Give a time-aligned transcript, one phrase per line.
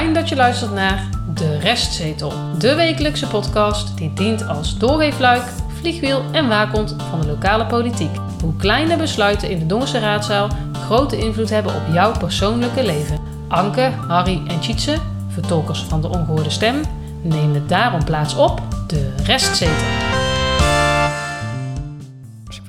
[0.00, 5.42] Fijn dat je luistert naar De Restzetel, de wekelijkse podcast die dient als doorweefluik,
[5.78, 8.16] vliegwiel en waakhond van de lokale politiek.
[8.42, 13.18] Hoe kleine besluiten in de Dongense raadzaal grote invloed hebben op jouw persoonlijke leven.
[13.48, 14.96] Anke, Harry en Tjitse,
[15.28, 16.80] vertolkers van de ongehoorde stem,
[17.22, 19.86] nemen daarom plaats op De Restzetel.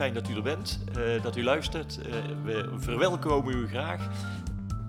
[0.01, 1.99] Fijn dat u er bent, uh, dat u luistert.
[1.99, 2.13] Uh,
[2.43, 4.07] we verwelkomen u graag.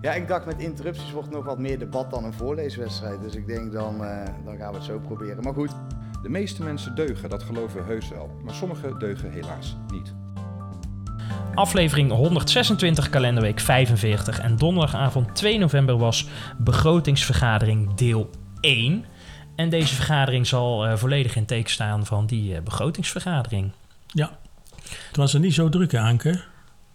[0.03, 3.21] Ja, ik dacht met interrupties wordt nog wat meer debat dan een voorleeswedstrijd.
[3.21, 5.43] Dus ik denk dan, uh, dan gaan we het zo proberen.
[5.43, 5.71] Maar goed.
[6.23, 8.31] De meeste mensen deugen, dat geloven we heus wel.
[8.45, 10.15] Maar sommigen deugen helaas niet.
[11.55, 14.39] Aflevering 126, kalenderweek 45.
[14.39, 19.05] En donderdagavond 2 november was begrotingsvergadering deel 1.
[19.57, 23.71] En deze vergadering zal uh, volledig in teken staan van die uh, begrotingsvergadering.
[24.07, 24.39] Ja,
[25.07, 26.41] het was er niet zo druk, Anke.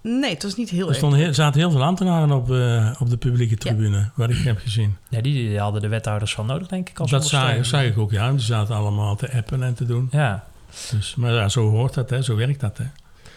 [0.02, 3.10] Nee, het was niet heel er stonden heel, zaten heel veel ambtenaren op, uh, op
[3.10, 4.12] de publieke tribune, ja.
[4.16, 4.98] wat ik heb gezien.
[5.10, 7.00] Ja, die, die, hadden de wethouders wel nodig, denk ik.
[7.00, 7.28] Als dat
[7.62, 8.32] zag ik ook, ja.
[8.32, 10.08] Die zaten allemaal te appen en te doen.
[10.12, 10.44] Ja.
[10.92, 12.22] Dus, maar ja, zo hoort dat, hè.
[12.22, 12.78] zo werkt dat.
[12.78, 12.86] Hè.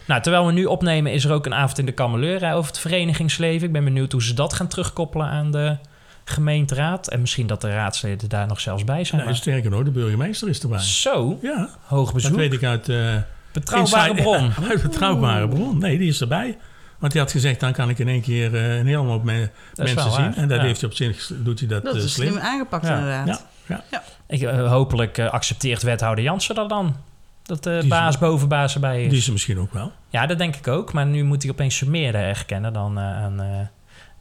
[0.07, 2.79] Nou, terwijl we nu opnemen, is er ook een avond in de Kameleur over het
[2.79, 3.67] verenigingsleven.
[3.67, 5.77] Ik ben benieuwd hoe ze dat gaan terugkoppelen aan de
[6.23, 7.07] gemeenteraad.
[7.07, 9.25] En misschien dat de raadsleden daar nog zelfs bij zijn.
[9.25, 10.79] Nee, sterker nog, de burgemeester is erbij.
[10.79, 11.39] Zo?
[11.41, 11.69] Ja.
[11.81, 12.31] Hoog bezoek.
[12.31, 12.89] Dat weet ik uit...
[12.89, 13.15] Uh,
[13.51, 14.51] Betrouwbare bron.
[14.69, 15.77] uit betrouwbare bron.
[15.77, 16.57] Nee, die is erbij.
[17.01, 19.49] Want hij had gezegd, dan kan ik in één keer uh, een hele hoop me
[19.75, 20.35] mensen zien.
[20.35, 20.63] En dat ja.
[20.65, 22.29] heeft hij op zich, doet hij dat, dat uh, is slim.
[22.29, 22.97] slim aangepakt ja.
[22.97, 23.45] inderdaad.
[23.67, 23.83] Ja.
[23.91, 24.03] ja.
[24.27, 26.95] Ik, uh, hopelijk accepteert wethouder Jansen dat dan.
[27.43, 29.09] Dat de baas boven baas erbij is.
[29.09, 29.91] Die is er misschien ook wel.
[30.09, 30.93] Ja, dat denk ik ook.
[30.93, 33.41] Maar nu moet hij opeens ze meer herkennen dan aan,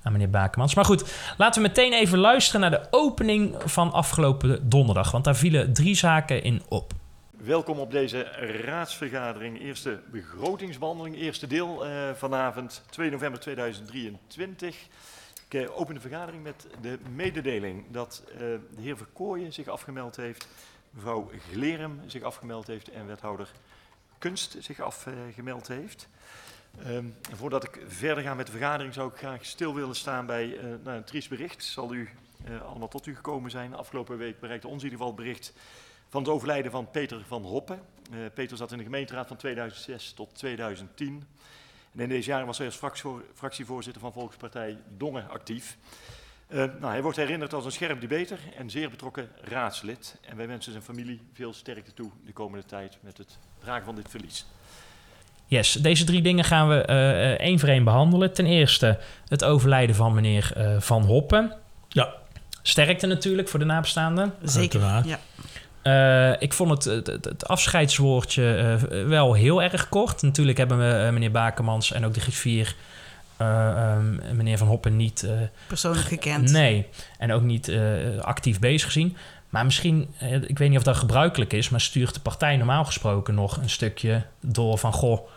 [0.03, 0.75] aan meneer Bakemans.
[0.75, 1.05] Maar goed,
[1.37, 5.11] laten we meteen even luisteren naar de opening van afgelopen donderdag.
[5.11, 6.93] Want daar vielen drie zaken in op.
[7.45, 8.23] Welkom op deze
[8.63, 14.87] raadsvergadering, eerste begrotingsbehandeling, eerste deel uh, vanavond, 2 november 2023.
[15.49, 20.17] Ik uh, open de vergadering met de mededeling dat uh, de heer Verkooyen zich afgemeld
[20.17, 20.49] heeft,
[20.91, 23.53] mevrouw Glerem zich afgemeld heeft en wethouder
[24.19, 26.09] Kunst zich afgemeld heeft.
[26.87, 30.59] Um, voordat ik verder ga met de vergadering zou ik graag stil willen staan bij
[30.85, 31.65] nou, een triest bericht.
[31.65, 32.09] Zal u
[32.67, 33.75] allemaal tot u gekomen zijn.
[33.75, 35.53] Afgelopen week bereikte ons in ieder geval het bericht
[36.11, 37.81] van het overlijden van Peter van Hoppen.
[38.13, 41.25] Uh, Peter zat in de gemeenteraad van 2006 tot 2010.
[41.93, 42.81] En in deze jaren was hij als
[43.35, 45.77] fractievoorzitter van Volkspartij Dongen actief.
[46.49, 50.17] Uh, nou, hij wordt herinnerd als een scherp debater en zeer betrokken raadslid.
[50.21, 53.95] En wij wensen zijn familie veel sterkte toe de komende tijd met het dragen van
[53.95, 54.47] dit verlies.
[55.47, 58.33] Yes, deze drie dingen gaan we uh, één voor één behandelen.
[58.33, 58.99] Ten eerste
[59.29, 61.57] het overlijden van meneer Van Hoppen.
[61.89, 62.15] Ja.
[62.63, 64.35] Sterkte natuurlijk voor de nabestaanden.
[64.43, 65.19] Zeker, ja.
[65.83, 70.23] Uh, ik vond het, het, het afscheidswoordje uh, wel heel erg kort.
[70.23, 72.75] Natuurlijk hebben we uh, meneer Bakermans en ook de griffier,
[73.39, 75.27] um, meneer Van Hoppen, niet...
[75.67, 76.51] Persoonlijk gekend.
[76.53, 76.87] Nee,
[77.19, 77.73] en ook niet
[78.21, 79.17] actief bezig gezien.
[79.49, 80.15] Maar misschien,
[80.47, 83.71] ik weet niet of dat gebruikelijk is, maar stuurt de partij normaal gesproken nog een
[83.71, 84.93] stukje door van...
[84.93, 85.29] Goh,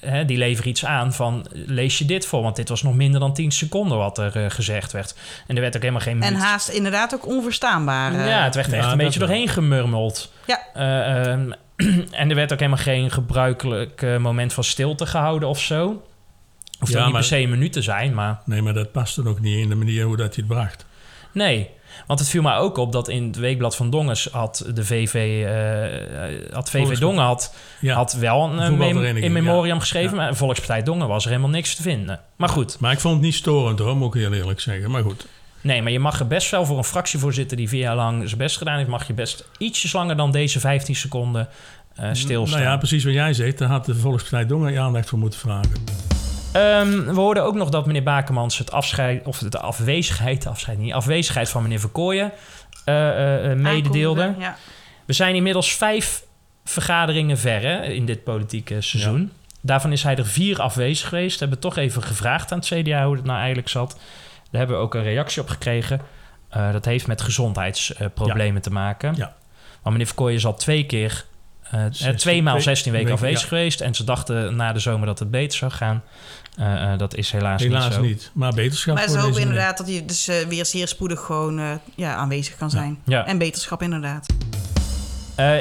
[0.00, 2.42] Hè, die leveren iets aan van lees je dit voor?
[2.42, 5.14] Want dit was nog minder dan 10 seconden wat er uh, gezegd werd.
[5.46, 8.12] En er werd ook helemaal geen En haast inderdaad ook onverstaanbaar.
[8.12, 10.32] Uh, ja, het werd er echt een beetje doorheen gemurmeld.
[10.46, 10.60] Ja.
[10.76, 11.52] Uh, um,
[12.10, 16.02] en er werd ook helemaal geen gebruikelijk moment van stilte gehouden of zo.
[16.80, 18.40] Of ja, niet per se een minuut te zijn, maar...
[18.44, 20.86] Nee, maar dat past dan ook niet in de manier hoe dat hij het bracht.
[21.32, 21.70] Nee,
[22.06, 25.14] want het viel mij ook op dat in het weekblad van Dongens had de VV,
[25.14, 27.94] uh, had VV Dongen had, ja.
[27.94, 29.80] had wel een mem in memoriam ja.
[29.80, 32.20] geschreven, maar Volkspartij Dongen was er helemaal niks te vinden.
[32.36, 32.76] Maar goed.
[32.80, 34.90] Maar ik vond het niet storend hoor, moet ik heel eerlijk zeggen.
[34.90, 35.26] Maar goed.
[35.60, 38.38] Nee, maar je mag er best wel voor een fractievoorzitter die vier jaar lang zijn
[38.38, 41.48] best gedaan heeft, mag je best ietsjes langer dan deze 15 seconden
[42.00, 42.60] uh, stilstaan.
[42.60, 45.38] Nou ja, precies wat jij zegt, daar had de Volkspartij Dongen je aandacht voor moeten
[45.38, 46.15] vragen.
[46.56, 50.78] Um, we hoorden ook nog dat meneer Bakemans het afscheid, of de afwezigheid, de afscheid
[50.78, 52.32] niet, afwezigheid van meneer Verkooyen
[52.86, 54.34] uh, uh, mededeelde.
[54.38, 54.56] Ja.
[55.04, 56.24] We zijn inmiddels vijf
[56.64, 59.20] vergaderingen ver hè, in dit politieke seizoen.
[59.20, 59.48] Ja.
[59.60, 61.32] Daarvan is hij er vier afwezig geweest.
[61.32, 63.90] We hebben toch even gevraagd aan het CDA hoe het nou eigenlijk zat.
[64.50, 66.00] Daar hebben we ook een reactie op gekregen.
[66.56, 68.60] Uh, dat heeft met gezondheidsproblemen ja.
[68.60, 69.14] te maken.
[69.16, 69.34] Ja.
[69.72, 71.24] Want meneer Verkooyen is al twee keer
[71.74, 73.48] uh, 16, twee maal 16 weken afwezig ja.
[73.48, 73.80] geweest.
[73.80, 76.02] En ze dachten na de zomer dat het beter zou gaan.
[76.58, 78.00] Uh, uh, dat is helaas, helaas niet zo.
[78.00, 78.30] niet.
[78.34, 82.14] Maar beterschap Maar ze hopen inderdaad dat hij dus uh, weer zeer spoedig gewoon ja,
[82.14, 82.98] aanwezig kan zijn.
[83.04, 83.18] Ja.
[83.18, 83.26] Ja.
[83.26, 84.26] En beterschap inderdaad.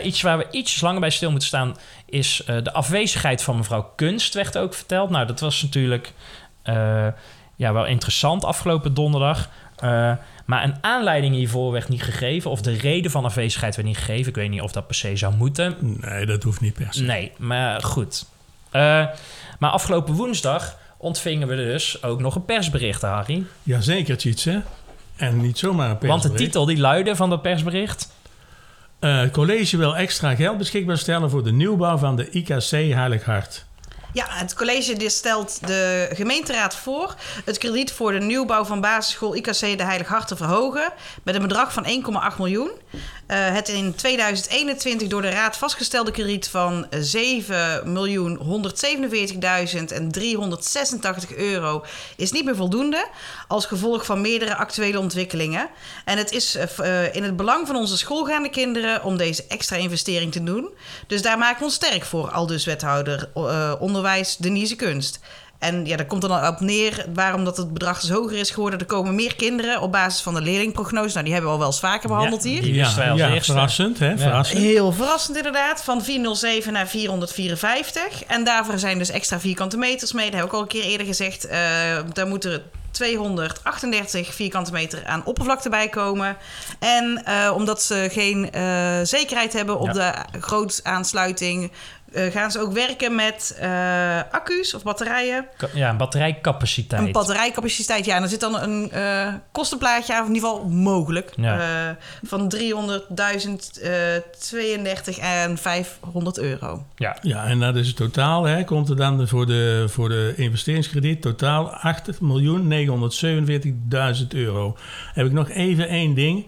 [0.03, 1.75] iets waar we iets langer bij stil moeten staan...
[2.05, 5.09] is de afwezigheid van mevrouw Kunst, werd ook verteld.
[5.09, 6.13] Nou, dat was natuurlijk
[7.55, 9.49] ja, wel interessant afgelopen donderdag...
[10.45, 12.51] Maar een aanleiding hiervoor werd niet gegeven.
[12.51, 14.29] Of de reden van afwezigheid werd niet gegeven.
[14.29, 15.75] Ik weet niet of dat per se zou moeten.
[15.79, 17.03] Nee, dat hoeft niet per se.
[17.03, 18.25] Nee, maar goed.
[18.71, 19.05] Uh,
[19.59, 23.43] maar afgelopen woensdag ontvingen we dus ook nog een persbericht, Harry.
[23.63, 24.61] Jazeker, Tjitse.
[25.15, 26.23] En niet zomaar een persbericht.
[26.23, 28.13] Want de titel die luidde van dat persbericht...
[28.99, 33.23] Uh, het college wil extra geld beschikbaar stellen voor de nieuwbouw van de IKC Heilig
[33.23, 33.65] Hart.
[34.15, 37.15] Ja, het college stelt de gemeenteraad voor
[37.45, 41.41] het krediet voor de nieuwbouw van basisschool IKC de Heilig Hart te verhogen met een
[41.41, 41.91] bedrag van 1,8
[42.37, 42.71] miljoen.
[42.71, 42.97] Uh,
[43.27, 46.97] het in 2021 door de raad vastgestelde krediet van 7.147.386
[51.37, 51.85] euro
[52.15, 53.07] is niet meer voldoende
[53.47, 55.69] als gevolg van meerdere actuele ontwikkelingen.
[56.05, 60.31] En het is uh, in het belang van onze schoolgaande kinderen om deze extra investering
[60.31, 60.69] te doen.
[61.07, 64.03] Dus daar maken we ons sterk voor, al dus wethouder uh, onderwijs
[64.37, 65.19] Denise Kunst.
[65.59, 68.49] En ja, daar komt er dan op neer waarom dat het bedrag dus hoger is
[68.49, 68.79] geworden.
[68.79, 71.13] Er komen meer kinderen op basis van de leerlingprognose.
[71.13, 72.61] Nou, die hebben we al wel eens vaker behandeld ja, hier.
[72.61, 73.51] Die ja, ja, eerste.
[73.51, 74.09] verrassend, hè?
[74.09, 74.17] Ja.
[74.17, 74.59] Verrassend.
[74.59, 75.83] Heel verrassend inderdaad.
[75.83, 78.23] Van 407 naar 454.
[78.23, 80.31] En daarvoor zijn dus extra vierkante meters mee.
[80.31, 81.45] Dat heb ik al een keer eerder gezegd.
[81.45, 81.51] Uh,
[82.13, 82.61] daar moeten er
[82.91, 86.37] 238 vierkante meter aan oppervlakte bij komen.
[86.79, 91.63] En uh, omdat ze geen uh, zekerheid hebben op de grootaansluiting...
[91.63, 91.69] Uh,
[92.15, 95.45] gaan ze ook werken met uh, accu's of batterijen.
[95.73, 97.01] Ja, een batterijcapaciteit.
[97.01, 98.15] Een batterijcapaciteit, ja.
[98.15, 101.33] En er zit dan een uh, kostenplaatje aan, of in ieder geval mogelijk.
[101.35, 101.97] Ja.
[102.23, 102.59] van 300.032
[105.21, 106.85] en 500 euro.
[106.95, 108.43] Ja, ja en dat is het totaal.
[108.43, 111.79] Hè, komt er dan voor de, voor de investeringskrediet totaal
[114.21, 114.77] 8.947.000 euro.
[115.13, 116.47] Heb ik nog even één ding.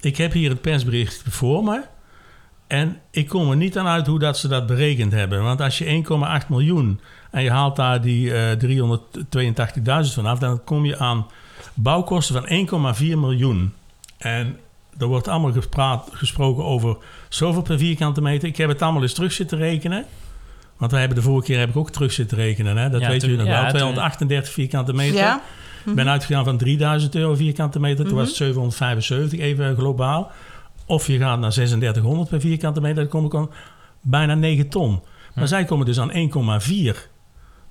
[0.00, 1.82] Ik heb hier het persbericht voor me.
[2.72, 5.42] En ik kom er niet aan uit hoe dat ze dat berekend hebben.
[5.42, 6.04] Want als je
[6.42, 8.50] 1,8 miljoen en je haalt daar die uh,
[10.06, 11.26] 382.000 vanaf, dan kom je aan
[11.74, 13.72] bouwkosten van 1,4 miljoen.
[14.18, 14.58] En
[14.98, 16.96] er wordt allemaal gepraat, gesproken over
[17.28, 18.48] zoveel per vierkante meter.
[18.48, 20.04] Ik heb het allemaal eens terug zitten rekenen.
[20.76, 22.76] Want we hebben de vorige keer heb ik ook terug zitten rekenen.
[22.76, 22.90] Hè?
[22.90, 23.60] Dat Ja, weet u nog ja, wel.
[23.60, 25.16] toen- 238 vierkante meter.
[25.18, 25.42] Ja.
[25.86, 28.04] Ik ben uitgegaan van 3000 euro vierkante meter.
[28.06, 30.30] Toen was het 775 even globaal.
[30.92, 32.96] Of je gaat naar 3600 per vierkante meter.
[32.96, 33.50] Dan kom ik aan
[34.00, 35.02] bijna 9 ton.
[35.34, 36.12] Maar zij komen dus aan
[36.94, 36.96] 1,4.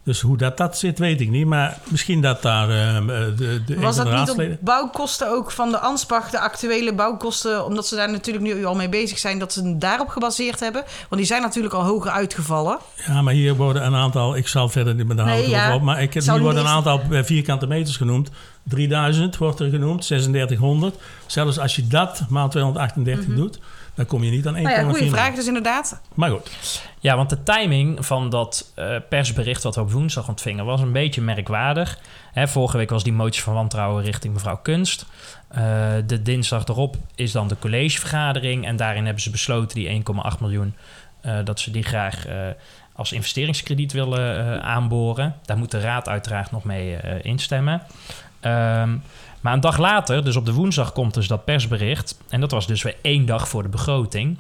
[0.03, 1.45] Dus hoe dat, dat zit, weet ik niet.
[1.45, 5.51] Maar misschien dat daar eh, de, de, een Was de dat niet op bouwkosten ook
[5.51, 9.39] van de Ansbach, de actuele bouwkosten, omdat ze daar natuurlijk nu al mee bezig zijn,
[9.39, 10.83] dat ze daarop gebaseerd hebben?
[11.09, 12.77] Want die zijn natuurlijk al hoger uitgevallen.
[13.07, 14.35] Ja, maar hier worden een aantal...
[14.35, 15.75] Ik zal verder niet met de Nee, houden ja.
[15.75, 15.81] op.
[15.81, 18.29] Maar ik, hier worden een aantal eh, vierkante meters genoemd.
[18.63, 20.96] 3000 wordt er genoemd, 3600.
[21.25, 23.60] Zelfs als je dat maal 238 doet,
[23.94, 25.16] dan kom je niet aan 1,4 Nou ja, goede miljoen.
[25.16, 26.02] vraag dus inderdaad.
[26.13, 26.52] Maar goed.
[27.00, 30.92] Ja, want de timing van dat eh, persbericht wat we op woensdag ontvingen was een
[30.92, 32.00] beetje merkwaardig.
[32.31, 35.06] Hè, vorige week was die motie van wantrouwen richting mevrouw Kunst.
[35.48, 35.62] Eh,
[36.06, 38.66] de dinsdag erop is dan de collegevergadering.
[38.66, 40.75] En daarin hebben ze besloten die 1,8 miljoen,
[41.22, 42.36] eh, dat ze die graag eh,
[42.94, 45.36] als investeringskrediet willen eh, aanboren.
[45.46, 47.81] Daar moet de raad uiteraard nog mee eh, instemmen.
[48.42, 48.98] Ehm,
[49.42, 52.18] maar een dag later, dus op de woensdag, komt dus dat persbericht.
[52.30, 54.38] En dat was dus weer één dag voor de begroting.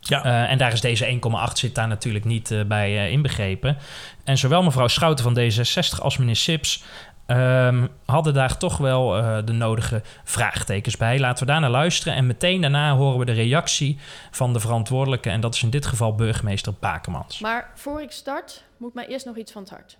[0.00, 0.24] Ja.
[0.24, 3.76] Eh, en daar is deze 1,8 zit daar natuurlijk niet eh, bij eh, inbegrepen.
[4.24, 6.84] En zowel mevrouw Schouten van D66 als meneer Sips
[7.26, 11.18] ehm, hadden daar toch wel eh, de nodige vraagtekens bij.
[11.18, 12.14] Laten we daar naar luisteren.
[12.14, 13.98] En meteen daarna horen we de reactie
[14.30, 15.30] van de verantwoordelijke.
[15.30, 17.40] En dat is in dit geval burgemeester Bakemans.
[17.40, 19.96] Maar voor ik start, moet mij eerst nog iets van het hart.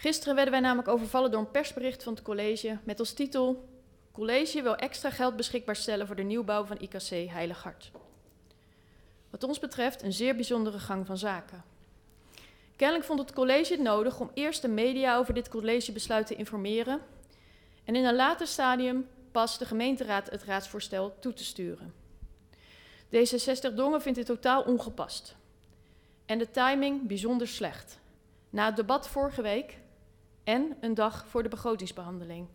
[0.00, 3.68] Gisteren werden wij namelijk overvallen door een persbericht van het college met als titel:
[4.12, 7.90] College wil extra geld beschikbaar stellen voor de nieuwbouw van IKC Heilig Hart.
[9.30, 11.64] Wat ons betreft een zeer bijzondere gang van zaken.
[12.76, 17.00] Kennelijk vond het college het nodig om eerst de media over dit collegebesluit te informeren
[17.84, 21.94] en in een later stadium pas de gemeenteraad het raadsvoorstel toe te sturen.
[23.06, 25.36] D66 Dongen vindt dit totaal ongepast
[26.26, 27.98] en de timing bijzonder slecht.
[28.50, 29.78] Na het debat vorige week
[30.48, 32.46] en een dag voor de begrotingsbehandeling.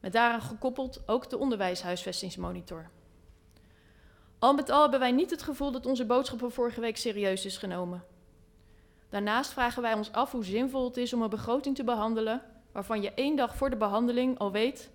[0.00, 2.90] Met daaraan gekoppeld ook de onderwijshuisvestingsmonitor.
[4.38, 7.44] Al met al hebben wij niet het gevoel dat onze boodschap van vorige week serieus
[7.44, 8.04] is genomen.
[9.08, 12.42] Daarnaast vragen wij ons af hoe zinvol het is om een begroting te behandelen
[12.72, 14.90] waarvan je één dag voor de behandeling al weet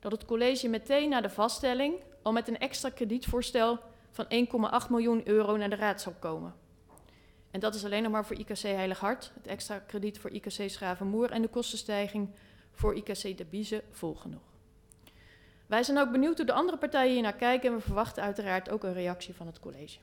[0.00, 3.78] dat het college meteen na de vaststelling al met een extra kredietvoorstel
[4.10, 4.26] van
[4.84, 6.54] 1,8 miljoen euro naar de raad zal komen.
[7.52, 10.70] En dat is alleen nog maar voor IKC Heilig Hart, het extra krediet voor IKC
[10.70, 12.30] Schravenmoer en de kostenstijging
[12.72, 14.42] voor IKC De Biezen volgen nog.
[15.66, 18.70] Wij zijn ook benieuwd hoe de andere partijen hier naar kijken en we verwachten uiteraard
[18.70, 19.98] ook een reactie van het college.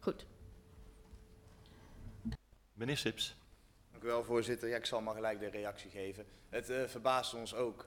[0.00, 0.26] Goed.
[2.74, 3.36] Meneer Sips.
[3.90, 4.68] Dank u wel, voorzitter.
[4.68, 6.24] Ja, ik zal maar gelijk de reactie geven.
[6.48, 7.86] Het eh verbaast ons ook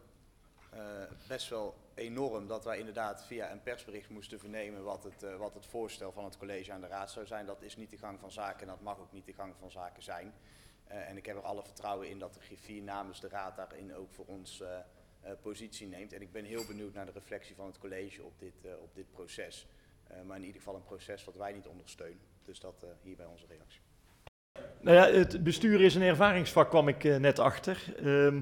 [1.27, 5.53] best wel enorm dat wij inderdaad via een persbericht moesten vernemen wat het, eh, wat
[5.53, 7.45] het voorstel van het college aan de raad zou zijn.
[7.45, 9.71] Dat is niet de gang van zaken en dat mag ook niet de gang van
[9.71, 10.33] zaken zijn.
[10.83, 13.95] Eh, en ik heb er alle vertrouwen in dat de griffier namens de raad daarin
[13.95, 16.13] ook voor ons eh, eh, positie neemt.
[16.13, 18.95] En ik ben heel benieuwd naar de reflectie van het college op dit, eh, op
[18.95, 19.67] dit proces.
[20.11, 22.19] Eh, maar in ieder geval een proces wat wij niet ondersteunen.
[22.43, 23.81] Dus dat eh, hierbij onze reactie.
[24.81, 27.93] Nou ja, het bestuur is een ervaringsvak, kwam ik eh, net achter.
[27.97, 28.41] Ehm,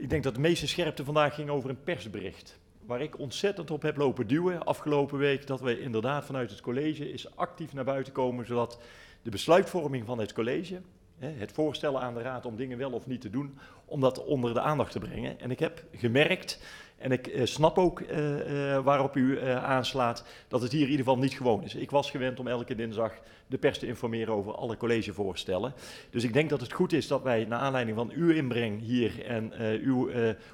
[0.00, 2.58] ik denk dat de meeste scherpte vandaag ging over een persbericht.
[2.86, 7.12] Waar ik ontzettend op heb lopen duwen afgelopen week, dat we inderdaad vanuit het college
[7.12, 8.80] is actief naar buiten komen, zodat
[9.22, 10.80] de besluitvorming van het college,
[11.18, 14.54] het voorstellen aan de raad om dingen wel of niet te doen, om dat onder
[14.54, 15.40] de aandacht te brengen.
[15.40, 16.60] En ik heb gemerkt,
[17.00, 21.04] en ik eh, snap ook eh, eh, waarop u aanslaat, dat het hier in ieder
[21.04, 21.74] geval niet gewoon is.
[21.74, 23.12] Ik was gewend om elke dinsdag
[23.46, 25.74] de pers te informeren over alle collegevoorstellen.
[26.10, 29.24] Dus ik denk dat het goed is dat wij, naar aanleiding van uw inbreng hier
[29.24, 29.52] en
[29.82, 30.10] uw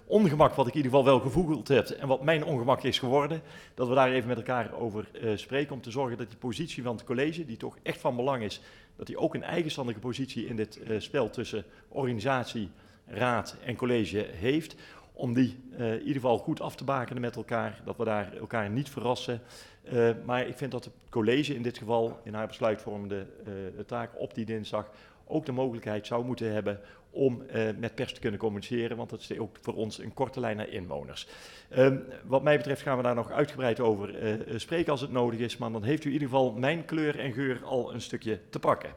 [0.06, 3.42] ongemak, wat ik in ieder geval wel gevoeld heb en wat mijn ongemak is geworden,
[3.74, 6.96] dat we daar even met elkaar over spreken om te zorgen dat die positie van
[6.96, 8.60] het college, die toch echt van belang is,
[8.96, 12.70] dat die ook een eigenstandige positie in dit spel tussen organisatie,
[13.06, 14.76] raad en college heeft,
[15.16, 18.32] om die eh, in ieder geval goed af te bakenen met elkaar, dat we daar
[18.36, 19.40] elkaar niet verrassen.
[19.82, 23.52] Eh, maar ik vind dat het college in dit geval in haar besluitvormende eh,
[23.86, 24.90] taak op die dinsdag
[25.26, 26.80] ook de mogelijkheid zou moeten hebben
[27.10, 27.42] om
[27.78, 30.68] met pers te kunnen communiceren, want dat is ook voor ons een korte lijn naar
[30.68, 31.28] inwoners.
[31.68, 34.14] Ehm, wat mij betreft gaan we daar nog uitgebreid over
[34.56, 37.32] spreken als het nodig is, maar dan heeft u in ieder geval mijn kleur en
[37.32, 38.90] geur al een stukje te pakken.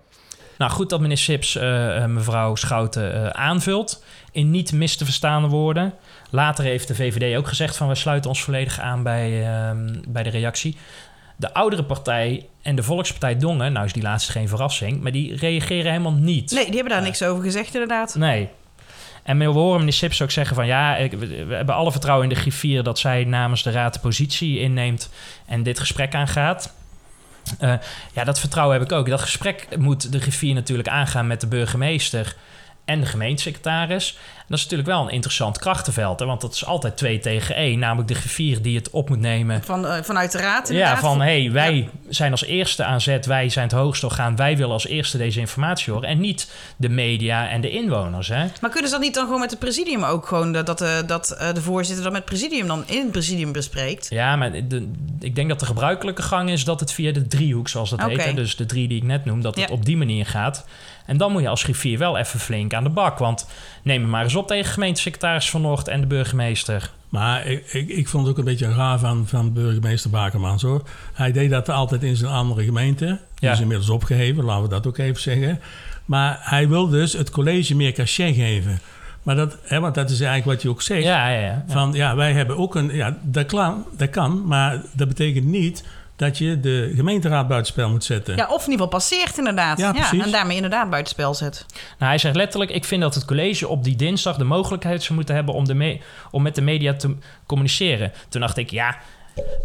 [0.60, 4.04] Nou, goed dat meneer Sips eh, eh, mevrouw Schouten eh, aanvult.
[4.32, 5.94] In niet mis te verstaande woorden.
[6.30, 7.88] Later heeft de VVD ook gezegd van...
[7.88, 10.78] we sluiten ons volledig aan bij, ehm, bij de reactie.
[11.36, 13.74] De oudere partij en de Volkspartij Dongen...
[13.74, 15.02] nou is die laatste geen verrassing...
[15.02, 16.52] maar die reageren helemaal niet.
[16.52, 18.16] Nee, die hebben daar niks over gezegd inderdaad.
[18.16, 18.50] Nee.
[19.24, 20.68] En we horen meneer Sips ook zeggen van...
[20.68, 22.84] ja, we hebben alle vertrouwen in de griffier...
[22.84, 25.10] dat zij namens de raad de positie inneemt...
[25.46, 26.78] en dit gesprek aangaat...
[27.60, 27.74] Eh,
[28.14, 29.10] ja, dat vertrouwen heb ik ook.
[29.10, 32.36] Dat gesprek moet de griffier natuurlijk aangaan met de burgemeester
[32.90, 34.18] en de gemeentesecretaris.
[34.48, 36.26] Dat is natuurlijk wel een interessant krachtenveld, hè?
[36.26, 37.80] want dat is altijd twee tegen één.
[37.80, 39.64] Namelijk de griffier die het op moet nemen.
[39.64, 43.26] Van, eh, vanuit de raad Ja, van hé, hey, wij zijn als eerste aan zet,
[43.26, 46.10] wij zijn het hoogste orgaan, wij willen als eerste deze informatie horen.
[46.10, 48.28] En niet de media en de inwoners.
[48.28, 48.46] Hè?
[48.62, 50.52] Maar kunnen ze dat niet dan gewoon met het presidium ook gewoon...
[50.52, 53.52] dat, dat, eh, dat eh, de voorzitter dat met het presidium dan in het presidium
[53.52, 54.08] bespreekt?
[54.10, 57.68] Ja, maar de, ik denk dat de gebruikelijke gang is dat het via de driehoek,
[57.68, 58.10] zoals dat Oké.
[58.10, 60.66] heet, hè, dus de drie die ik net noem, dat het op die manier gaat.
[61.10, 63.18] En dan moet je als griffier wel even flink aan de bak.
[63.18, 63.48] Want
[63.84, 66.92] neem het maar eens op tegen gemeentesecretaris Van Noord en de burgemeester.
[67.10, 70.82] Maar ik, ik, ik vond het ook een beetje raar van, van burgemeester Bakermans hoor.
[71.14, 73.06] Hij deed dat altijd in zijn andere gemeente.
[73.06, 73.52] Die Ja.
[73.52, 75.60] is inmiddels opgeheven, laten we dat ook even zeggen.
[76.06, 78.80] Maar hij wil dus het college meer cachet geven.
[79.24, 81.04] Maar dat, hè, want dat is eigenlijk wat je ook zegt.
[81.04, 81.64] Ja, ja, ja.
[81.68, 82.90] Van ja, wij hebben ook een.
[82.96, 85.84] Ja, dat, kan, dat kan, maar dat betekent niet
[86.20, 88.36] dat je de gemeenteraad buitenspel moet zetten.
[88.36, 89.78] Ja, of in ieder geval passeert inderdaad.
[89.78, 90.24] Ja, precies.
[90.24, 91.66] en daarmee inderdaad buitenspel zet.
[91.74, 95.14] Nou, hij zegt letterlijk: Ik vind dat het college op die dinsdag de mogelijkheid zou
[95.16, 96.00] moeten hebben om, de me-
[96.32, 98.12] om met de media te communiceren.
[98.30, 98.98] Toen dacht ik: Ja,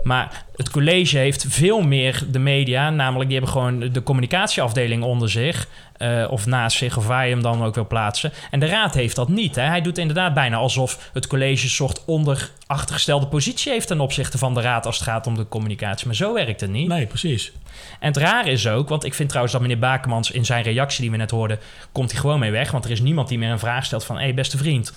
[0.02, 5.31] maar het college heeft veel meer de media, namelijk die hebben gewoon de communicatieafdeling onder
[5.31, 5.69] zich.
[5.95, 8.33] eh, of naast zich, of waar je hem dan ook wil plaatsen.
[8.50, 9.54] En de raad heeft dat niet.
[9.54, 9.62] Hè.
[9.62, 14.54] Hij doet inderdaad bijna alsof het college een soort onderachtergestelde positie heeft ten opzichte van
[14.54, 16.07] de raad als het gaat om de communicatie.
[16.07, 16.88] Maar zo werkt het niet.
[16.88, 17.52] Nee, precies.
[18.00, 21.00] En het rare is ook, want ik vind trouwens dat meneer Bakemans in zijn reactie
[21.00, 21.59] die we net hoorden,
[21.93, 22.71] komt hij gewoon mee weg.
[22.71, 24.93] Want er is niemand die meer een vraag stelt van, hé hey, beste vriend,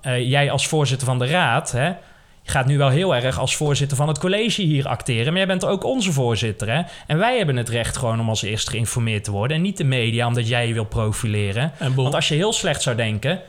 [0.00, 1.92] eh, jij als voorzitter van de raad, hè,
[2.50, 5.64] gaat nu wel heel erg als voorzitter van het college hier acteren, maar jij bent
[5.64, 6.68] ook onze voorzitter.
[6.70, 6.82] Hè?
[7.06, 9.84] En wij hebben het recht gewoon om als eerste geïnformeerd te worden en niet de
[9.84, 11.72] media omdat jij je wil profileren.
[11.94, 13.40] Want als je heel slecht zou denken,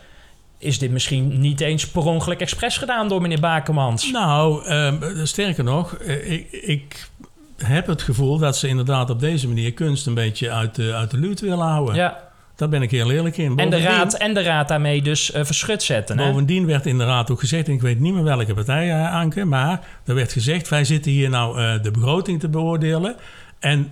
[0.57, 4.11] is dit misschien niet eens per ongeluk expres gedaan door meneer Bakemans.
[4.11, 7.09] Nou, ehm, sterker nog, eh, ik, ik
[7.57, 11.11] heb het gevoel dat ze inderdaad op deze manier kunst een beetje uit de, uit
[11.11, 11.95] de luwte willen houden.
[11.95, 12.28] Ja.
[12.59, 13.57] Daar ben ik heel eerlijk in.
[13.57, 16.19] En de, raad, en de raad daarmee dus eh, verschut zetten.
[16.19, 16.27] Hè?
[16.27, 19.13] Bovendien werd in de raad ook gezegd, en ik weet niet meer welke partij, eh,
[19.15, 23.15] Anke, maar er werd gezegd, wij zitten hier nou eh, de begroting te beoordelen.
[23.59, 23.91] En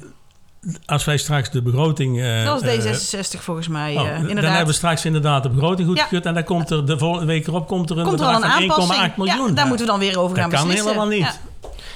[0.86, 2.22] als wij straks de begroting...
[2.22, 4.50] eh, Dat was eh, D66 volgens mij, oh, eh, Dan inderdaad.
[4.50, 6.24] hebben we straks inderdaad de begroting goedgekeurd.
[6.24, 6.30] Ja.
[6.30, 8.52] En dan komt er de volgende week erop komt er een Komt er bedrag een
[8.52, 9.16] van 1,8 aanpassing?
[9.16, 9.48] miljoen.
[9.48, 10.88] Ja, daar moeten we dan weer over dat gaan kan beslissen.
[10.88, 11.40] helemaal niet.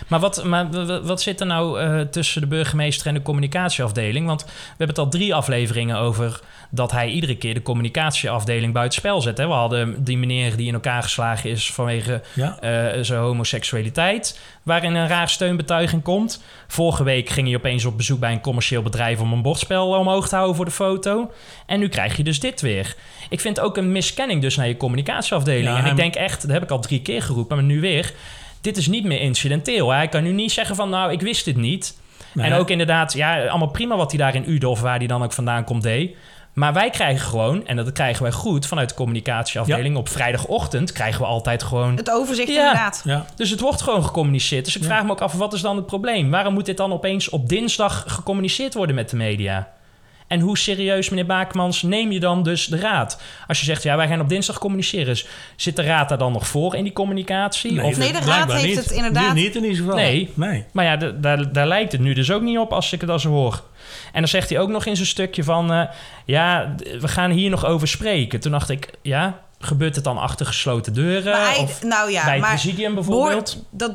[0.08, 0.68] Maar, wat, maar
[1.04, 4.28] wat zit er nou eh, tussen de burgemeester en de communicatieafdeling?
[4.28, 6.40] Want we hebben het al drie afleveringen over
[6.70, 9.38] dat hij iedere keer de communicatieafdeling buitenspel zet.
[9.38, 9.48] Hè?
[9.48, 12.58] We hadden die meneer die in elkaar geslagen is vanwege Ja.
[12.60, 16.44] eh, zijn homoseksualiteit, waarin een raar steunbetuiging komt.
[16.68, 20.28] Vorige week ging hij opeens op bezoek bij een commercieel bedrijf om een bordspel omhoog
[20.28, 21.32] te houden voor de foto.
[21.66, 22.96] En nu krijg je dus dit weer.
[23.30, 25.66] Ik vind ook een miskenning dus naar je communicatieafdeling.
[25.78, 28.14] Ja, en ik denk echt, dat heb ik al drie keer geroepen, maar nu weer.
[28.62, 29.90] Dit is niet meer incidenteel.
[29.90, 31.98] Hij kan nu niet zeggen van, nou, ik wist dit niet.
[32.34, 32.46] Nee.
[32.52, 35.24] En ook inderdaad, ja, allemaal prima wat hij daar in Uden of waar hij dan
[35.24, 36.16] ook vandaan komt deed.
[36.54, 41.22] Maar wij krijgen gewoon, en dat krijgen wij goed vanuit de communicatieafdeling, op vrijdagochtend krijgen
[41.22, 41.96] we altijd gewoon.
[41.96, 42.56] Het overzicht Ja.
[42.60, 43.02] inderdaad.
[43.06, 43.26] Ja.
[43.36, 44.66] Dus het wordt gewoon gecommuniceerd.
[44.66, 44.88] Dus ik Ja.
[44.88, 46.30] vraag me ook af, wat is dan het probleem?
[46.32, 49.70] Waarom moet dit dan opeens op dinsdag gecommuniceerd worden met de media?
[50.32, 53.22] En hoe serieus, meneer Baakmans, neem je dan dus de raad?
[53.48, 55.06] Als je zegt, ja, wij gaan op dinsdag communiceren.
[55.06, 57.72] Dus zit de raad daar dan nog voor in die communicatie?
[57.72, 58.76] Nee, of, de raad heeft niet.
[58.76, 59.96] het inderdaad- Niet, niet in ieder geval.
[59.96, 60.32] Nee.
[60.34, 60.66] nee.
[60.72, 63.24] Maar ja, daar, daar lijkt het nu dus ook niet op als ik het als
[63.24, 63.64] hoor.
[64.14, 65.72] En dan zegt hij ook nog in zijn stukje van...
[65.74, 65.84] eh,
[66.26, 68.40] ja, we gaan hier nog over spreken.
[68.40, 71.32] Toen dacht ik, ja, gebeurt het dan achter gesloten deuren?
[71.32, 73.64] Maar hij- of nou ja, bij het maar presidium bijvoorbeeld?
[73.70, 73.92] dat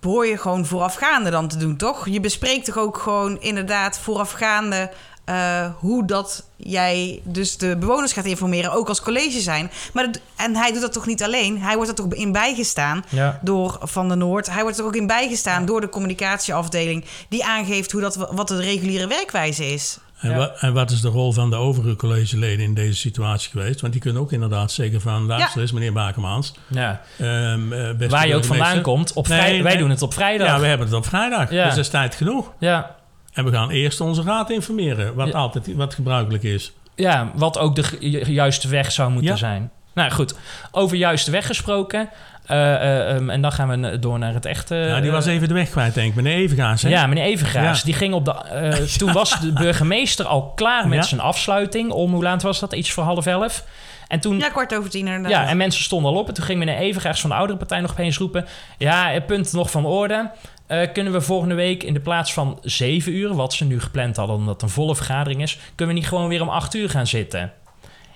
[0.00, 2.08] behoor je gewoon voorafgaande dan te doen, toch?
[2.08, 4.90] Je bespreekt toch ook gewoon inderdaad voorafgaande
[5.26, 9.70] eh, hoe dat jij dus de bewoners gaat informeren, ook als college zijn.
[9.92, 11.60] Maar dat- en hij doet dat toch niet alleen?
[11.62, 13.38] Hij wordt er toch in bijgestaan Ja.
[13.42, 14.50] door Van der Noord.
[14.50, 18.60] Hij wordt er ook in bijgestaan door de communicatieafdeling, die aangeeft hoe dat, wat de
[18.60, 19.98] reguliere werkwijze is.
[20.20, 20.36] En, Ja.
[20.36, 23.80] wa- en wat is de rol van de overige collegeleden in deze situatie geweest?
[23.80, 25.26] Want die kunnen ook inderdaad zeggen van...
[25.26, 26.54] luister eens, meneer Bakemans.
[26.66, 27.00] Ja.
[27.18, 29.12] ehm, eh, beste Waar je ook vandaan komt.
[29.12, 29.80] Op Nee, vrij- wij nee.
[29.80, 30.46] doen het op vrijdag.
[30.46, 31.50] Ja, we hebben het op vrijdag.
[31.50, 31.64] Ja.
[31.64, 32.52] Dus dat is tijd genoeg.
[32.58, 32.95] ja.
[33.36, 35.14] En we gaan eerst onze raad informeren.
[35.14, 35.32] Wat Ja.
[35.38, 36.72] altijd wat gebruikelijk is.
[36.94, 39.36] Ja, wat ook de ju- ju- juiste weg zou moeten Ja.
[39.36, 39.70] zijn.
[39.94, 40.34] Nou goed,
[40.70, 42.08] over juiste weg gesproken.
[42.46, 44.74] Eh, eh, ehm, en dan gaan we door naar het echte...
[44.74, 46.14] ja, die was eh, even de weg kwijt, denk ik.
[46.14, 46.88] Meneer Evengaas, hè?
[46.88, 47.78] Ja, meneer Evengraas.
[47.78, 47.84] Ja.
[47.84, 48.32] Die ging op de.
[48.32, 51.04] eh, toen was de burgemeester al klaar met Ja.
[51.04, 51.90] zijn afsluiting.
[51.90, 52.72] Om hoe laat was dat?
[52.72, 53.64] Iets voor half elf.
[54.08, 54.38] En toen.
[54.38, 55.30] Ja, kwart over tien inderdaad.
[55.30, 56.28] Ja, en mensen stonden al op.
[56.28, 58.46] En toen ging meneer Evengraas van de oudere partij nog opeens roepen...
[58.78, 60.30] Ja, punt nog van orde.
[60.66, 63.34] Eh, kunnen we volgende week in de plaats van zeven uur...
[63.34, 65.58] wat ze nu gepland hadden omdat het een volle vergadering is...
[65.74, 67.52] kunnen we niet gewoon weer om acht uur gaan zitten?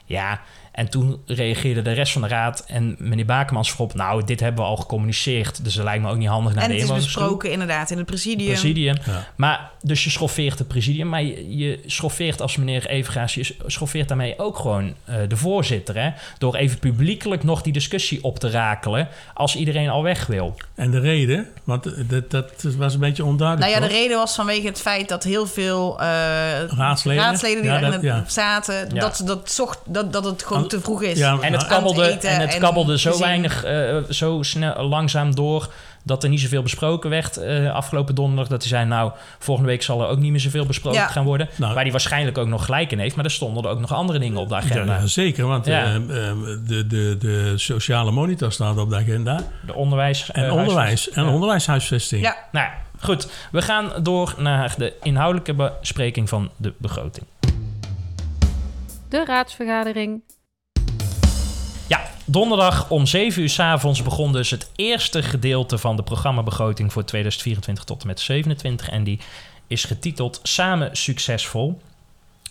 [0.04, 0.40] Ja,
[0.80, 3.94] en toen reageerde de rest van de raad en meneer Bakemans voorop...
[3.94, 6.70] nou, dit hebben we al gecommuniceerd, dus dat lijkt me ook niet handig naar en
[6.70, 8.48] de het is besproken inderdaad in het presidium.
[8.48, 8.96] Presidium.
[9.06, 9.26] Ja.
[9.36, 14.08] Maar, dus je schoffeert het presidium, maar je, je schoffeert als meneer Evengaas, je schoffeert
[14.08, 15.96] daarmee ook gewoon eh, de voorzitter.
[16.02, 16.10] Hè?
[16.38, 20.56] Door even publiekelijk nog die discussie op te rakelen als iedereen al weg wil.
[20.74, 23.70] En de reden, want dat, dat was een beetje onduidelijk.
[23.72, 26.06] Nou ja, de reden was vanwege het feit dat heel veel eh,
[26.66, 27.22] Raadsleden?
[27.22, 28.32] raadsleden die Ja, daar dat- in het ja.
[28.32, 29.00] zaten, Ja.
[29.00, 31.18] dat, dat, zocht, dat, dat het gewoon te vroeg is.
[31.18, 33.26] Ja, En het nou, kabbelde, het eten en het en kabbelde zo gezien.
[33.26, 35.72] weinig, eh, zo snel, langzaam door
[36.04, 38.48] dat er niet zoveel besproken werd eh, afgelopen donderdag.
[38.48, 41.06] Dat hij zei, nou, volgende week zal er ook niet meer zoveel besproken Ja.
[41.06, 41.48] gaan worden.
[41.56, 41.74] Nou.
[41.74, 43.16] waar hij waarschijnlijk ook nog gelijk in heeft.
[43.16, 44.98] Maar er stonden er ook nog andere dingen op de agenda.
[44.98, 45.84] ja, zeker, want Ja.
[45.94, 46.00] eh,
[46.66, 49.40] de, de, de sociale monitor staat op de agenda.
[49.66, 50.30] De onderwijs.
[50.30, 51.10] En onderwijs.
[51.10, 51.30] En Ja.
[51.30, 52.22] onderwijshuisvesting.
[52.22, 52.68] Ja, Nou
[53.00, 53.28] goed.
[53.52, 57.26] We gaan door naar de inhoudelijke bespreking van de begroting.
[59.08, 60.22] De raadsvergadering.
[61.90, 66.92] Ja, donderdag om 7 uur s avonds begon dus het eerste gedeelte van de programmabegroting
[66.92, 68.88] voor 2024 tot en met 27.
[68.88, 69.20] En die
[69.66, 71.80] is getiteld Samen Succesvol.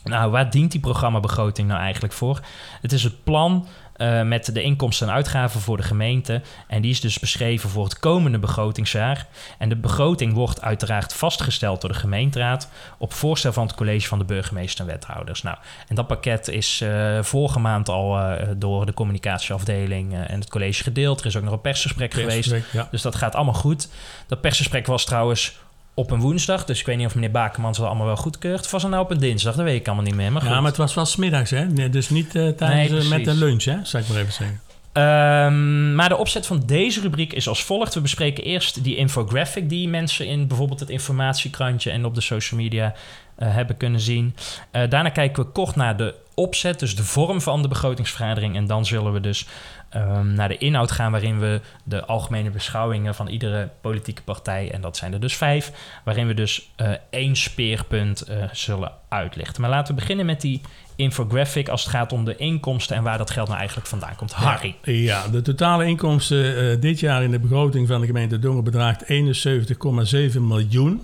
[0.03, 2.39] Nou, waar dient die programmabegroting nou eigenlijk voor?
[2.81, 3.67] Het is het plan
[3.99, 6.41] eh, met de inkomsten en uitgaven voor de gemeente.
[6.67, 9.27] En die is dus beschreven voor het komende begrotingsjaar.
[9.57, 14.19] En de begroting wordt uiteraard vastgesteld door de gemeenteraad op voorstel van het college van
[14.19, 15.41] de burgemeester en wethouders.
[15.41, 15.57] Nou,
[15.87, 20.83] en dat pakket is eh, vorige maand al eh, door de communicatieafdeling en het college
[20.83, 21.19] gedeeld.
[21.19, 22.55] Er is ook nog een persgesprek geweest.
[22.71, 22.87] Ja.
[22.91, 23.89] Dus dat gaat allemaal goed.
[24.27, 25.57] Dat persgesprek was trouwens
[25.99, 26.65] op een woensdag.
[26.65, 28.65] Dus ik weet niet of meneer Bakermans het allemaal wel goedkeurt.
[28.65, 29.55] Of was het nou op een dinsdag?
[29.55, 30.31] Dat weet ik allemaal niet meer.
[30.31, 30.49] Maar goed.
[30.49, 31.65] ja, maar het was wel smiddags, hè?
[31.65, 33.77] Nee, dus niet eh, tijdens Nee, eh, met een lunch, hè?
[33.83, 34.61] Zal ik maar even zeggen.
[34.93, 37.93] Ehm, maar de opzet van deze rubriek is als volgt.
[37.93, 42.59] We bespreken eerst die infographic die mensen in bijvoorbeeld het informatiekrantje en op de social
[42.59, 42.93] media
[43.35, 44.35] eh, hebben kunnen zien.
[44.71, 48.55] Daarna kijken we kort naar de opzet, dus de vorm van de begrotingsvergadering.
[48.55, 49.47] En dan zullen we dus
[49.89, 54.81] ehm, naar de inhoud gaan, waarin we de algemene beschouwingen van iedere politieke partij, en
[54.81, 55.71] dat zijn er dus vijf,
[56.03, 59.61] waarin we dus eh, één speerpunt eh, zullen uitlichten.
[59.61, 60.61] Maar laten we beginnen met die
[60.95, 64.31] infographic als het gaat om de inkomsten en waar dat geld nou eigenlijk vandaan komt.
[64.31, 64.75] Harry.
[64.83, 69.03] Ja, de totale inkomsten eh, dit jaar in de begroting van de gemeente Dongen bedraagt
[69.03, 71.01] 71,7 miljoen.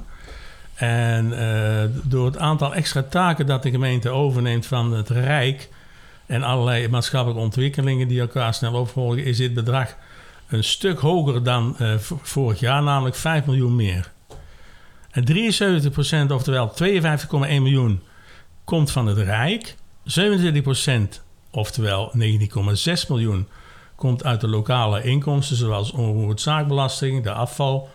[0.75, 5.69] En eh, door het aantal extra taken dat de gemeente overneemt van het Rijk
[6.25, 9.95] en allerlei maatschappelijke ontwikkelingen die elkaar snel opvolgen, is dit bedrag
[10.47, 14.11] een stuk hoger dan eh, vorig jaar, namelijk 5 miljoen meer.
[15.11, 15.23] En
[16.29, 18.01] 73%, oftewel 52,1 miljoen,
[18.63, 19.75] komt van het Rijk.
[20.03, 23.47] 27%, oftewel 19,6 miljoen,
[23.95, 27.89] komt uit de lokale inkomsten, zoals onroerend zaakbelasting, de afval,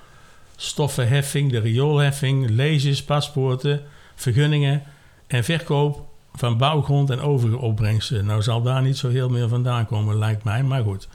[0.62, 3.82] stoffenheffing, de rioolheffing, leges, paspoorten,
[4.14, 4.82] vergunningen
[5.26, 8.26] en verkoop van bouwgrond en overige opbrengsten.
[8.26, 11.08] Nou zal daar niet zo heel meer vandaan komen, lijkt mij, maar goed.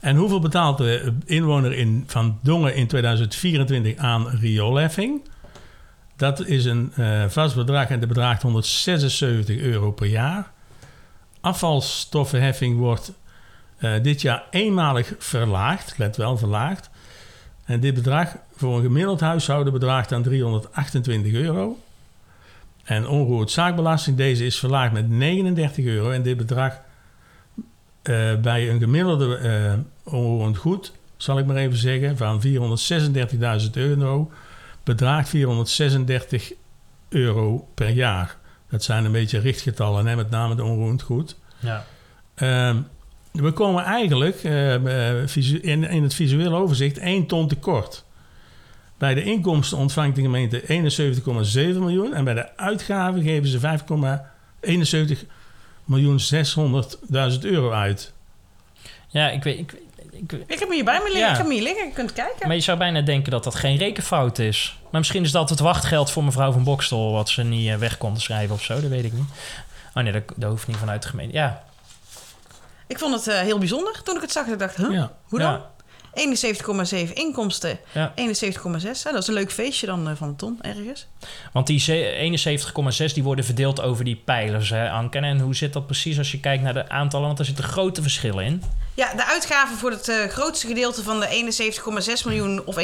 [0.00, 5.22] En hoeveel betaalt de inwoner in, van Dongen in 2024 aan rioolheffing?
[6.16, 10.50] Dat is een eh, vast bedrag en dat bedraagt 176 euro per jaar.
[11.40, 13.12] afvalstoffenheffing wordt
[13.76, 15.98] eh, dit jaar eenmalig verlaagd.
[15.98, 16.90] Let wel, verlaagd.
[17.64, 21.78] En dit bedrag voor een gemiddeld huishouden bedraagt dan 328 euro.
[22.84, 26.10] En onroerend zaakbelasting, deze is verlaagd met 39 euro.
[26.10, 26.80] En dit bedrag
[28.02, 32.42] eh, bij een gemiddelde eh onroerend goed, zal ik maar even zeggen, van
[33.64, 34.30] 436.000 euro,
[34.84, 36.52] bedraagt 436
[37.08, 38.36] euro per jaar.
[38.68, 41.36] Dat zijn een beetje richtgetallen, hè, met name de onroerend goed.
[41.58, 41.84] Ja.
[42.34, 42.76] Ehm,
[43.32, 48.04] we komen eigenlijk eh, eh, in, in het visuele overzicht 1 ton tekort.
[48.98, 53.78] Bij de inkomsten ontvangt de gemeente 71,7 miljoen en bij de uitgaven geven ze
[55.18, 55.26] 5,71
[55.84, 58.12] miljoen 600.000 euro uit.
[59.08, 59.58] Ja, ik weet...
[59.58, 59.72] Ik,
[60.10, 61.20] ik, Ik heb hem hierbij me liggen.
[61.20, 61.30] Ja.
[61.30, 61.86] Ik heb hem hier liggen.
[61.86, 62.46] Je kunt kijken.
[62.46, 64.78] maar je zou bijna denken dat dat geen rekenfout is.
[64.90, 67.12] Maar misschien is dat het wachtgeld voor mevrouw van Bokstel...
[67.12, 69.28] wat ze niet eh, weg kon schrijven of zo, dat weet ik niet.
[69.94, 71.34] Oh nee, dat, dat hoeft niet vanuit de gemeente.
[71.34, 71.64] Ja,
[72.86, 74.46] Ik vond het eh, heel bijzonder toen ik het zag.
[74.46, 74.90] Ik dacht, huh?
[74.92, 75.12] Ja.
[75.24, 75.52] hoe dan?
[75.52, 75.70] Ja.
[77.06, 77.78] 71,7 inkomsten.
[77.92, 78.12] Ja.
[78.16, 79.02] 71,6.
[79.02, 81.06] hè, Dat is een leuk feestje dan eh, van een ton ergens.
[81.52, 82.14] Want die ze-
[83.08, 85.18] 71,6 die worden verdeeld over die pijlers, hè, Anke.
[85.18, 87.26] En hoe zit dat precies als je kijkt naar de aantallen?
[87.26, 88.62] Want er zitten grote verschillen in.
[88.94, 92.82] Ja, de uitgaven voor het eh, grootste gedeelte van de 71,6 miljoen of 71,7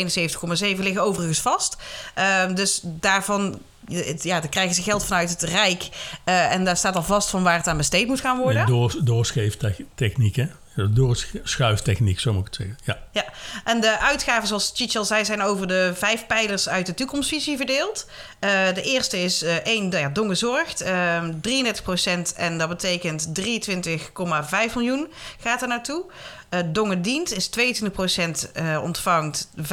[0.61, 1.77] liggen overigens vast.
[2.15, 3.59] Ehm, dus daarvan,
[3.92, 5.88] het- ja, dan krijgen ze geld vanuit het Rijk.
[6.24, 8.66] eh, en daar staat al vast van waar het aan besteed moet gaan worden.
[8.66, 10.46] Door, doorscheeftechniek, hè?
[10.90, 12.79] Doorschuiftechniek, zo moet ik het zeggen.
[12.85, 12.98] Ja.
[13.12, 13.24] Ja,
[13.64, 17.57] en de uitgaven, zoals Chichi al zei, zijn over de vijf pijlers uit de toekomstvisie
[17.57, 18.07] verdeeld.
[18.38, 24.74] Eh, de eerste is eh één, ja, Dongen zorgt, ehm 33% en dat betekent 23,5
[24.74, 25.09] miljoen
[25.40, 26.05] gaat er naartoe.
[26.49, 29.65] Eh Dongen dient is 22% eh, ontvangt 15,6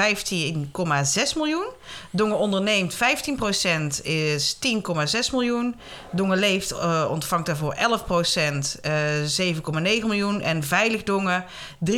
[1.36, 1.66] miljoen.
[2.10, 2.98] Dongen onderneemt 15%
[4.04, 5.76] is 10,6 miljoen.
[6.12, 8.94] Dongen leeft eh, ontvangt daarvoor 11% eh
[9.56, 10.42] 7,9 miljoen.
[10.42, 11.46] En Veilig Dongen
[11.92, 11.94] 3%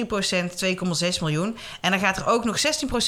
[0.65, 1.57] 2,6 miljoen.
[1.81, 2.61] En dan gaat er ook nog 16%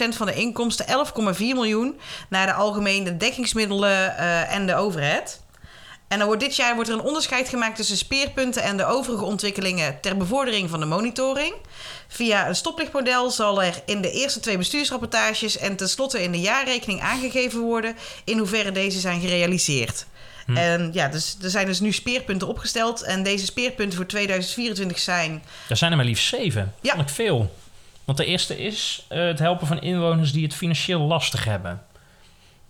[0.10, 0.86] van de inkomsten,
[1.34, 5.40] 11,4 miljoen, naar de algemene dekkingsmiddelen eh, en de overheid.
[6.10, 9.24] En dan wordt dit jaar wordt er een onderscheid gemaakt tussen speerpunten en de overige
[9.24, 11.54] ontwikkelingen ter bevordering van de monitoring.
[12.08, 17.02] Via een stoplichtmodel zal er in de eerste twee bestuursrapportages en tenslotte in de jaarrekening
[17.02, 20.06] aangegeven worden in hoeverre deze zijn gerealiseerd.
[20.56, 23.02] En ja, dus er zijn dus nu speerpunten opgesteld.
[23.02, 26.74] En deze speerpunten voor 2024 zijn Er zijn er maar liefst zeven.
[26.82, 26.96] Ja.
[26.96, 27.56] Vond ik veel.
[28.06, 31.84] Want de eerste is eh, het helpen van inwoners die het financieel lastig hebben.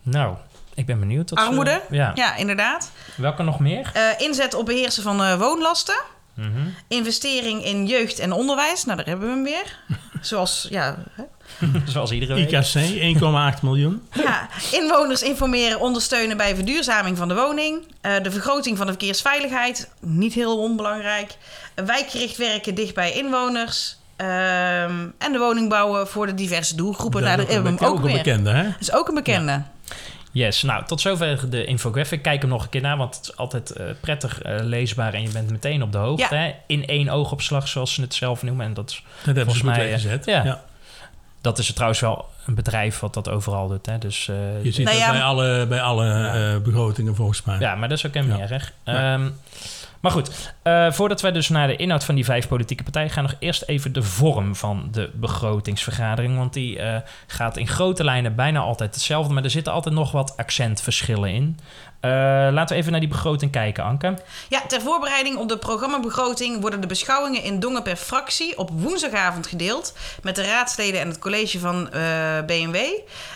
[0.03, 0.35] Nou,
[0.79, 1.27] ik ben benieuwd.
[1.27, 1.81] Tot, eh, armoede.
[1.89, 2.11] ja.
[2.15, 2.91] ja, inderdaad.
[3.15, 3.91] Welke nog meer?
[3.93, 5.99] Eh, inzet op beheersen van eh, woonlasten.
[6.33, 6.47] Mhm.
[6.87, 8.85] Investering in jeugd en onderwijs.
[8.85, 9.77] Nou, daar hebben we hem weer.
[10.21, 11.23] Zoals, ja, hè.
[11.91, 12.51] Zoals iedere week.
[12.51, 13.17] IKC
[13.55, 14.07] 1,8 miljoen.
[14.13, 17.87] ja, inwoners informeren, ondersteunen bij verduurzaming van de woning.
[18.01, 21.35] Eh, de vergroting van de verkeersveiligheid, niet heel onbelangrijk.
[21.85, 23.97] Wijkgericht werken dicht bij inwoners.
[24.15, 27.21] Ehm, en de woning bouwen voor de diverse doelgroepen.
[27.21, 28.17] Nou, Dat daar is hebben we hem ook een weer.
[28.23, 28.63] bekende, hè?
[28.63, 29.61] Dat is ook een bekende.
[30.31, 32.21] Yes, nou, tot zover de infographic.
[32.21, 35.21] Kijk hem nog een keer naar, want het is altijd eh, prettig eh, leesbaar en
[35.21, 36.35] je bent meteen op de hoogte.
[36.35, 36.41] Ja.
[36.41, 36.51] Hè?
[36.67, 38.65] In één oogopslag, zoals ze het zelf noemen.
[38.65, 40.25] En dat is, Dat hebben ze Volgens mij, weggezet.
[40.25, 40.43] ja.
[40.45, 40.61] Ja.
[41.41, 43.85] dat is er trouwens wel een bedrijf wat dat overal doet.
[43.85, 43.97] Hè?
[43.97, 46.53] Dus, eh, Je ziet Nou dat ja, bij alle, bij alle Ja.
[46.53, 47.59] eh, begrotingen volgens mij.
[47.59, 48.43] Ja, maar dat is ook helemaal Ja.
[48.43, 48.73] niet erg.
[48.85, 49.29] Nee.
[49.99, 53.23] Maar goed, eh, voordat wij dus naar de inhoud van die vijf politieke partijen gaan,
[53.23, 56.37] nog eerst even de vorm van de begrotingsvergadering.
[56.37, 60.11] Want die eh, gaat in grote lijnen bijna altijd hetzelfde, maar er zitten altijd nog
[60.11, 61.59] wat accentverschillen in.
[61.99, 62.11] Eh,
[62.51, 64.13] laten we even naar die begroting kijken, Anke.
[64.49, 69.47] Ja, ter voorbereiding op de programmabegroting worden de beschouwingen in Dongen per fractie op woensdagavond
[69.47, 72.01] gedeeld met de raadsleden en het college van eh,
[72.45, 72.75] BMW.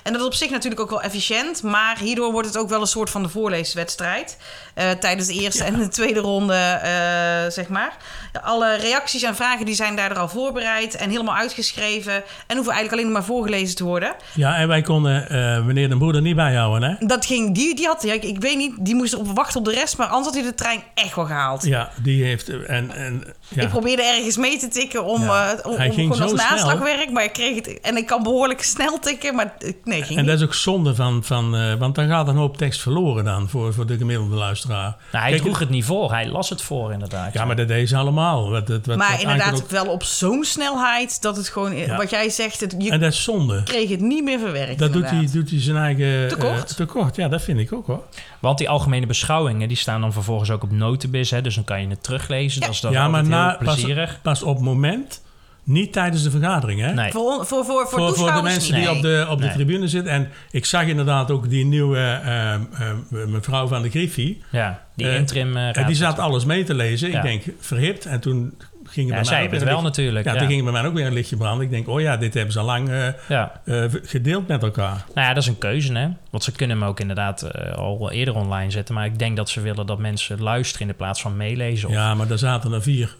[0.03, 2.81] En dat is op zich natuurlijk ook wel efficiënt, maar hierdoor wordt het ook wel
[2.81, 4.37] een soort van de voorleeswedstrijd
[4.73, 7.97] eh, tijdens de eerste en de tweede ronde, eh, zeg maar.
[8.41, 12.13] Alle reacties en vragen die zijn daardoor al voorbereid en helemaal uitgeschreven
[12.47, 14.13] en hoeven eigenlijk alleen nog maar voorgelezen te worden.
[14.33, 17.05] Ja, en wij konden eh, meneer de Broeder niet bijhouden, hè?
[17.07, 19.65] Dat ging, die, die had, ja, ik, ik weet niet, die moest erop wachten op
[19.65, 21.63] de rest, maar anders had hij de trein echt wel gehaald.
[21.65, 22.49] Ja, die heeft...
[22.49, 23.61] En, en, ja.
[23.61, 25.51] Ik probeerde ergens mee te tikken om, Ja.
[25.53, 26.49] eh, om, Hij om ging gewoon als zo snel.
[26.65, 30.09] naslagwerk, maar ik kreeg het en ik kan behoorlijk snel tikken, maar eh, nee, ging
[30.19, 30.31] en niet.
[30.31, 31.23] dat is ook zonde van...
[31.23, 34.95] van eh, want dan gaat een hoop tekst verloren dan voor, voor de gemiddelde luisteraar.
[35.11, 37.33] Nou, hij Kijk, droeg het niet voor, hij las het voor inderdaad.
[37.33, 38.49] Ja, maar dat deed ze allemaal.
[38.49, 41.97] Wat, wat, wat, maar wat inderdaad ook- wel op zo'n snelheid dat het gewoon, Ja.
[41.97, 43.63] wat jij zegt, het, je En dat is zonde.
[43.63, 44.79] kreeg het niet meer verwerkt.
[44.79, 46.27] Dat doet hij, doet hij zijn eigen...
[46.27, 46.75] Tekort.
[46.75, 48.03] tekort, ja, dat vind ik ook hoor.
[48.43, 51.81] Want die algemene beschouwingen, die staan dan vervolgens ook op Notenbiz, hè, dus dan kan
[51.81, 52.59] je het teruglezen.
[52.59, 52.65] Ja.
[52.65, 54.19] Dat is dan ja, maar na, pas, plezierig.
[54.21, 55.21] pas op het moment
[55.63, 56.93] Niet tijdens de vergadering, hè?
[56.93, 57.11] Nee.
[57.11, 58.83] Voor, voor, voor, voor, voor, voor de mensen niet.
[58.83, 59.53] die op de, op de Nee.
[59.53, 60.11] tribune zitten.
[60.11, 62.61] En ik zag inderdaad ook die nieuwe eh, eh,
[63.09, 64.41] mevrouw van de Griffie.
[64.51, 67.09] Ja, die Eh, interim uh, En die zat alles mee te lezen.
[67.11, 67.17] Ja.
[67.17, 68.05] Ik denk, verhipt.
[68.05, 68.57] En toen
[68.93, 70.25] ging Ja, bij zij mij hebben het wel licht- natuurlijk.
[70.25, 71.65] Ja, Ja, toen ging bij mij ook weer een lichtje branden.
[71.65, 73.61] Ik denk, oh ja, dit hebben ze al lang eh, ja.
[73.65, 75.05] eh, gedeeld met elkaar.
[75.13, 76.07] Nou ja, dat is een keuze, hè.
[76.29, 78.95] Want ze kunnen hem ook inderdaad eh, al eerder online zetten.
[78.95, 81.87] Maar ik denk dat ze willen dat mensen luisteren in de plaats van meelezen.
[81.89, 83.15] Of- Ja, maar daar zaten er vier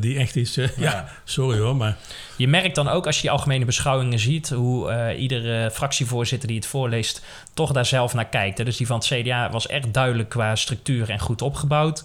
[0.00, 0.54] die echt iets...
[0.76, 1.08] ja.
[1.24, 1.96] Sorry hoor, maar...
[2.36, 4.48] Je merkt dan ook als je die algemene beschouwingen ziet...
[4.50, 7.24] hoe iedere fractievoorzitter die het voorleest...
[7.54, 8.58] toch daar zelf naar kijkt.
[8.58, 8.64] Hè.
[8.64, 12.04] Dus die van het CDA was echt duidelijk qua structuur en goed opgebouwd.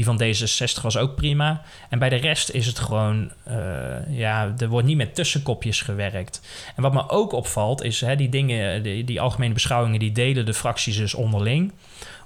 [0.00, 1.62] Die van D66 was ook prima.
[1.88, 3.32] En bij de rest is het gewoon...
[3.44, 3.56] eh,
[4.18, 6.40] ja, er wordt niet met tussenkopjes gewerkt.
[6.76, 8.00] En wat me ook opvalt is...
[8.00, 9.98] Hè, die dingen, die, die algemene beschouwingen...
[9.98, 11.72] die delen de fracties dus onderling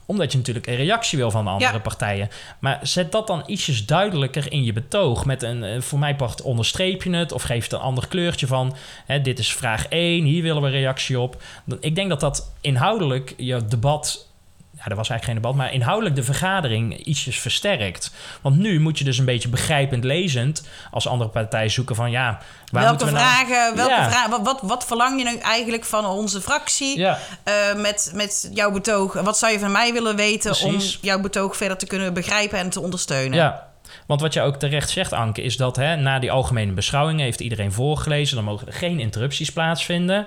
[0.07, 1.79] omdat je natuurlijk een reactie wil van de andere Ja.
[1.79, 2.29] partijen.
[2.59, 5.25] Maar zet dat dan ietsjes duidelijker in je betoog.
[5.25, 8.47] Met een, eh, voor mij part onderstreep je het of geef het een ander kleurtje
[8.47, 8.77] van.
[9.07, 11.43] Hè, dit is vraag 1, hier willen we reactie op.
[11.81, 14.33] Ik denk dat dat inhoudelijk je debat.
[14.85, 18.11] Ja, er was eigenlijk geen debat, maar inhoudelijk de vergadering ietsjes versterkt.
[18.41, 22.39] Want nu moet je dus een beetje begrijpend lezend als andere partij zoeken van ja,
[22.71, 23.25] waar welke we nou...
[23.25, 24.11] vragen, welke Ja.
[24.11, 28.71] vragen wat, wat, verlang je nu eigenlijk van onze fractie Ja, eh, met, met jouw
[28.71, 29.13] betoog?
[29.13, 30.95] Wat zou je van mij willen weten Precies.
[30.95, 33.39] om jouw betoog verder te kunnen begrijpen en te ondersteunen?
[33.39, 33.73] Ja,
[34.07, 37.41] want wat je ook terecht zegt, Anke, is dat hè, na die algemene beschouwingen heeft
[37.41, 38.37] iedereen voorgelezen.
[38.37, 40.27] Dan mogen er geen interrupties plaatsvinden.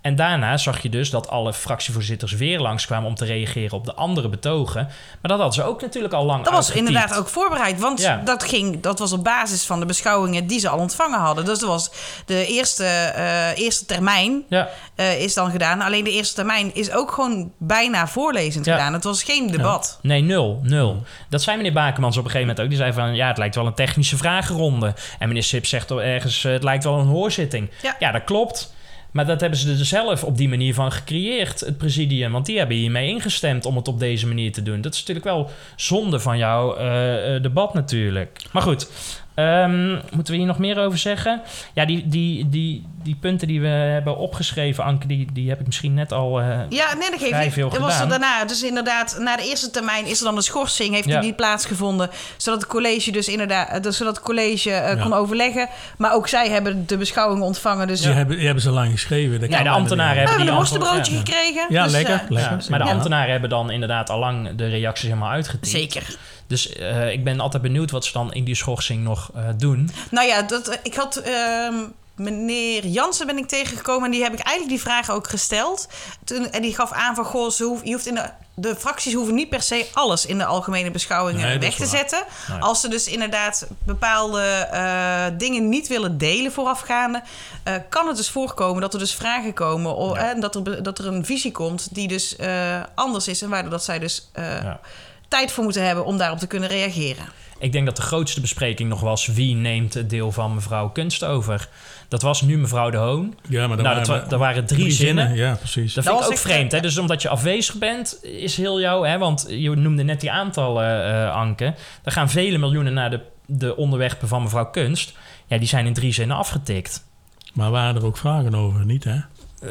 [0.00, 3.94] En daarna zag je dus dat alle fractievoorzitters weer langskwamen om te reageren op de
[3.94, 4.82] andere betogen.
[4.84, 8.20] Maar dat hadden ze ook natuurlijk al lang Dat was inderdaad ook voorbereid, want Ja.
[8.24, 11.44] dat, ging, dat was op basis van de beschouwingen die ze al ontvangen hadden.
[11.44, 11.90] Dus dat was
[12.26, 15.80] de eerste, eh, eerste termijn Ja, eh, is dan gedaan.
[15.80, 18.74] Alleen de eerste termijn is ook gewoon bijna voorlezend Ja.
[18.76, 18.92] gedaan.
[18.92, 19.98] Het was geen debat.
[20.02, 21.02] nee, nul, nul.
[21.28, 22.68] Dat zei meneer Bakemans op een gegeven moment ook.
[22.68, 24.94] Die zei van, ja, het lijkt wel een technische vragenronde.
[25.18, 27.70] En meneer Sip zegt ergens, eh, het lijkt wel een hoorzitting.
[27.82, 27.96] Ja.
[27.98, 28.74] ja, dat klopt.
[29.16, 32.32] Maar dat hebben ze er zelf op die manier van gecreëerd, het presidium.
[32.32, 34.80] Want die hebben hiermee ingestemd om het op deze manier te doen.
[34.80, 38.40] Dat is natuurlijk wel zonde van jouw eh, eh, debat natuurlijk.
[38.52, 38.90] Maar goed,
[39.36, 41.40] ehm, moeten we hier nog meer over zeggen?
[41.74, 45.66] Ja, die, die, die, die punten die we hebben opgeschreven, Anke, die, die heb ik
[45.66, 46.40] misschien net al...
[46.40, 49.70] eh, Ja, nee, dat geeft veel Er was er daarna, dus inderdaad, na de eerste
[49.70, 51.18] termijn is er dan een schorsing, heeft Ja.
[51.18, 55.02] die niet plaatsgevonden, zodat het college dus inderdaad, eh, dus zodat het college eh, Ja.
[55.02, 55.68] kon overleggen.
[55.98, 59.40] Maar ook zij hebben de beschouwingen ontvangen, dus Die, hebben, die hebben ze lang geschreven.
[59.40, 61.18] dat Ja, de ambtenaren we hebben hebben een worstenbroodje ja.
[61.18, 61.66] gekregen.
[61.68, 62.22] Ja, dus, lekker.
[62.28, 62.52] lekker.
[62.52, 62.90] Ja, maar de Ja.
[62.90, 65.68] ambtenaren hebben dan inderdaad al lang de reacties helemaal uitgetypt.
[65.68, 66.16] Zeker.
[66.46, 69.90] Dus eh, ik ben altijd benieuwd wat ze dan in die schorsing nog eh, doen.
[70.10, 71.74] Nou ja, dat, eh, ik had ehm,
[72.16, 75.88] meneer Jansen ben ik tegengekomen en die heb ik eigenlijk die vraag ook gesteld.
[76.24, 79.14] Toen, en die gaf aan van, goh, ze hoef, je hoeft in de, de fracties
[79.14, 82.24] hoeven niet per se alles in de algemene beschouwingen Nee, weg te zetten.
[82.48, 82.58] Nee.
[82.60, 87.22] Als ze dus inderdaad bepaalde eh, dingen niet willen delen voorafgaande,
[87.62, 90.14] eh, kan het dus voorkomen dat er dus vragen komen Ja.
[90.30, 93.70] en dat er, dat er een visie komt die dus eh, anders is en waardoor
[93.70, 94.80] dat zij dus eh, Ja.
[95.28, 97.24] Tijd voor moeten hebben om daarop te kunnen reageren.
[97.58, 99.26] Ik denk dat de grootste bespreking nog was...
[99.26, 101.68] wie neemt het deel van mevrouw Kunst over?
[102.08, 103.34] Dat was nu mevrouw De Hoon.
[103.48, 105.34] Ja, maar nou, dat, wa- er waren drie, zinnen.
[105.34, 105.94] Ja, precies.
[105.94, 106.72] Dat Dat vind ik ook vreemd.
[106.72, 106.80] Hè?
[106.80, 109.02] Dus omdat je afwezig bent, is heel jouw...
[109.02, 109.18] Hè?
[109.18, 111.74] Want je noemde net die aantallen, eh Anke.
[112.04, 115.12] Er gaan vele miljoenen naar de, de onderwerpen van mevrouw Kunst.
[115.46, 117.04] Ja, die zijn in drie zinnen afgetikt.
[117.52, 118.84] Maar waren er ook vragen over?
[118.84, 119.16] Niet, hè?
[119.62, 119.68] Eh,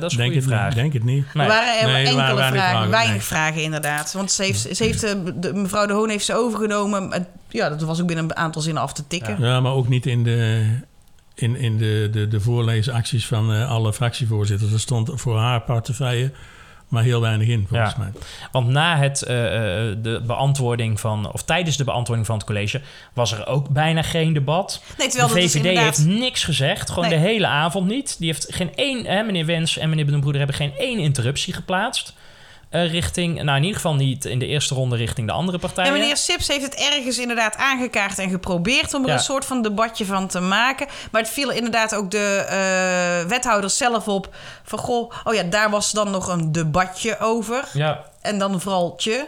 [0.00, 0.66] dat is een Denk goede het, vraag.
[0.66, 1.34] niet, denk het niet.
[1.34, 1.46] Nee.
[1.46, 3.22] Er waren er Nee, er enkele waren vragen, vragen, weinig nee.
[3.22, 4.12] vragen inderdaad.
[4.12, 7.12] Want ze heeft, ze heeft, eh, de, mevrouw De Hoon heeft ze overgenomen.
[7.12, 9.36] En Ja, dat was ook binnen een aantal zinnen af te tikken.
[9.40, 10.66] Ja, maar ook niet in de,
[11.34, 14.72] in, in de, de, de voorleesacties van eh, alle fractievoorzitters.
[14.72, 16.32] Er stond voor haar portefeuille
[16.94, 17.98] maar heel weinig in, volgens Ja.
[17.98, 18.12] mij.
[18.52, 22.80] Want na het, eh, eh, de beantwoording van, of tijdens de beantwoording van het college,
[23.12, 24.82] was er ook bijna geen debat.
[24.98, 25.84] Nee, De dus VVD inderdaad...
[25.84, 27.18] heeft niks gezegd, gewoon Nee.
[27.18, 28.18] de hele avond niet.
[28.18, 32.14] Die heeft geen één, hè, meneer Wens en meneer Benoembroeder hebben geen één interruptie geplaatst.
[32.74, 35.92] Eh, richting, nou in ieder geval niet in de eerste ronde richting de andere partijen.
[35.92, 39.14] meneer Sips heeft het ergens inderdaad aangekaart en geprobeerd om er Ja.
[39.14, 40.86] een soort van debatje van te maken.
[41.10, 44.34] Maar het viel inderdaad ook de eh wethouders zelf op
[44.64, 47.64] van goh, oh ja, daar was dan nog een debatje over.
[47.72, 49.26] Ja, En dan vooral tje.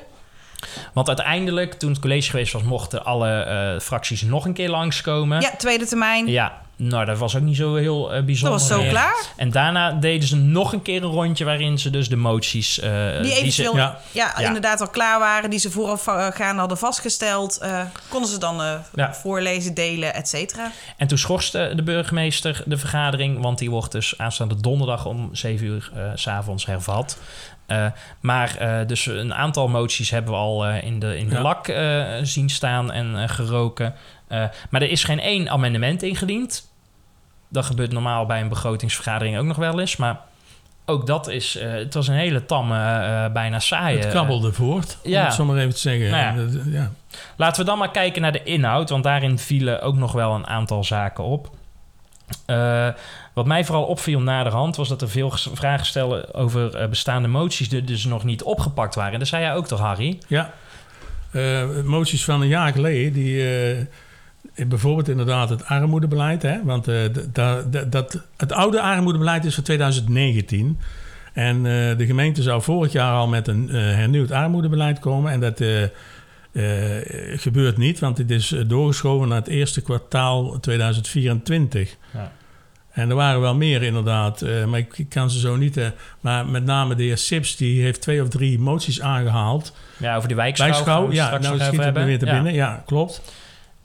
[0.92, 5.40] want uiteindelijk, toen het college geweest was, mochten alle eh, fracties nog een keer langskomen.
[5.40, 6.26] Ja, tweede termijn.
[6.26, 8.58] Ja, nou dat was ook niet zo heel eh, dat bijzonder.
[8.58, 8.90] was zo meer.
[8.90, 9.26] klaar.
[9.36, 12.78] En daarna deden ze nog een keer een rondje waarin ze dus de moties...
[12.80, 12.90] eh,
[13.22, 13.98] Die ze- eventueel ja.
[14.12, 14.32] ja.
[14.38, 14.46] Ja.
[14.46, 19.14] inderdaad al klaar waren, die ze voorafgaand hadden vastgesteld, eh, konden ze dan eh, Ja.
[19.14, 20.70] voorlezen, delen, et cetera.
[20.96, 25.66] En toen schorste de burgemeester de vergadering, want die wordt dus aanstaande donderdag om 7
[25.66, 27.18] uur eh, s s'avonds hervat.
[27.66, 27.86] Eh,
[28.20, 31.40] maar eh, dus een aantal moties hebben we al eh, in de, in de Ja.
[31.40, 31.72] lak
[32.22, 33.94] zien staan en geroken.
[34.70, 36.70] Maar er is geen één amendement ingediend.
[37.48, 39.96] Dat gebeurt normaal bij een begrotingsvergadering ook nog wel eens.
[39.96, 40.20] Maar
[40.84, 41.58] ook dat is...
[41.60, 43.98] het was een hele tamme, bijna saaie...
[43.98, 45.24] Het kabbelde voort, om ja.
[45.24, 46.10] het zo maar even te zeggen.
[46.10, 46.90] Nou ja.
[47.36, 50.46] Laten we dan maar kijken naar de inhoud, want daarin vielen ook nog wel een
[50.46, 51.50] aantal zaken op.
[52.46, 52.88] Eh,
[53.36, 56.88] wat mij vooral opviel na de hand was dat er veel vragen stelden over eh,
[56.88, 59.18] bestaande moties die dus nog niet opgepakt waren.
[59.18, 60.18] Dat zei jij ook toch, Harry?
[60.28, 60.52] Ja,
[61.30, 63.48] Eh, moties van een jaar geleden, die,
[64.54, 66.42] eh, bijvoorbeeld inderdaad het armoedebeleid.
[66.42, 70.78] Hè, want eh, d- da- d- dat, het oude armoedebeleid is van 2019.
[71.32, 71.62] En
[71.96, 75.32] de gemeente zou vorig jaar al met een hernieuwd armoedebeleid komen.
[75.32, 75.62] En dat
[77.40, 81.96] gebeurt niet, want dit is doorgeschoven naar het eerste kwartaal 2024.
[82.12, 82.32] Ja.
[82.96, 85.76] En er waren wel meer inderdaad, eh, maar ik, ik kan ze zo niet.
[85.76, 85.86] eh,
[86.20, 89.72] maar met name de heer Sips, die heeft twee of drie moties aangehaald.
[89.96, 90.68] Ja, over die wijkschouw.
[90.68, 92.54] Wijkschouw, ja, nou schiet het weer te binnen.
[92.54, 93.22] Ja, klopt.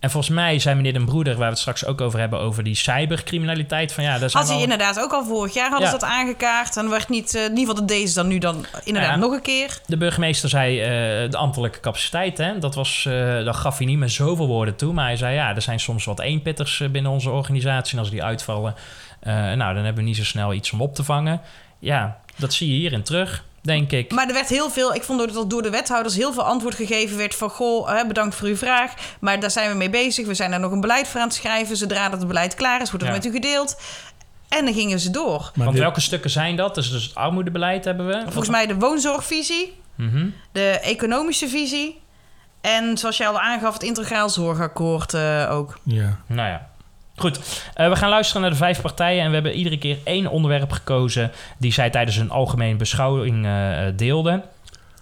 [0.01, 2.63] En volgens mij zei meneer Den Broeder, waar we het straks ook over hebben, over
[2.63, 3.93] die cybercriminaliteit.
[3.93, 5.93] Van ja, daar zijn Had hij inderdaad ook al vorig jaar hadden Ja.
[5.93, 6.77] ze dat aangekaart.
[6.77, 9.17] En werd niet, eh, in ieder geval deze dan nu dan inderdaad Ja.
[9.17, 9.79] nog een keer.
[9.85, 10.87] De burgemeester zei eh,
[11.31, 12.37] de ambtelijke capaciteit.
[12.37, 12.59] Hè?
[12.59, 13.07] Dat, was,
[13.45, 14.93] dat gaf hij niet met zoveel woorden toe.
[14.93, 17.93] Maar hij zei ja, er zijn soms wat eenpitters binnen onze organisatie.
[17.93, 18.75] En als die uitvallen,
[19.23, 21.41] nou, dan hebben we niet zo snel iets om op te vangen.
[21.79, 24.11] Ja, dat zie je hierin terug, denk ik.
[24.11, 26.75] Maar er werd heel veel, ik vond dat er door de wethouders heel veel antwoord
[26.75, 27.49] gegeven werd van...
[27.49, 30.25] goh, hè, bedankt voor uw vraag, maar daar zijn we mee bezig.
[30.27, 31.77] We zijn daar nog een beleid voor aan het schrijven.
[31.77, 33.19] Zodra dat het beleid klaar is, wordt het Ja.
[33.21, 33.81] met u gedeeld.
[34.49, 35.39] En dan gingen ze door.
[35.39, 36.75] Maar Want dit- welke stukken zijn dat?
[36.75, 38.21] Dus, dus het armoedebeleid hebben we.
[38.23, 40.27] Volgens mij de woonzorgvisie, Mhm.
[40.51, 41.99] de economische visie...
[42.61, 45.79] en zoals jij al aangaf, het integraal zorgakkoord eh, ook.
[45.83, 46.19] ja.
[46.27, 46.69] Nou ja.
[47.21, 50.27] Goed, Eh, we gaan luisteren naar de vijf partijen en we hebben iedere keer één
[50.27, 54.43] onderwerp gekozen die zij tijdens een algemene beschouwing eh, deelden.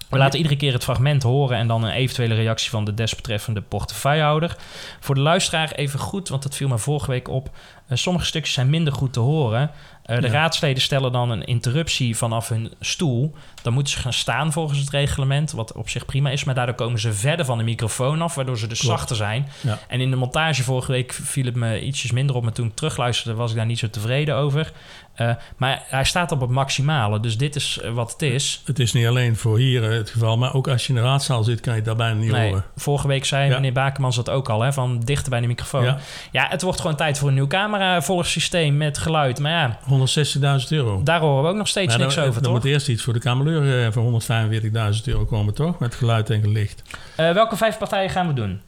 [0.09, 3.61] We laten iedere keer het fragment horen en dan een eventuele reactie van de desbetreffende
[3.61, 4.55] portefeuillehouder.
[4.99, 7.49] Voor de luisteraar even goed, want dat viel me vorige week op.
[7.87, 9.71] Eh, sommige stukjes zijn minder goed te horen.
[10.03, 10.33] Eh, de Ja.
[10.33, 13.35] raadsleden stellen dan een interruptie vanaf hun stoel.
[13.61, 16.43] Dan moeten ze gaan staan volgens het reglement, wat op zich prima is.
[16.43, 18.97] Maar daardoor komen ze verder van de microfoon af, waardoor ze dus Klopt.
[18.97, 19.47] zachter zijn.
[19.61, 19.79] Ja.
[19.87, 22.43] En in de montage vorige week viel het me ietsjes minder op.
[22.43, 24.71] Maar toen ik terugluisterde was ik daar niet zo tevreden over.
[25.19, 28.61] Eh, maar hij staat op het maximale, dus dit is eh, wat het is.
[28.65, 31.01] Het is niet alleen voor hier eh, het geval, maar ook als je in de
[31.01, 32.63] raadzaal zit, kan je dat bijna niet Nee, horen.
[32.75, 33.55] vorige week zei Ja.
[33.55, 35.83] meneer Bakermans dat ook al, hè, van dichter bij de microfoon.
[35.83, 35.97] Ja.
[36.31, 39.39] Ja, het wordt gewoon tijd voor een nieuw cameravolgsysteem met geluid.
[39.39, 39.79] Maar ja,
[40.63, 41.01] 160.000 euro.
[41.03, 42.61] daar horen we ook nog steeds Maar niks dan, over, dan toch?
[42.61, 44.21] moet eerst iets voor de kameleur eh, voor
[44.93, 45.79] 145.000 euro komen, toch?
[45.79, 46.81] Met geluid en licht.
[47.15, 48.61] Eh, welke vijf partijen gaan we doen?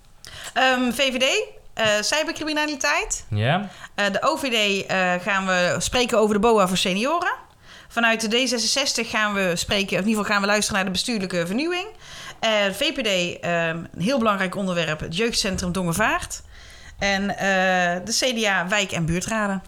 [0.54, 1.26] Ehm, VVD,
[1.74, 3.26] eh, cybercriminaliteit.
[3.30, 3.70] Ja?
[3.96, 7.34] Eh, de OVD eh, gaan we spreken over de BOA voor senioren.
[7.88, 10.92] Vanuit de D66 gaan we spreken, of in ieder geval gaan we luisteren naar de
[10.92, 11.88] bestuurlijke vernieuwing.
[12.72, 16.42] VPD, ehm, een heel belangrijk onderwerp, het jeugdcentrum Dongevaart.
[17.00, 17.28] En
[18.06, 19.64] de CDA, wijk- en buurtraden.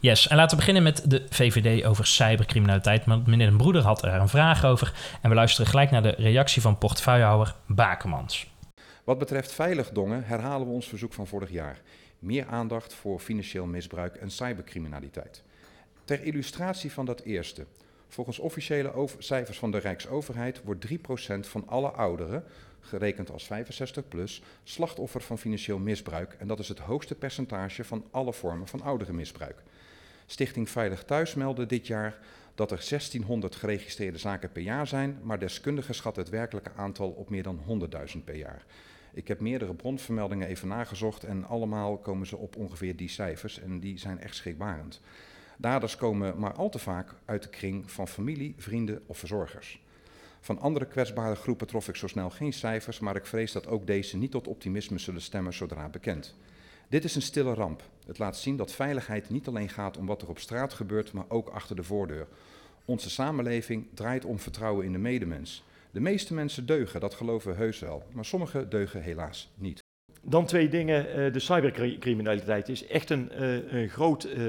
[0.00, 3.04] Yes, en laten we beginnen met de VVD over cybercriminaliteit.
[3.06, 4.92] Want meneer Den Broeder had er een vraag over.
[5.22, 8.46] En we luisteren gelijk naar de reactie van portefeuillehouder Bakermans.
[9.04, 11.82] Wat betreft veilig dongen herhalen we ons verzoek van vorig jaar.
[12.18, 15.42] Meer aandacht voor financieel misbruik en cybercriminaliteit.
[16.04, 17.66] Ter illustratie van dat eerste.
[18.08, 20.94] Volgens officiële cijfers van de Rijksoverheid wordt 3%
[21.40, 22.44] van alle ouderen,
[22.80, 26.36] gerekend als 65 plus, slachtoffer van financieel misbruik.
[26.38, 29.62] En dat is het hoogste percentage van alle vormen van ouderenmisbruik.
[30.26, 32.18] Stichting Veilig Thuis meldde dit jaar
[32.54, 37.30] dat er 1600 geregistreerde zaken per jaar zijn, maar deskundigen schatten het werkelijke aantal op
[37.30, 37.60] meer dan
[38.16, 38.64] 100.000 per jaar.
[39.14, 43.80] Ik heb meerdere bronvermeldingen even nagezocht en allemaal komen ze op ongeveer die cijfers en
[43.80, 45.00] die zijn echt schrikbarend.
[45.56, 49.82] Daders komen maar al te vaak uit de kring van familie, vrienden of verzorgers.
[50.40, 53.86] Van andere kwetsbare groepen trof ik zo snel geen cijfers, maar ik vrees dat ook
[53.86, 56.34] deze niet tot optimisme zullen stemmen zodra bekend.
[56.88, 57.82] Dit is een stille ramp.
[58.06, 61.24] Het laat zien dat veiligheid niet alleen gaat om wat er op straat gebeurt, maar
[61.28, 62.26] ook achter de voordeur.
[62.84, 65.64] Onze samenleving draait om vertrouwen in de medemens.
[65.94, 69.82] De meeste mensen deugen, dat geloven heus wel, maar sommigen deugen helaas niet.
[70.22, 71.08] Dan twee dingen.
[71.08, 74.42] Eh, de cybercriminaliteit is echt een, eh, een groot eh,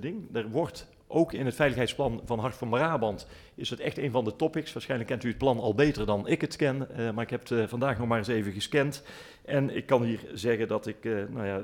[0.00, 0.36] ding.
[0.36, 4.24] Er wordt ook in het veiligheidsplan van Hart van Brabant is het echt een van
[4.24, 4.72] de topics.
[4.72, 7.70] Waarschijnlijk kent u het plan al beter dan ik het ken, maar ik heb het
[7.70, 9.02] vandaag nog maar eens even gescand.
[9.44, 11.62] En ik kan hier zeggen dat ik, nou ja,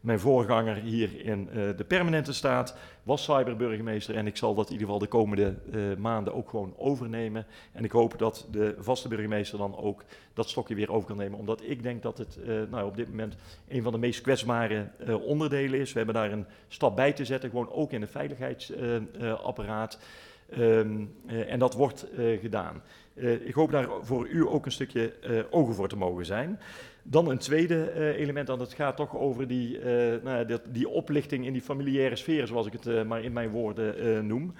[0.00, 4.72] mijn voorganger hier in eh, de permanente staat was cyberburgemeester en ik zal dat in
[4.72, 7.46] ieder geval de komende eh, maanden ook gewoon overnemen.
[7.72, 11.38] En ik hoop dat de vaste burgemeester dan ook dat stokje weer over kan nemen,
[11.38, 13.36] omdat ik denk dat het eh, nou, op dit moment
[13.68, 14.90] een van de meest kwetsbare
[15.22, 15.92] onderdelen is.
[15.92, 19.98] We hebben daar een stap bij te zetten, gewoon ook in het veiligheidsapparaat.
[20.50, 22.06] Ehm, eh, en dat wordt
[22.40, 22.82] gedaan.
[23.44, 25.12] Ik hoop daar voor u ook een stukje
[25.50, 26.60] ogen voor te mogen zijn.
[27.02, 30.88] Dan een tweede uh, element, en dat gaat toch over die, uh, nou, dat, die
[30.88, 34.54] oplichting in die familiaire sfeer, zoals ik het uh, maar in mijn woorden noem.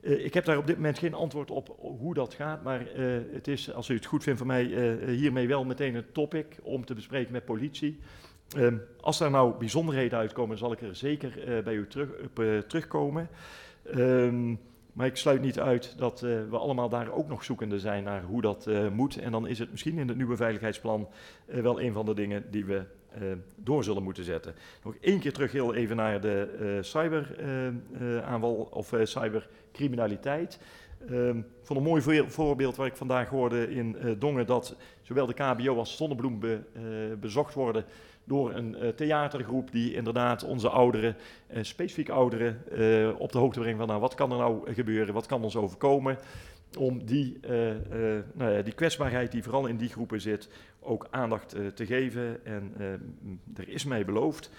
[0.00, 2.86] ik heb daar op dit moment geen antwoord op hoe dat gaat, maar
[3.32, 4.64] het is, als u het goed vindt, voor mij
[5.06, 7.98] hiermee wel meteen een topic om te bespreken met politie.
[8.56, 13.28] Um, als daar nou bijzonderheden uitkomen, zal ik er zeker bij u terug, op terugkomen.
[13.96, 14.58] Um,
[14.96, 18.22] maar ik sluit niet uit dat uh, we allemaal daar ook nog zoekende zijn naar
[18.22, 19.18] hoe dat uh, moet.
[19.18, 21.08] En dan is het misschien in het nieuwe veiligheidsplan
[21.46, 22.84] uh, wel een van de dingen die we
[23.56, 24.54] door zullen moeten zetten.
[24.84, 30.60] Nog één keer terug heel even naar de cyberaanval of cybercriminaliteit.
[31.10, 35.76] Um, van een mooi voorbeeld waar ik vandaag hoorde in Dongen dat zowel de KBO
[35.76, 36.60] als Zonnebloem be,
[37.20, 37.84] bezocht worden
[38.26, 41.16] door een uh, theatergroep die inderdaad onze ouderen,
[41.50, 45.14] uh, specifiek ouderen, uh, op de hoogte brengt van nou, wat kan er nou gebeuren,
[45.14, 46.18] wat kan ons overkomen,
[46.78, 47.38] om die,
[48.34, 50.48] nou ja, die kwetsbaarheid die vooral in die groepen zit,
[50.80, 52.44] ook aandacht te geven.
[52.44, 52.72] En
[53.56, 54.50] er is mij beloofd,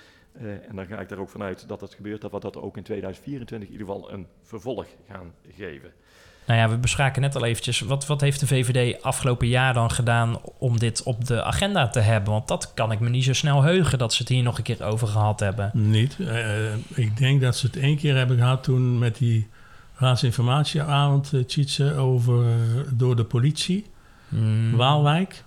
[0.42, 2.84] en dan ga ik er ook vanuit dat dat gebeurt, dat we dat ook in
[2.84, 5.94] 2024 in ieder geval een vervolg gaan geven.
[6.48, 7.80] Nou ja, we bespraken net al eventjes.
[7.80, 12.00] Wat, wat heeft de VVD afgelopen jaar dan gedaan om dit op de agenda te
[12.00, 12.34] hebben?
[12.34, 14.64] Want dat kan ik me niet zo snel heugen dat ze het hier nog een
[14.64, 15.72] keer over gehad hebben.
[15.74, 16.18] Niet.
[16.20, 19.48] Uh, ik denk dat ze het één keer hebben gehad toen met die
[19.96, 22.46] raadsinformatieavond, uh, over
[22.90, 23.86] door de politie.
[24.28, 24.76] Mm.
[24.76, 25.44] Waalwijk.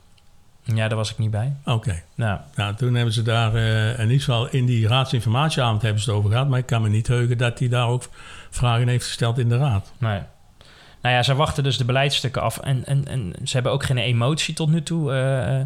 [0.63, 1.57] Ja, daar was ik niet bij.
[1.65, 2.03] Oké.
[2.15, 2.39] Nou.
[2.55, 6.19] nou, toen hebben ze daar, uh, in ieder geval in die raadsinformatieavond hebben ze het
[6.19, 6.49] over gehad.
[6.49, 8.09] Maar ik kan me niet heugen dat hij daar ook
[8.51, 9.93] vragen heeft gesteld in de raad.
[9.99, 10.21] Nee.
[11.03, 12.59] Nou ja, ze wachten dus de beleidsstukken af.
[12.59, 15.61] En, en, en ze hebben ook geen emotie tot nu toe uh,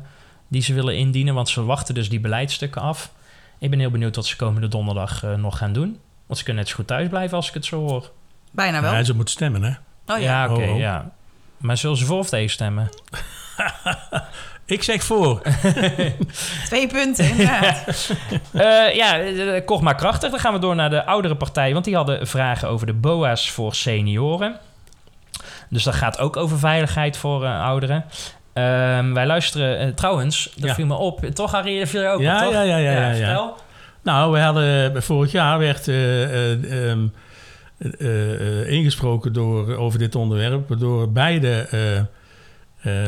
[0.49, 1.35] die ze willen indienen.
[1.35, 3.11] Want ze wachten dus die beleidsstukken af.
[3.59, 5.99] Ik ben heel benieuwd wat ze komende donderdag uh, nog gaan doen.
[6.27, 8.11] Want ze kunnen net zo goed thuis blijven als ik het zo hoor.
[8.51, 8.93] Bijna wel.
[8.93, 9.71] Ja, ze moeten stemmen, hè?
[9.71, 9.77] Oh
[10.07, 10.81] ja, ja oké, okay, oh, oh.
[10.81, 11.11] ja.
[11.57, 12.89] Maar zullen ze voor of tegen stemmen?
[14.67, 15.43] Ik zeg voor.
[16.67, 18.11] Twee punten, inderdaad.
[18.53, 19.21] uh, ja,
[19.61, 20.31] kort maar krachtig.
[20.31, 21.73] Dan gaan we door naar de oudere partij.
[21.73, 24.61] Want die hadden vragen over de BOA's voor senioren.
[25.71, 28.05] Dus dat gaat ook over veiligheid voor uh, ouderen.
[28.55, 30.75] Um, wij luisteren uh, trouwens, dat ja.
[30.75, 31.25] viel me op.
[31.25, 32.53] Toch, Harry, viel je ook ja, op, toch?
[32.53, 32.91] Ja, ja, ja.
[32.93, 33.53] ja, ja.
[34.03, 37.13] Nou, we hadden vorig jaar werd uh, um,
[38.67, 41.69] ingesproken door, over dit onderwerp door beide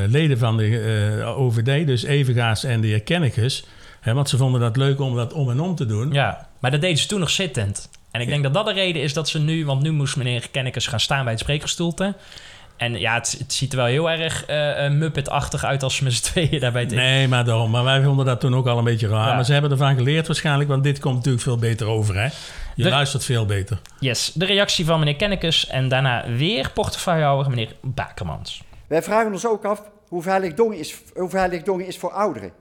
[0.07, 3.67] leden van de OVD, dus Evengaas en de heer Kennekes.
[4.01, 6.13] Hè, want ze vonden dat leuk om dat om en om te doen.
[6.13, 7.89] Ja, maar dat deden ze toen nog zittend.
[8.17, 9.65] En ik denk dat dat de reden is dat ze nu...
[9.67, 12.15] Want nu moest meneer Kennekes gaan staan bij het spreekgestoelte.
[12.77, 16.13] En ja, het, het, ziet er wel heel erg uh, Muppet-achtig uit als ze met
[16.13, 17.05] z'n tweeën daarbij tegen.
[17.05, 17.71] Nee, maar daarom.
[17.71, 19.35] Maar wij vonden dat toen ook al een beetje raar.
[19.35, 22.29] Maar ze hebben ervan geleerd waarschijnlijk, want dit komt natuurlijk veel beter over, hè?
[22.75, 23.81] Je luistert veel beter.
[24.01, 28.63] Yes, de reactie van meneer Kennekes en daarna weer portefeuillehouder meneer Bakermans.
[28.87, 32.53] Wij vragen ons ook af hoe veilig Dongen is, hoe veilig Dongen is voor ouderen.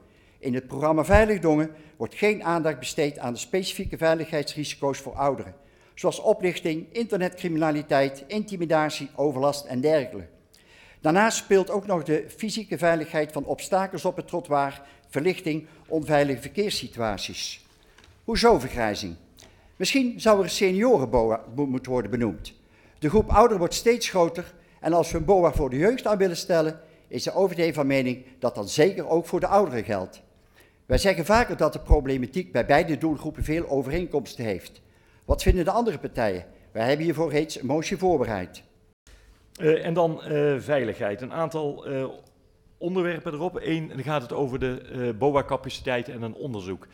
[0.46, 5.56] In het programma Veilig Dongen wordt geen aandacht besteed aan de specifieke veiligheidsrisico's voor ouderen
[5.94, 10.28] zoals oplichting, internetcriminaliteit, intimidatie, overlast en dergelijke.
[11.02, 17.66] Daarnaast speelt ook nog de fysieke veiligheid van obstakels op het trottoir, verlichting, onveilige verkeerssituaties.
[18.24, 19.16] Hoezo vergrijzing?
[19.76, 22.54] Misschien zou er een seniorenboa moeten worden benoemd.
[23.00, 26.18] De groep ouderen wordt steeds groter en als we een boa voor de jeugd aan
[26.18, 30.24] willen stellen, is de OVD van mening dat dat zeker ook voor de ouderen geldt.
[30.86, 34.82] Wij zeggen vaker dat de problematiek bij beide doelgroepen veel overeenkomsten heeft.
[35.26, 36.46] Wat vinden de andere partijen?
[36.72, 38.64] Wij hebben hiervoor reeds een motie voorbereid.
[39.62, 41.22] Uh, en dan uh, veiligheid.
[41.22, 42.08] Een aantal uh,
[42.78, 43.60] onderwerpen erop.
[43.62, 46.88] Eén, dan gaat het over de BOA-capaciteit en een onderzoek.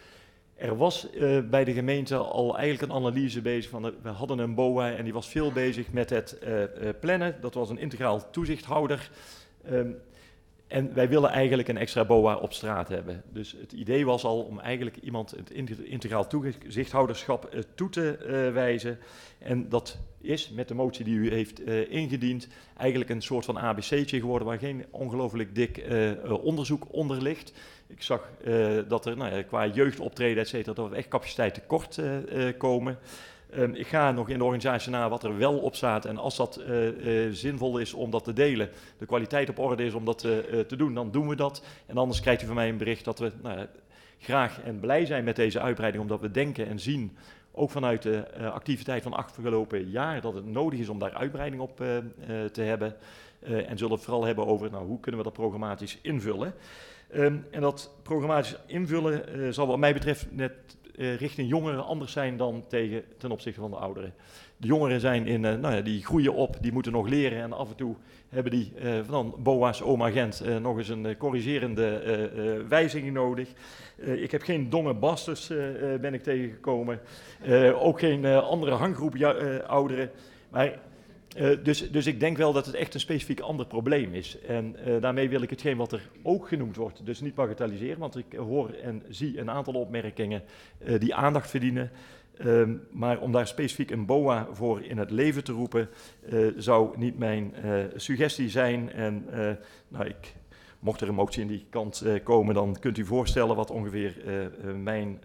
[0.56, 1.08] Er was
[1.50, 5.14] bij de gemeente al eigenlijk een analyse bezig van, we hadden een BOA en die
[5.14, 6.39] was veel bezig met het
[7.00, 7.36] plannen.
[7.42, 9.12] Dat was een integraal toezichthouder.
[9.72, 9.98] Um,
[10.72, 13.24] en wij willen eigenlijk een extra BOA op straat hebben.
[13.34, 15.52] Dus het idee was al om eigenlijk iemand het
[15.84, 18.98] integraal toezichthouderschap uh, toe te uh, wijzen.
[19.40, 22.48] En dat is met de motie die u heeft uh, ingediend
[22.78, 25.86] eigenlijk een soort van ABC'tje geworden waar geen ongelooflijk dik
[26.42, 27.54] onderzoek onder ligt.
[27.88, 28.30] Ik zag
[28.88, 32.02] dat er nou ja, qua jeugdoptreden, et cetera, dat er echt capaciteit tekort
[32.58, 32.98] komen.
[33.58, 36.06] Um, ik ga nog in de organisatie na wat er wel op staat.
[36.06, 39.86] En als dat uh, uh, zinvol is om dat te delen, de kwaliteit op orde
[39.86, 41.64] is om dat uh, te doen, dan doen we dat.
[41.86, 43.68] En anders krijgt u van mij een bericht dat we nou,
[44.20, 47.18] graag en blij zijn met deze uitbreiding, omdat we denken en zien,
[47.52, 51.78] ook vanuit de activiteit van afgelopen jaar, dat het nodig is om daar uitbreiding op
[52.52, 52.95] te hebben.
[53.41, 56.54] en zullen het vooral hebben over nou, hoe kunnen we dat programmatisch invullen.
[57.16, 60.54] Um, en dat programmatisch invullen zal wat mij betreft net
[61.02, 64.14] eh, richting jongeren anders zijn dan tegen, ten opzichte van de ouderen.
[64.58, 67.54] De jongeren zijn in, eh, nou ja, die groeien op, die moeten nog leren en
[67.54, 67.95] af en toe
[68.30, 73.49] hebben die eh, van BOA's, oma Gent, nog eens een corrigerende wijziging nodig.
[73.97, 75.47] Ik heb geen donge basters
[76.02, 76.99] ben ik tegengekomen,
[77.74, 79.16] ook geen andere hanggroep
[79.68, 80.12] ouderen.
[80.49, 80.80] Maar
[81.36, 84.38] eh, dus, dus ik denk wel dat het echt een specifiek ander probleem is.
[84.48, 88.18] En eh, daarmee wil ik hetgeen wat er ook genoemd wordt, dus niet bagatelliseren, want
[88.18, 90.44] ik hoor en zie een aantal opmerkingen
[90.78, 91.92] eh, die aandacht verdienen.
[92.38, 95.90] Ehm, maar om daar specifiek een BOA voor in het leven te roepen,
[96.58, 97.54] zou niet mijn
[97.96, 98.92] suggestie zijn.
[98.92, 99.26] En
[99.88, 100.36] nou, ik,
[100.80, 104.16] mocht er een motie in die kant komen, dan kunt u voorstellen wat ongeveer
[104.84, 105.20] mijn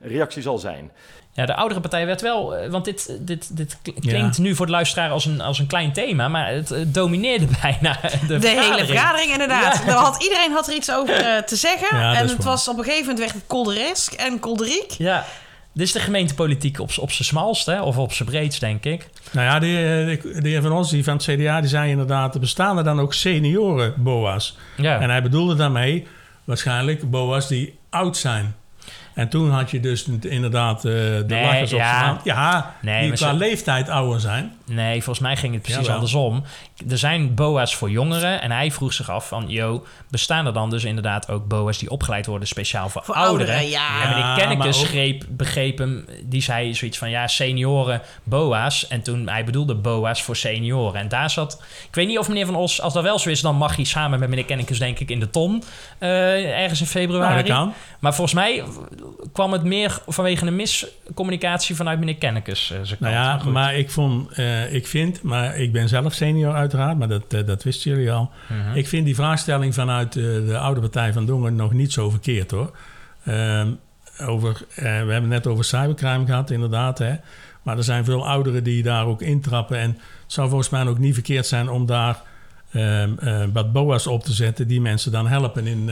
[0.00, 0.90] reactie zal zijn.
[1.32, 2.56] Ja, de oudere partij werd wel...
[2.56, 5.66] eh, Want dit, dit, dit kl- klinkt nu voor de luisteraar als een, als een
[5.66, 6.28] klein thema...
[6.28, 9.32] maar het eh, domineerde bijna de, De, hele vergadering.
[9.32, 9.74] inderdaad.
[9.78, 9.86] Ja.
[9.86, 11.98] Er had, iedereen had er iets over eh, te zeggen.
[11.98, 12.46] Ja, en het waar.
[12.46, 14.90] was op een gegeven moment werd het kolderesk en kolderiek.
[14.90, 15.24] Ja,
[15.72, 17.80] dit is de gemeentepolitiek op, z'n- op zijn smalst, hè?
[17.82, 19.08] Of op zijn breedst, denk ik.
[19.32, 22.34] Nou ja, de, de, de heer Van Ons die van het CDA die zei inderdaad...
[22.34, 24.56] er bestaan er dan ook senioren-BOA's.
[24.76, 25.00] Ja.
[25.00, 26.06] En hij bedoelde daarmee
[26.44, 28.54] waarschijnlijk BOA's die oud zijn.
[29.18, 31.90] En toen had je dus inderdaad eh, de Nee, lachers op ja.
[31.98, 32.24] zijn hand.
[32.24, 34.52] Ja, Nee, die qua ze- leeftijd ouder zijn.
[34.64, 35.94] Nee, volgens mij ging het precies Jawel.
[35.94, 36.42] andersom.
[36.90, 38.40] Er zijn BOA's voor jongeren.
[38.42, 39.44] En hij vroeg zich af van...
[39.48, 42.48] Yo, bestaan er dan dus inderdaad ook BOA's die opgeleid worden...
[42.48, 43.54] speciaal voor, Voor ouderen?
[43.54, 44.02] ouderen, ja.
[44.02, 46.04] En meneer Kennekes greep, begreep hem...
[46.24, 47.10] Die zei zoiets van...
[47.10, 48.86] Ja, senioren BOA's.
[48.88, 51.00] En toen hij bedoelde BOA's voor senioren.
[51.00, 51.62] En daar zat...
[51.88, 52.80] Ik weet niet of meneer Van Os...
[52.80, 54.78] Als dat wel zo is, dan mag hij samen met meneer Kennekes...
[54.78, 55.62] denk ik in de ton.
[55.98, 57.34] eh, ergens in februari.
[57.34, 57.72] Nou, dat kan.
[57.98, 58.62] Maar volgens mij
[59.32, 61.76] kwam het meer vanwege een miscommunicatie...
[61.76, 62.70] vanuit meneer Kennekes.
[62.70, 63.44] eh, Nou kant.
[63.44, 67.24] ja, maar ik vond, eh, ik vind, maar ik ben zelf senior uiteraard, maar dat,
[67.28, 68.30] eh, dat wisten jullie al.
[68.48, 68.76] Mhm.
[68.76, 72.76] Ik vind die vraagstelling vanuit de oude partij van Dongen nog niet zo verkeerd hoor.
[73.24, 73.68] Ehm,
[74.20, 76.98] over, we hebben het net over cybercrime gehad, inderdaad.
[76.98, 77.14] Hè?
[77.62, 79.78] Maar er zijn veel ouderen die daar ook intrappen.
[79.78, 82.22] En het zou volgens mij ook niet verkeerd zijn om daar
[82.72, 85.90] ehm, eh, wat BOA's op te zetten die mensen dan helpen in.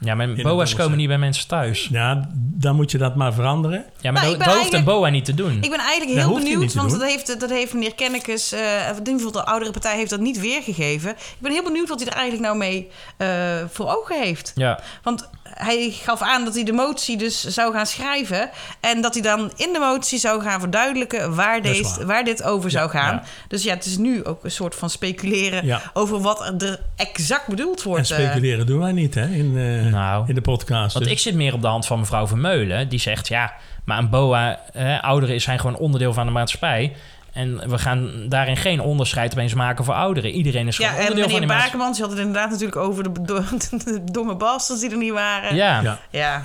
[0.00, 1.88] Ja, maar BOA's komen niet bij mensen thuis.
[1.90, 3.84] Ja, dan moet je dat maar veranderen.
[4.00, 5.58] Ja, maar Nou, dat, hoeft een BOA niet te doen.
[5.60, 9.14] Ik ben eigenlijk heel benieuwd, want dat heeft, dat heeft meneer Kennekes, uh, in ieder
[9.14, 11.10] geval de oudere partij, heeft dat niet weergegeven.
[11.10, 13.28] Ik ben heel benieuwd wat hij er eigenlijk nou mee eh,
[13.70, 14.52] voor ogen heeft.
[14.54, 18.50] Ja, Want hij gaf aan dat hij de motie dus zou gaan schrijven.
[18.80, 22.06] En dat hij dan in de motie zou gaan verduidelijken waar, deze, waar.
[22.06, 23.14] waar dit over zou gaan.
[23.14, 23.22] ja.
[23.48, 25.82] Dus ja, het is nu ook een soort van speculeren Ja.
[25.92, 28.10] over wat er exact bedoeld En wordt.
[28.10, 28.18] eh.
[28.18, 30.92] speculeren doen wij niet hè, in, eh, Nou, in de podcast.
[30.92, 32.88] want Dus- ik zit meer op de hand van mevrouw Vermeulen.
[32.88, 33.52] Die zegt, ja,
[33.84, 36.96] maar een BOA, eh, ouderen zijn gewoon onderdeel van de maatschappij.
[37.32, 40.30] En we gaan daarin geen onderscheid opeens maken voor ouderen.
[40.30, 41.78] Iedereen is gewoon Ja, en onderdeel van meneer die maatschappij.
[41.88, 43.42] Bakermans had het inderdaad natuurlijk over de, do-
[43.92, 45.54] de domme bastards die er niet waren.
[45.54, 45.98] Ja, Ja.
[46.10, 46.44] Ja.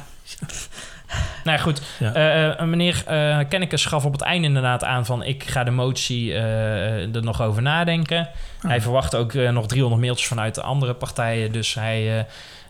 [1.44, 1.82] nou ja, goed.
[2.00, 2.14] Ja.
[2.14, 5.24] Eh, eh, meneer eh Kennekes gaf op het einde inderdaad aan van...
[5.24, 8.30] ik ga de motie eh, er nog over nadenken.
[8.68, 11.52] Hij verwacht ook nog 300 mailtjes vanuit de andere partijen.
[11.52, 12.24] Dus hij, eh,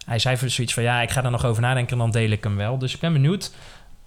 [0.06, 0.84] hij zei voor zoiets van...
[0.84, 2.78] ja, ik ga er nog over nadenken en dan deel ik hem wel.
[2.78, 3.52] Dus ik ben benieuwd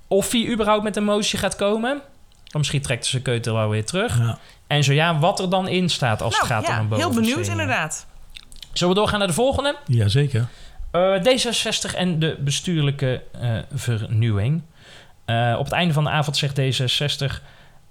[0.09, 2.01] of hij überhaupt met een motie gaat komen.
[2.47, 4.19] Of misschien trekt zijn keutel wel weer terug.
[4.19, 4.39] Ja.
[4.67, 6.89] En zo ja, wat er dan in staat als het Nou, gaat ja, om een
[6.89, 7.05] boven.
[7.05, 8.07] heel benieuwd inderdaad.
[8.73, 9.77] Zullen we doorgaan naar de volgende?
[9.87, 10.47] Jazeker.
[10.91, 14.63] Eh, D66 en de bestuurlijke eh, vernieuwing.
[15.25, 17.43] Eh, op het einde van de avond zegt D66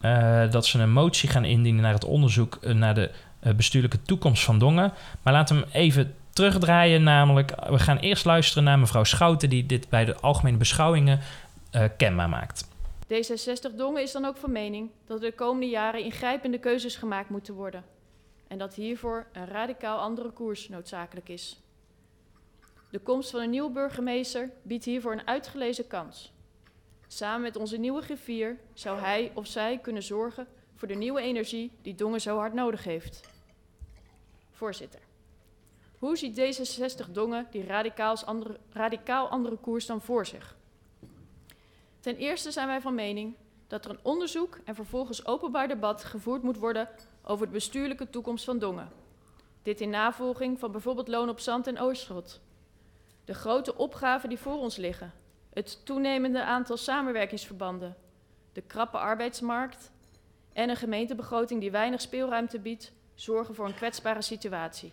[0.01, 4.43] eh, dat ze een motie gaan indienen naar het onderzoek naar de eh, bestuurlijke toekomst
[4.43, 4.93] van Dongen.
[5.21, 9.89] Maar laat hem even terugdraaien, namelijk we gaan eerst luisteren naar mevrouw Schouten die dit
[9.89, 11.19] bij de algemene beschouwingen
[11.71, 12.67] eh, kenbaar maakt.
[13.13, 17.29] D66 Dongen is dan ook van mening dat er de komende jaren ingrijpende keuzes gemaakt
[17.29, 17.83] moeten worden.
[18.47, 21.61] En dat hiervoor een radicaal andere koers noodzakelijk is.
[22.91, 26.33] De komst van een nieuwe burgemeester biedt hiervoor een uitgelezen kans.
[27.07, 31.71] Samen met onze nieuwe griffier zou hij of zij kunnen zorgen voor de nieuwe energie
[31.81, 33.21] die Dongen zo hard nodig heeft.
[34.51, 34.99] Voorzitter,
[36.05, 40.55] hoe ziet D66 Dongen die radicaal andere, radicaal andere koers dan voor zich?
[41.99, 43.35] Ten eerste zijn wij van mening
[43.67, 46.89] dat er een onderzoek en vervolgens openbaar debat gevoerd moet worden
[47.23, 48.91] over de bestuurlijke toekomst van Dongen.
[49.63, 52.41] Dit in navolging van bijvoorbeeld Loon op Zand en Oosterschot.
[53.25, 55.13] De grote opgaven die voor ons liggen,
[55.49, 57.95] het toenemende aantal samenwerkingsverbanden,
[58.53, 59.91] de krappe arbeidsmarkt
[60.53, 64.91] en een gemeentebegroting die weinig speelruimte biedt, zorgen voor een kwetsbare situatie.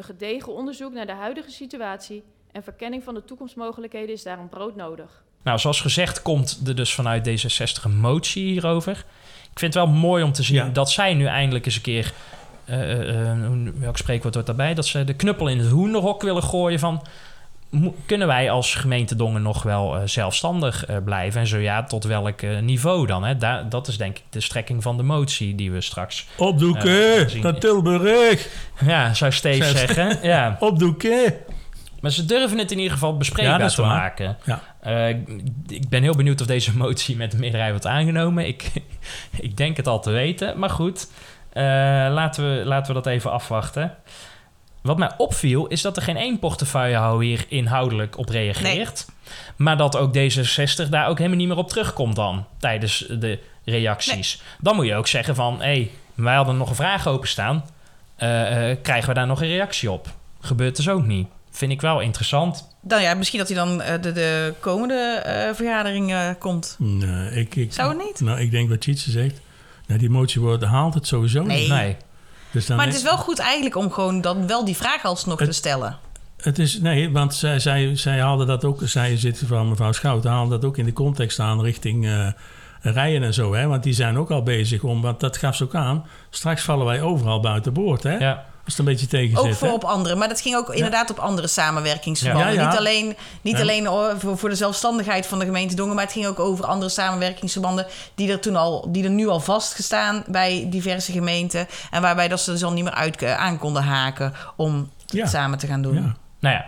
[0.00, 2.22] Een gedegen onderzoek naar de huidige situatie
[2.52, 5.22] en verkenning van de toekomstmogelijkheden is daarom broodnodig.
[5.42, 8.92] Nou, zoals gezegd komt er dus vanuit D66 een motie hierover.
[9.52, 10.68] Ik vind het wel mooi om te zien Ja.
[10.68, 12.12] dat zij nu eindelijk eens een keer...
[12.64, 14.74] eh, eh, eh, hoe- welk spreekwoord wordt daarbij?
[14.74, 17.02] Dat ze de knuppel in het hoenderhok willen gooien van...
[18.06, 21.40] kunnen wij als gemeente Dongen nog wel eh, zelfstandig eh, blijven?
[21.40, 23.24] En zo ja, tot welk eh, niveau dan?
[23.24, 23.36] Hè?
[23.68, 26.26] Dat is denk ik de strekking van de motie die we straks...
[26.36, 28.48] Opdoeken, naar Tilburg.
[28.86, 30.18] Ja, zou Steve zeggen.
[30.22, 30.56] Ja.
[30.60, 31.34] Opdoeken.
[32.00, 33.96] Maar ze durven het in ieder geval Ja, bespreekbaar is te waar.
[33.96, 34.36] maken.
[34.44, 34.62] Ja.
[35.68, 38.46] Ik ben heel benieuwd of deze motie met de meerderheid wordt aangenomen.
[38.46, 38.72] Ik,
[39.40, 41.08] ik denk het al te weten, maar goed.
[41.52, 43.96] Laten, we, laten we dat even afwachten.
[44.80, 49.06] Wat mij opviel is dat er geen één portefeuillehouder hier inhoudelijk op reageert.
[49.56, 54.42] Maar dat ook D66 daar ook helemaal niet meer op terugkomt dan tijdens de reacties.
[54.60, 57.64] Dan moet je ook zeggen van, hé, hey, wij hadden nog een vraag openstaan.
[58.16, 60.08] Eh, eh, krijgen we daar nog een reactie op?
[60.40, 61.28] Gebeurt dus ook niet.
[61.50, 62.68] Vind ik wel interessant.
[62.82, 66.76] Dan ja, misschien dat hij dan eh, de, de komende eh, vergadering eh, komt.
[66.78, 68.20] Nee, ik, ik, Zou het niet?
[68.20, 69.40] Nou, ik denk wat Tjitse zegt.
[69.86, 71.60] Nou, die motie wordt, haalt het sowieso Nee.
[71.60, 71.68] niet.
[71.68, 71.96] Nee.
[72.50, 75.38] Dus dan Maar het is wel goed eigenlijk om gewoon dan wel die vraag alsnog
[75.38, 75.98] te stellen.
[76.42, 80.24] Het is, nee, want zij, zij, zij haalde dat ook, zij zit van mevrouw Schout,
[80.24, 82.28] haalde dat ook in de context aan richting eh,
[82.80, 83.54] rijen en zo.
[83.54, 83.66] Hè?
[83.66, 86.86] Want die zijn ook al bezig om, want dat gaf ze ook aan, straks vallen
[86.86, 88.02] wij overal buiten boord.
[88.02, 88.16] Hè?
[88.16, 88.44] Ja.
[88.70, 89.74] Het een beetje tegen Ook voor hè?
[89.74, 92.52] op andere, maar dat ging ook inderdaad op andere samenwerkingsverbanden.
[92.54, 92.68] Ja, ja.
[92.68, 93.60] Niet alleen, niet Ja.
[93.60, 93.86] alleen
[94.18, 97.86] voor, voor de zelfstandigheid van de gemeente Dongen, maar het ging ook over andere samenwerkingsverbanden
[98.14, 101.66] die er, toen al, die er nu al vastgestaan bij diverse gemeenten.
[101.90, 105.20] En waarbij dat ze dus al niet meer uit, eh, aan konden haken om Ja.
[105.20, 105.94] het samen te gaan doen.
[105.94, 106.16] Ja.
[106.40, 106.64] Nou ja,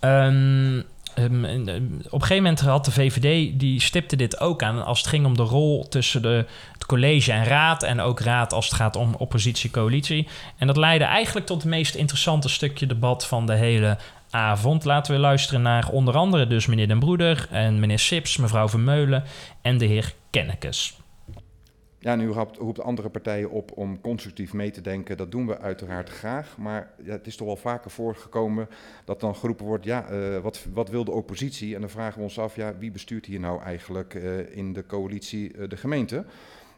[0.00, 0.82] ehm,
[1.14, 4.98] ehm, ehm, op een gegeven moment had de VVD, die stipte dit ook aan als
[4.98, 6.44] het ging om de rol tussen de,
[6.86, 10.28] college en raad en ook raad als het gaat om oppositie-coalitie.
[10.58, 13.98] En dat leidde eigenlijk tot het meest interessante stukje debat van de hele
[14.30, 14.84] avond.
[14.84, 19.24] Laten we luisteren naar onder andere dus meneer Den Broeder en meneer Sips, mevrouw Vermeulen
[19.62, 20.96] en de heer Kennekes.
[22.06, 25.16] Ja, nu roept, roept andere partijen op om constructief mee te denken.
[25.16, 26.56] Dat doen we uiteraard graag.
[26.58, 28.68] Maar ja, het is toch wel vaker voorgekomen
[29.04, 31.74] dat dan geroepen wordt: ja, eh, wat, wat wil de oppositie?
[31.74, 34.86] En dan vragen we ons af: ja, wie bestuurt hier nou eigenlijk eh, in de
[34.86, 36.24] coalitie eh, de gemeente?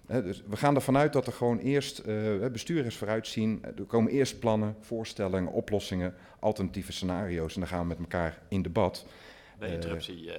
[0.09, 3.63] Dus we gaan ervan uit dat er gewoon eerst eh bestuurders vooruitzien.
[3.77, 7.55] Er komen eerst plannen, voorstellingen, oplossingen, alternatieve scenario's.
[7.55, 9.07] En dan gaan we met elkaar in debat.
[9.59, 10.39] Bij Eh, interruptie, eh.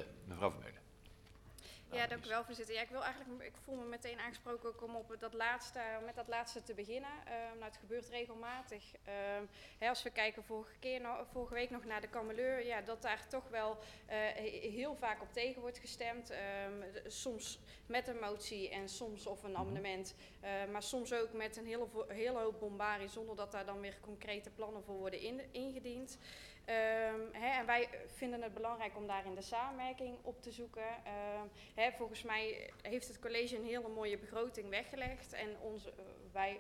[1.91, 2.75] Ja, dank u wel, voorzitter.
[2.75, 6.15] Ja, ik wil eigenlijk, ik voel me meteen aangesproken ook om op dat laatste, met
[6.15, 7.09] dat laatste te beginnen.
[7.25, 8.83] Ehm, nou, het gebeurt regelmatig.
[9.03, 9.43] Ehm,
[9.77, 13.27] hè, als we kijken vorige, keer, vorige week nog naar de kameleur, ja, dat daar
[13.27, 16.29] toch wel eh, he- heel vaak op tegen wordt gestemd.
[16.29, 21.57] Ehm, soms met een motie en soms of een amendement, eh, maar soms ook met
[21.57, 25.47] een hele, hele hoop bombarie zonder dat daar dan weer concrete plannen voor worden in-
[25.51, 26.17] ingediend.
[26.69, 30.87] Ehm, en wij vinden het belangrijk om daarin de samenwerking op te zoeken.
[31.75, 35.33] Ehm, volgens mij heeft het college een hele mooie begroting weggelegd.
[35.33, 36.59] En onze, eh, wij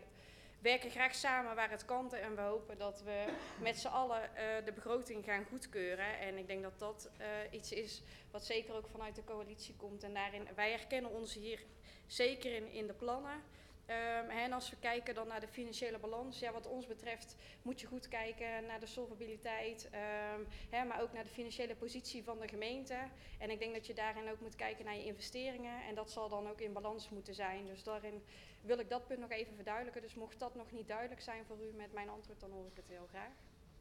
[0.61, 2.13] werken graag samen waar het kan.
[2.13, 3.25] En we hopen dat we
[3.61, 6.19] met z'n allen eh, de begroting gaan goedkeuren.
[6.19, 10.03] En ik denk dat dat eh, iets is wat zeker ook vanuit de coalitie komt.
[10.03, 11.63] En daarin, wij herkennen ons hier
[12.07, 13.43] zeker in, in de plannen.
[13.89, 17.81] Ehm, en als we kijken dan naar de financiële balans, ja, wat ons betreft moet
[17.81, 22.39] je goed kijken naar de solvabiliteit, ehm, hè, maar ook naar de financiële positie van
[22.39, 22.97] de gemeente.
[23.37, 26.29] En ik denk dat je daarin ook moet kijken naar je investeringen en dat zal
[26.29, 27.65] dan ook in balans moeten zijn.
[27.65, 28.23] Dus daarin
[28.61, 30.01] wil ik dat punt nog even verduidelijken.
[30.01, 32.75] Dus mocht dat nog niet duidelijk zijn voor u met mijn antwoord, dan hoor ik
[32.75, 33.31] het heel graag.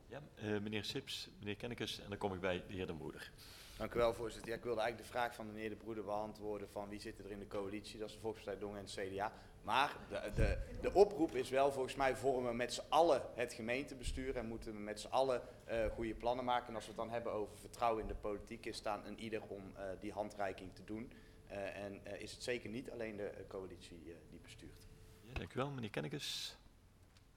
[0.07, 3.33] Ja, eh, meneer Sips, meneer Kennekes en dan kom ik bij de heer Den Broeder.
[3.79, 4.51] Dank u wel, voorzitter.
[4.51, 7.19] Ja, ik wilde eigenlijk de vraag van de meneer De Broeder beantwoorden van wie zit
[7.19, 7.99] er in de coalitie.
[7.99, 9.33] Dat is de Volkspartij Dongen en het CDA.
[9.69, 13.53] Maar de, de, de oproep is wel, volgens mij vormen we met z'n allen het
[13.53, 16.69] gemeentebestuur en moeten we met z'n allen eh, goede plannen maken.
[16.69, 19.21] En als we het dan hebben over vertrouwen in de politiek, is het aan een
[19.21, 21.13] ieder om eh, die handreiking te doen.
[21.47, 24.87] Eh, en eh, is het zeker niet alleen de coalitie eh, die bestuurt.
[25.27, 26.57] Ja, dank u wel, meneer Kennekes.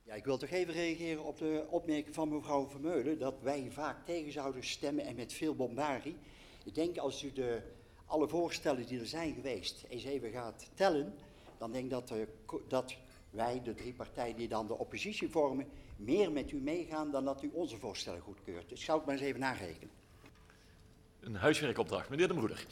[0.03, 4.05] Ja, ik wil toch even reageren op de opmerking van mevrouw Vermeulen dat wij vaak
[4.05, 6.17] tegen zouden stemmen en met veel bombarie.
[6.63, 7.61] Ik denk als u de,
[8.05, 11.13] alle voorstellen die er zijn geweest eens even gaat tellen,
[11.61, 12.95] dan denk ik dat, de co- dat
[13.29, 17.43] wij, de drie partijen die dan de oppositie vormen, meer met u meegaan dan dat
[17.43, 18.69] u onze voorstellen goedkeurt.
[18.69, 19.89] Dus ik zou het maar eens even narekenen.
[21.19, 22.65] Een huiswerkopdracht, meneer Den Broeder.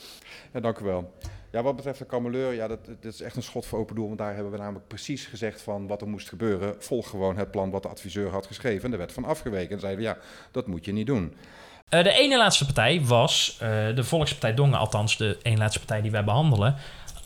[0.54, 1.14] Ja, dank u wel.
[1.52, 4.08] Ja, wat betreft de kameleur, ja, dat, dat is echt een schot voor open doel.
[4.08, 6.76] Want daar hebben we namelijk precies gezegd van wat er moest gebeuren.
[6.84, 8.84] Volg gewoon het plan wat de adviseur had geschreven.
[8.84, 9.76] En daar werd van afgeweken.
[9.76, 10.18] En zeiden we, ja,
[10.52, 11.34] dat moet je niet doen.
[11.90, 16.02] Eh, de ene laatste partij was eh, de Volkspartij Dongen, althans de ene laatste partij
[16.02, 16.76] die wij behandelen,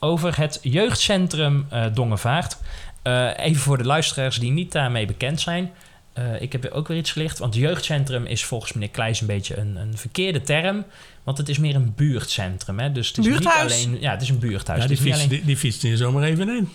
[0.03, 2.57] over het jeugdcentrum eh, Dongenvaart.
[3.01, 5.71] Eh, even voor de luisteraars die niet daarmee bekend zijn.
[6.13, 9.57] Eh, ik heb ook weer iets gelicht, want jeugdcentrum is volgens meneer Kleijs een beetje
[9.57, 10.85] een, een verkeerde term.
[11.23, 12.79] Want het is meer een buurtcentrum.
[12.79, 12.91] Hè?
[12.91, 13.77] Dus het is Buurthuis.
[13.77, 14.01] niet alleen.
[14.01, 14.81] Ja, het is een buurthuis.
[14.81, 16.69] Ja, die fietst, alleen- die, die fietst hier zomaar even in.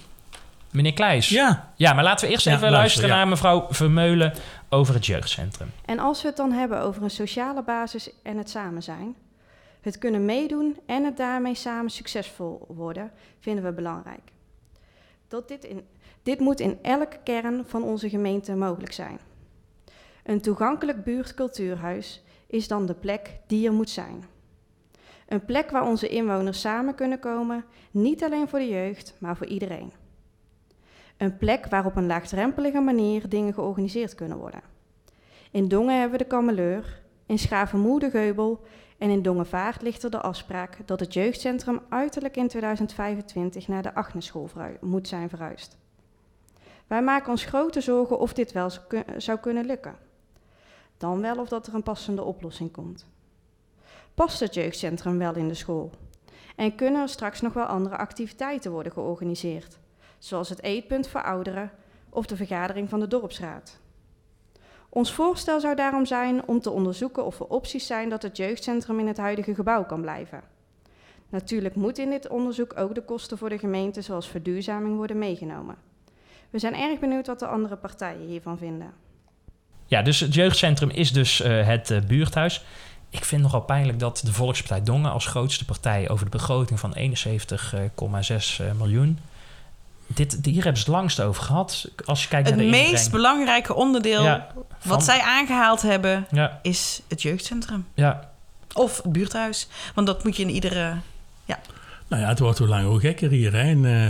[0.71, 1.29] Meneer Kleijs.
[1.29, 1.73] Ja.
[1.77, 3.17] Ja, maar laten we eerst Ja, even luister, luisteren ja.
[3.17, 4.33] naar mevrouw Vermeulen
[4.69, 5.71] over het jeugdcentrum.
[5.85, 9.15] En als we het dan hebben over een sociale basis en het samen zijn,
[9.81, 14.33] het kunnen meedoen en het daarmee samen succesvol worden, vinden we belangrijk.
[15.29, 15.87] Dat dit, in,
[16.23, 19.19] dit moet in elke kern van onze gemeente mogelijk zijn.
[20.25, 24.25] Een toegankelijk buurtcultuurhuis is dan de plek die er moet zijn.
[25.29, 29.47] Een plek waar onze inwoners samen kunnen komen, niet alleen voor de jeugd, maar voor
[29.47, 29.93] iedereen.
[31.17, 34.61] Een plek waar op een laagdrempelige manier dingen georganiseerd kunnen worden.
[35.51, 38.61] In Dongen hebben we de Kameleur, in Schavenmoe de Geubel
[38.99, 43.95] en in Dongenvaart ligt er de afspraak dat het jeugdcentrum uiterlijk in 2025 naar de
[43.95, 44.51] Agnesschool
[44.81, 45.77] moet zijn verhuisd.
[46.87, 48.71] Wij maken ons grote zorgen of dit wel
[49.17, 49.97] zou kunnen lukken.
[50.97, 53.07] Dan wel of dat er een passende oplossing komt.
[54.15, 55.91] Past het jeugdcentrum wel in de school?
[56.57, 59.79] En kunnen er straks nog wel andere activiteiten worden georganiseerd,
[60.19, 61.71] zoals het eetpunt voor ouderen
[62.09, 63.81] of de vergadering van de dorpsraad?
[64.89, 68.99] Ons voorstel zou daarom zijn om te onderzoeken of er opties zijn dat het jeugdcentrum
[69.01, 70.43] in het huidige gebouw kan blijven.
[71.29, 75.77] Natuurlijk moet in dit onderzoek ook de kosten voor de gemeente, zoals verduurzaming, worden meegenomen.
[76.51, 78.93] We zijn erg benieuwd wat de andere partijen hiervan vinden.
[79.87, 82.65] Ja, dus het jeugdcentrum is dus eh, het eh, buurthuis.
[83.11, 86.97] Ik vind nogal pijnlijk dat de Volkspartij Dongen als grootste partij over de begroting van
[86.97, 89.19] 71,6 eh, miljoen.
[90.15, 91.89] Dit, hier hebben ze het langst over gehad.
[92.05, 93.11] Als je kijkt Het naar de meest inbreng.
[93.11, 94.47] belangrijke onderdeel Ja,
[94.79, 97.87] van- wat zij aangehaald hebben, Ja, is het jeugdcentrum.
[97.95, 98.31] ja,
[98.75, 99.69] Of het buurthuis.
[99.95, 100.93] Want dat moet je in iedere...
[102.11, 104.07] Nou ja, het wordt hoe langer hoe gekker hier hè, in, eh,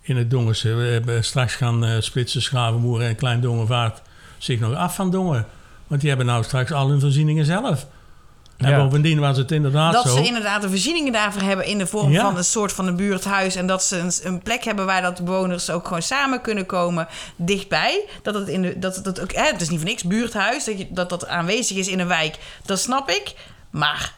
[0.00, 0.74] in het Dongense.
[0.74, 4.02] We hebben straks gaan eh Splitsen, Schavenmoer en Klein Dongenvaart
[4.38, 5.46] zich nog af van Dongen.
[5.86, 7.86] Want die hebben nou straks al hun voorzieningen zelf.
[8.60, 8.76] En Ja.
[8.76, 10.16] bovendien was het inderdaad dat zo.
[10.16, 12.20] ze inderdaad de voorzieningen daarvoor hebben in de vorm Ja.
[12.22, 13.54] van een soort van een buurthuis.
[13.54, 17.08] En dat ze een, een plek hebben waar dat bewoners ook gewoon samen kunnen komen
[17.36, 18.04] dichtbij.
[18.22, 20.78] Dat het, in de, dat dat ook, hè, het is niet voor niks buurthuis, dat,
[20.78, 22.38] je, dat dat aanwezig is in een wijk.
[22.64, 23.34] Dat snap ik.
[23.70, 24.14] Maar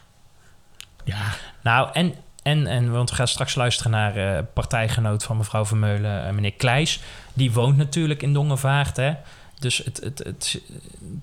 [1.03, 1.21] Ja,
[1.63, 2.13] Nou, en,
[2.43, 6.53] en, en want we gaan straks luisteren naar eh, partijgenoot van mevrouw Vermeulen, eh, meneer
[6.53, 6.99] Kleijs.
[7.33, 9.13] Die woont natuurlijk in Dongenvaart, hè.
[9.59, 10.59] Dus het, het, het,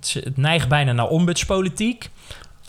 [0.01, 2.11] het, het neigt bijna naar ombudspolitiek.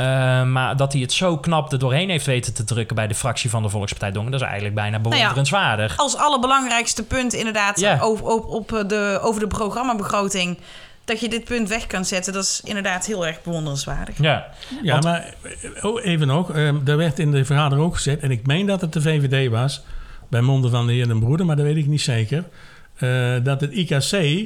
[0.02, 3.16] Eh, maar dat hij het zo knap er doorheen heeft weten te drukken bij de
[3.16, 5.98] fractie van de Volkspartij Dongen, dat is eigenlijk bijna ja, bewonderenswaardig.
[5.98, 8.00] als allerbelangrijkste punt inderdaad Ja.
[8.02, 10.58] over, op, op de, over de programmabegroting...
[11.06, 14.18] dat je dit punt weg kan zetten, dat is inderdaad heel erg bewonderenswaardig.
[14.18, 14.48] Ja,
[14.82, 15.34] ja Want- maar
[15.76, 16.52] eh, oh, even nog.
[16.52, 19.50] eh, er werd in de vergadering ook gezet, en ik meen dat het de VVD
[19.50, 19.84] was,
[20.30, 22.44] bij monden van de heer Den Broeder, maar dat weet ik niet zeker,
[22.96, 23.10] eh,
[23.44, 24.46] dat het IKC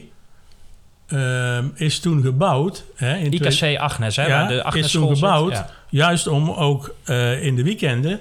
[1.08, 2.84] eh, is toen gebouwd.
[2.95, 5.56] Hè, in IKC Agnes, hè, Ja, waar de is Agnes toen school gebouwd.
[5.56, 5.66] Zit.
[5.66, 5.74] Ja.
[5.89, 8.20] Juist om ook eh, in de weekenden,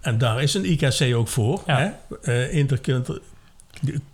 [0.00, 1.78] en daar is een IKC ook voor, Ja.
[1.78, 3.20] hè, eh, intercultureel.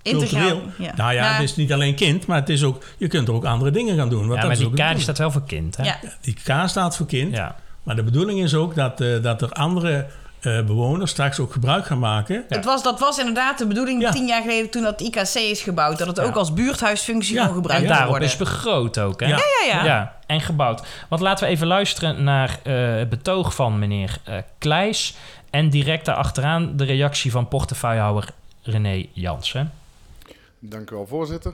[0.02, 0.92] Integraal, ja.
[0.96, 3.34] Nou ja, Nou, het is niet alleen kind, maar het is ook, je kunt er
[3.34, 4.18] ook andere dingen gaan doen.
[4.18, 5.00] Want Ja, dat maar is die bedoeling.
[5.00, 5.84] staat wel voor kind, hè?
[5.84, 5.98] Ja.
[6.20, 7.56] Die K staat voor kind, Ja.
[7.82, 10.06] maar de bedoeling is ook dat, eh, dat er andere
[10.40, 12.44] eh, bewoners straks ook gebruik gaan maken.
[12.48, 14.10] Het was, dat was inderdaad de bedoeling Ja.
[14.10, 15.98] tien jaar geleden toen dat IKC is gebouwd.
[15.98, 16.38] Dat het ook Ja.
[16.38, 18.28] als buurthuisfunctie Ja, kon gebruikt En daarop worden.
[18.28, 19.26] is begroot ook, hè?
[19.26, 19.38] Ja.
[19.66, 20.16] ja, ja.
[20.26, 20.82] en gebouwd.
[21.08, 25.14] Want laten we even luisteren naar eh, het betoog van meneer eh Kleijs.
[25.50, 28.28] En direct daarachteraan de reactie van portefeuillehouder
[28.62, 29.72] René Jansen.
[30.58, 31.52] Dank u wel, voorzitter.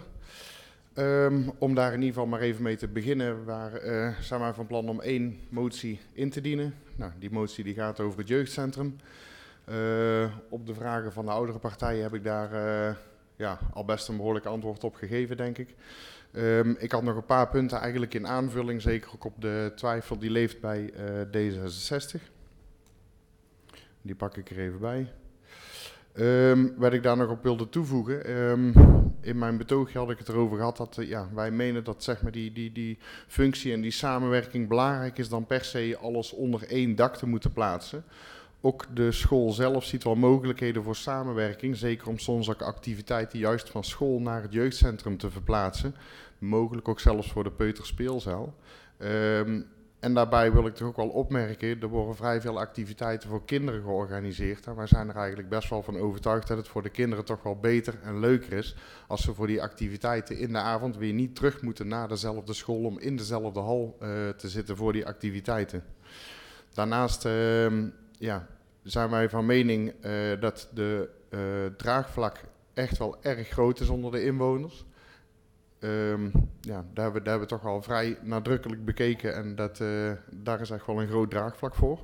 [0.95, 4.53] Ehm, om daar in ieder geval maar even mee te beginnen, waar, eh, zijn wij
[4.53, 6.75] van plan om één motie in te dienen.
[6.97, 8.97] Nou, die motie die gaat over het jeugdcentrum.
[9.65, 12.95] Eh, op de vragen van de oudere partijen heb ik daar eh,
[13.37, 15.75] ja, al best een behoorlijk antwoord op gegeven, denk ik.
[16.33, 20.19] Ehm, ik had nog een paar punten eigenlijk in aanvulling, zeker ook op de twijfel
[20.19, 22.21] die leeft bij eh, D66.
[24.03, 25.13] Die pak ik er even bij.
[26.13, 28.25] Ehm, wat ik daar nog op wilde toevoegen,
[29.25, 32.23] in mijn betoogje had ik het erover gehad dat eh, ja, wij menen dat zeg
[32.23, 36.69] maar, die, die, die functie en die samenwerking belangrijk is dan per se alles onder
[36.69, 38.05] één dak te moeten plaatsen.
[38.61, 43.71] Ook de school zelf ziet wel mogelijkheden voor samenwerking, zeker om soms ook activiteiten juist
[43.71, 45.95] van school naar het jeugdcentrum te verplaatsen.
[46.39, 48.55] Mogelijk ook zelfs voor de peuterspeelzaal.
[48.99, 49.61] Ehm,
[50.05, 53.83] en daarbij wil ik toch ook wel opmerken, er worden vrij veel activiteiten voor kinderen
[53.83, 54.67] georganiseerd.
[54.67, 57.43] En wij zijn er eigenlijk best wel van overtuigd dat het voor de kinderen toch
[57.43, 58.77] wel beter en leuker is
[59.07, 62.85] als ze voor die activiteiten in de avond weer niet terug moeten naar dezelfde school
[62.85, 65.85] om in dezelfde hal eh, te zitten voor die activiteiten.
[66.75, 67.89] Daarnaast ehm,
[68.19, 68.47] ja,
[68.83, 71.41] zijn wij van mening eh, dat de eh,
[71.77, 72.41] draagvlak
[72.75, 74.85] echt wel erg groot is onder de inwoners.
[75.85, 76.25] Ehm,
[76.61, 80.13] ja, daar hebben, we, daar hebben we toch wel vrij nadrukkelijk bekeken en dat, eh,
[80.31, 81.99] daar is echt wel een groot draagvlak voor.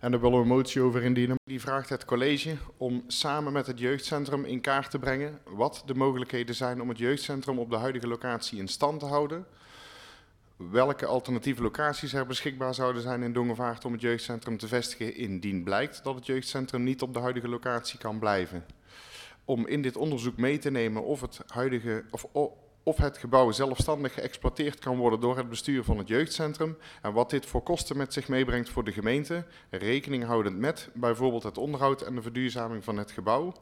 [0.00, 1.36] En daar willen we een motie over indienen.
[1.44, 5.94] Die vraagt het college om samen met het jeugdcentrum in kaart te brengen wat de
[5.94, 9.46] mogelijkheden zijn om het jeugdcentrum op de huidige locatie in stand te houden.
[10.56, 15.62] Welke alternatieve locaties er beschikbaar zouden zijn in Dongevaart om het jeugdcentrum te vestigen indien
[15.62, 18.64] blijkt dat het jeugdcentrum niet op de huidige locatie kan blijven.
[19.44, 22.26] Om in dit onderzoek mee te nemen of het, huidige, of,
[22.82, 27.30] of het gebouw zelfstandig geëxploiteerd kan worden door het bestuur van het jeugdcentrum en wat
[27.30, 32.02] dit voor kosten met zich meebrengt voor de gemeente, rekening houdend met bijvoorbeeld het onderhoud
[32.02, 33.52] en de verduurzaming van het gebouw.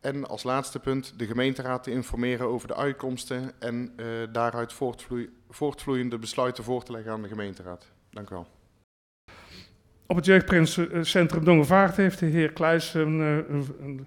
[0.00, 5.28] En als laatste punt de gemeenteraad te informeren over de uitkomsten en uh, daaruit voortvloei,
[5.50, 7.92] voortvloeiende besluiten voor te leggen aan de gemeenteraad.
[8.10, 8.46] Dank u wel.
[10.06, 14.06] Op het jeugdcentrum Dongevaart heeft de heer Kluis een, eh, een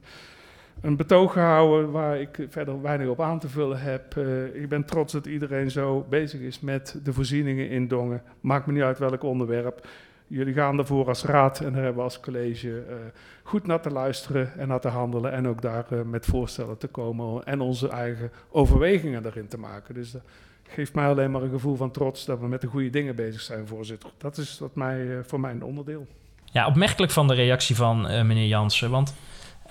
[0.84, 4.16] een betoog gehouden waar ik verder weinig op aan te vullen heb.
[4.16, 8.22] Uh, ik ben trots dat iedereen zo bezig is met de voorzieningen in Dongen.
[8.42, 9.88] Maakt me niet uit welk onderwerp.
[10.28, 12.96] Jullie gaan ervoor als raad en daar hebben we als college uh,
[13.44, 15.32] goed naar te luisteren en naar te handelen.
[15.32, 19.94] En ook daar uh, met voorstellen te komen en onze eigen overwegingen erin te maken.
[19.94, 20.22] Dus dat
[20.68, 23.42] geeft mij alleen maar een gevoel van trots dat we met de goede dingen bezig
[23.42, 24.10] zijn, voorzitter.
[24.18, 26.08] Dat is wat mij, voor mij een onderdeel.
[26.46, 28.90] Ja, opmerkelijk van de reactie van meneer Jansen.
[28.90, 29.14] Want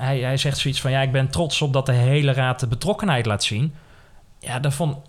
[0.03, 2.67] hij, hij zegt zoiets van: Ja, ik ben trots op dat de hele raad de
[2.67, 3.75] betrokkenheid laat zien.
[4.39, 5.03] Ja, daarvan,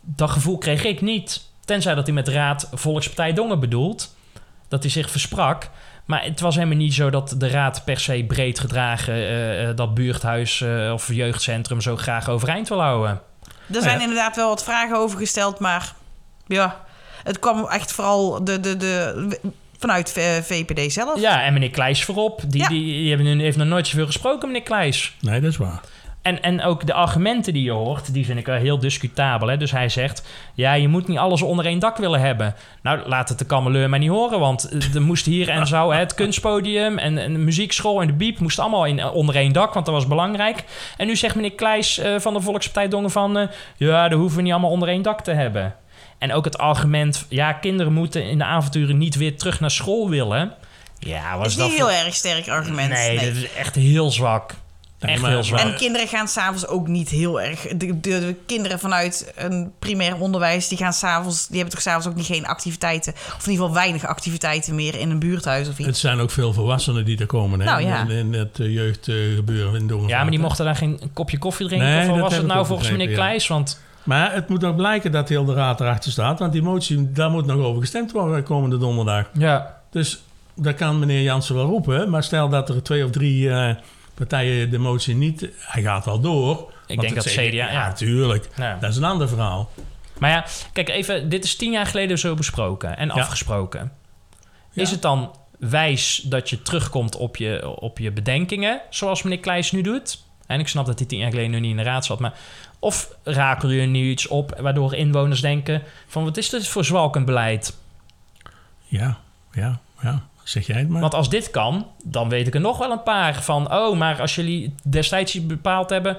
[0.00, 1.46] dat gevoel kreeg ik niet.
[1.64, 4.14] Tenzij dat hij met raad Volkspartij Dongen bedoelt.
[4.68, 5.70] Dat hij zich versprak.
[6.04, 9.94] Maar het was helemaal niet zo dat de raad per se breed gedragen uh, dat
[9.94, 13.20] buurthuis uh, of jeugdcentrum zo graag overeind wil houden.
[13.72, 14.02] Er zijn ja.
[14.02, 15.94] inderdaad wel wat vragen over gesteld, maar
[16.46, 16.84] ja,
[17.24, 19.38] het kwam echt vooral de, de, de
[19.78, 20.12] Vanuit
[20.42, 21.20] VPD zelf.
[21.20, 22.42] Ja, en meneer Kleijs voorop.
[22.48, 22.68] Die, ja.
[22.68, 25.14] die, die hebben, heeft nog nooit zoveel gesproken, meneer Kleijs.
[25.20, 25.80] Nee, dat is waar.
[26.22, 29.48] En, en ook de argumenten die je hoort, die vind ik wel heel discutabel.
[29.48, 29.56] Hè?
[29.56, 32.54] Dus hij zegt, ja, je moet niet alles onder één dak willen hebben.
[32.82, 36.14] Nou, laat het de kameleur maar niet horen, want er moest hier en zo het
[36.14, 39.86] kunstpodium en, en de muziekschool en de biep moest allemaal in, onder één dak, want
[39.86, 40.64] dat was belangrijk.
[40.96, 43.44] En nu zegt meneer Kleijs uh, van de Volkspartij Dongen van, uh,
[43.76, 45.74] ja, dat hoeven we niet allemaal onder één dak te hebben.
[46.18, 50.08] En ook het argument, ja, kinderen moeten in de avonturen niet weer terug naar school
[50.08, 50.54] willen.
[50.98, 52.92] Ja, was is dat niet heel erg sterk argument.
[52.92, 54.54] Nee, nee, dat is echt heel zwak.
[55.00, 55.60] Nee, echt maar, heel zwak.
[55.60, 57.60] En kinderen gaan s'avonds ook niet heel erg.
[57.60, 62.06] De, de, de, kinderen vanuit een primair onderwijs, die gaan s'avonds, die hebben toch s'avonds
[62.06, 63.12] ook niet geen activiteiten.
[63.12, 65.86] Of in ieder geval weinig activiteiten meer in een buurthuis of iets.
[65.86, 67.64] Het zijn ook veel volwassenen die er komen, hè?
[67.64, 68.00] Nou, ja.
[68.00, 70.08] in, in, het uh, jeugdgebeuren uh, in Dongen.
[70.08, 71.88] Ja, maar die mochten daar geen kopje koffie drinken.
[71.88, 73.46] Nee, of was het nou volgens meneer Kleijs?
[73.46, 76.38] Want maar het moet nog blijken dat heel de raad erachter staat.
[76.38, 79.30] Want die motie, daar moet nog over gestemd worden komende donderdag.
[79.32, 79.80] Ja.
[79.90, 80.22] Dus
[80.54, 82.10] dat kan meneer Jansen wel roepen.
[82.10, 83.74] Maar stel dat er twee of drie uh,
[84.14, 85.48] partijen de motie niet...
[85.58, 86.72] Hij gaat wel door.
[86.86, 87.42] Ik denk dat CDA...
[87.42, 88.48] Ja, ja natuurlijk.
[88.56, 88.78] Ja.
[88.80, 89.70] Dat is een ander verhaal.
[90.18, 91.28] Maar ja, kijk even.
[91.28, 93.14] Dit is tien jaar geleden zo besproken en ja.
[93.14, 93.92] afgesproken.
[94.72, 98.80] Is het dan wijs dat je terugkomt op je, op je bedenkingen...
[98.90, 100.26] zoals meneer Kleijs nu doet...
[100.48, 102.18] En ik snap dat hij tien jaar geleden nu niet in de raad zat.
[102.18, 102.34] Maar
[102.78, 107.24] of rakel je nu iets op waardoor inwoners denken: van wat is dit voor zwalkend
[107.24, 107.76] beleid?
[108.84, 109.18] Ja,
[109.52, 110.22] ja, ja.
[110.42, 111.00] Zeg jij het maar.
[111.00, 113.72] Want als dit kan, dan weet ik er nog wel een paar van.
[113.72, 116.16] Oh, maar als jullie destijds iets bepaald hebben,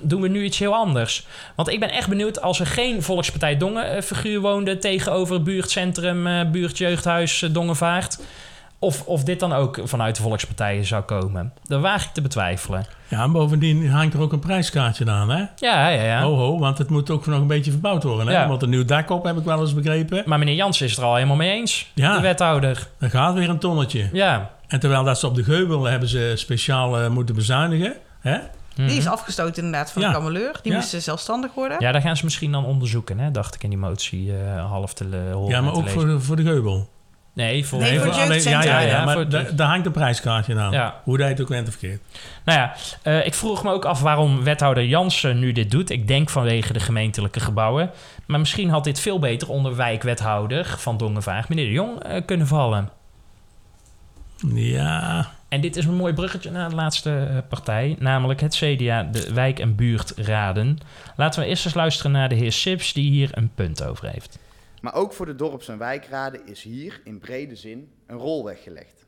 [0.00, 1.26] doen we nu iets heel anders.
[1.54, 6.50] Want ik ben echt benieuwd als er geen Volkspartij Dongen figuur woonde tegenover buurtcentrum, uh,
[6.50, 8.18] buurtjeugdhuis uh, Dongenvaart.
[8.82, 11.52] Of, of dit dan ook vanuit de volkspartijen zou komen.
[11.66, 12.86] Dat waag ik te betwijfelen.
[13.08, 15.38] Ja, en bovendien hangt er ook een prijskaartje aan, hè?
[15.56, 16.22] Ja, ja, ja.
[16.22, 18.32] Ho, ho, want het moet ook nog een beetje verbouwd worden, hè?
[18.32, 18.48] Ja.
[18.48, 20.22] Want een nieuw dak op, heb ik wel eens begrepen.
[20.26, 22.14] Maar meneer Jansen is het er al helemaal mee eens, ja.
[22.14, 22.88] de wethouder.
[22.98, 24.08] Er gaat weer een tonnetje.
[24.12, 24.50] Ja.
[24.66, 28.38] En terwijl dat ze op de geubel hebben ze speciaal uh, moeten bezuinigen, hè?
[28.74, 29.12] Die is mhm.
[29.12, 30.08] afgestoten inderdaad van ja.
[30.08, 30.58] de kameleur.
[30.62, 30.78] Die ja.
[30.78, 31.76] moest zelfstandig worden.
[31.80, 33.30] Ja, daar gaan ze misschien dan onderzoeken, hè?
[33.30, 35.48] dacht ik in die motie uh, half te horen.
[35.48, 36.88] Ja, maar ook voor, voor de geubel.
[37.34, 40.72] Nee, voor, nee, voor, voor alleen, ja, ja, ja, maar daar hangt een prijskaartje aan.
[40.72, 41.00] Ja.
[41.04, 42.00] Hoe dat je het ook bent verkeerd.
[42.44, 42.74] Nou ja,
[43.04, 45.90] uh, ik vroeg me ook af waarom wethouder Jansen nu dit doet.
[45.90, 47.90] Ik denk vanwege de gemeentelijke gebouwen.
[48.26, 52.46] Maar misschien had dit veel beter onder wijkwethouder van Dongenvaag, meneer de Jong, uh, kunnen
[52.46, 52.90] vallen.
[54.54, 55.30] Ja.
[55.48, 59.32] En dit is een mooi bruggetje naar de laatste uh, partij, namelijk het CDA, de
[59.32, 60.78] wijk- en buurtraden.
[61.16, 64.38] Laten we eerst eens luisteren naar de heer Sips, die hier een punt over heeft.
[64.82, 69.06] Maar ook voor de dorps- en wijkraden is hier in brede zin een rol weggelegd.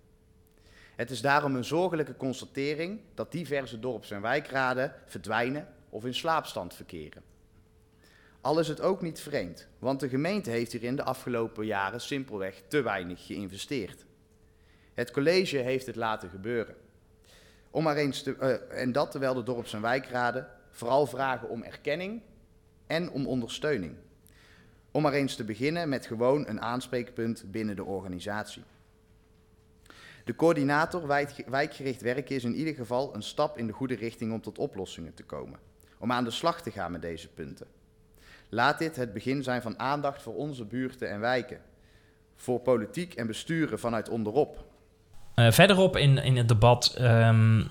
[0.97, 6.75] Het is daarom een zorgelijke constatering dat diverse dorps- en wijkraden verdwijnen of in slaapstand
[6.75, 7.23] verkeren.
[8.41, 12.01] Al is het ook niet vreemd, want de gemeente heeft hier in de afgelopen jaren
[12.01, 14.05] simpelweg te weinig geïnvesteerd.
[14.93, 16.77] Het college heeft het laten gebeuren.
[17.71, 22.23] Om eens te, uh, en dat terwijl de dorps- en wijkraden vooral vragen om erkenning
[22.87, 23.97] en om ondersteuning.
[24.95, 28.63] Om maar eens te beginnen met gewoon een aanspreekpunt binnen de organisatie.
[30.25, 34.33] De coördinator wijk- wijkgericht werken is in ieder geval een stap in de goede richting
[34.33, 35.59] om tot oplossingen te komen.
[35.99, 37.67] Om aan de slag te gaan met deze punten.
[38.49, 41.61] Laat dit het begin zijn van aandacht voor onze buurten en wijken.
[42.37, 44.65] Voor politiek en besturen vanuit onderop.
[45.35, 47.65] Eh, verderop in, in het debat ehm,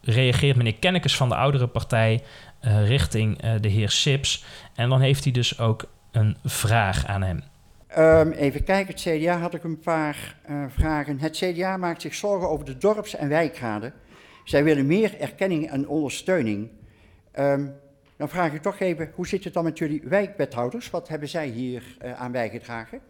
[0.00, 2.22] reageert meneer Kennekes van de oudere partij
[2.60, 4.44] eh, richting eh, de heer Sips.
[4.74, 7.42] En dan heeft hij dus ook een vraag aan hem.
[7.86, 11.18] Ehm, even kijken, het CDA had ik een paar eh, vragen.
[11.18, 13.94] Het CDA maakt zich zorgen over de dorps- en wijkraden.
[14.44, 16.70] Zij willen meer erkenning en ondersteuning.
[17.30, 17.68] Ehm,
[18.16, 20.90] dan vraag ik toch even, hoe zit het dan met jullie wijkwethouders?
[20.90, 23.00] Wat hebben zij hier eh, aan bijgedragen?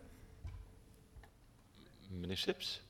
[2.09, 2.83] Meneer Sips.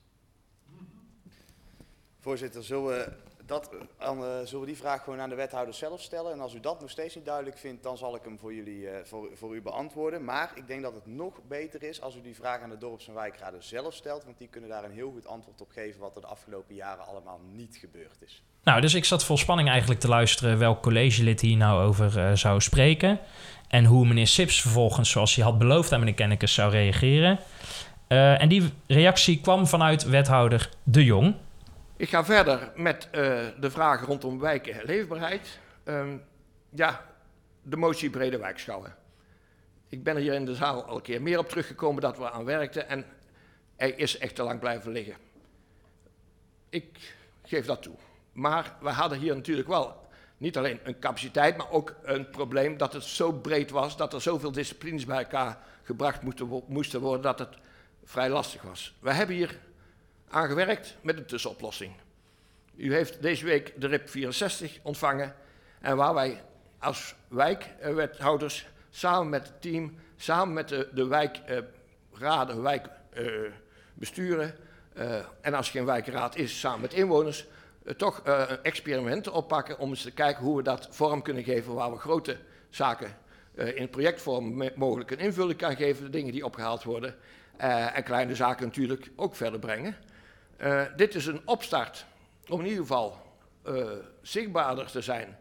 [2.20, 3.12] Voorzitter, zullen we,
[3.46, 6.32] dat, aan, eh, zullen we die vraag gewoon aan de wethouder zelf stellen?
[6.32, 8.88] En als u dat nog steeds niet duidelijk vindt, dan zal ik hem voor, jullie,
[8.88, 10.24] eh, voor, voor u beantwoorden.
[10.24, 13.08] Maar ik denk dat het nog beter is als u die vraag aan de dorps-
[13.08, 14.24] en wijkraden zelf stelt.
[14.24, 17.06] Want die kunnen daar een heel goed antwoord op geven wat er de afgelopen jaren
[17.06, 18.42] allemaal niet gebeurd is.
[18.62, 22.32] Nou, dus ik zat vol spanning eigenlijk te luisteren welk collegelid hier nou over eh,
[22.32, 23.18] zou spreken.
[23.68, 27.38] En hoe meneer Sips vervolgens, zoals hij had beloofd aan meneer Kennekes, zou reageren.
[28.08, 31.34] En die reactie kwam vanuit wethouder De Jong.
[32.02, 35.58] Ik ga verder met eh, de vragen rondom wijken en leefbaarheid.
[35.84, 36.16] Ehm,
[36.70, 37.06] ja,
[37.62, 38.96] de motie brede wijkschouwen.
[39.88, 42.30] Ik ben er hier in de zaal al een keer meer op teruggekomen dat we
[42.30, 43.04] aan werkten en
[43.76, 45.16] hij is echt te lang blijven liggen.
[46.68, 47.96] Ik geef dat toe.
[48.32, 52.92] Maar we hadden hier natuurlijk wel niet alleen een capaciteit, maar ook een probleem dat
[52.92, 56.22] het zo breed was, dat er zoveel disciplines bij elkaar gebracht
[56.66, 57.56] moesten worden, dat het
[58.04, 58.94] vrij lastig was.
[59.00, 59.58] We hebben hier
[60.32, 61.92] aan gewerkt met een tussenoplossing.
[62.76, 65.34] U heeft deze week de RIP 64 ontvangen
[65.80, 66.42] en waar wij
[66.78, 74.56] als wijkwethouders samen met het team, samen met de, de wijkraden, wijkbesturen
[74.94, 77.46] eh, en als er geen wijkraad is, samen met inwoners,
[77.84, 81.74] eh, toch eh, experimenten oppakken om eens te kijken hoe we dat vorm kunnen geven
[81.74, 82.36] waar we grote
[82.70, 83.16] zaken
[83.54, 87.14] eh, in projectvorm mogelijk een invulling kan geven, de dingen die opgehaald worden,
[87.56, 89.96] eh, en kleine zaken natuurlijk ook verder brengen.
[90.56, 92.06] Eh, dit is een opstart
[92.48, 93.20] om in ieder geval
[93.62, 93.90] eh,
[94.22, 95.38] zichtbaarder te zijn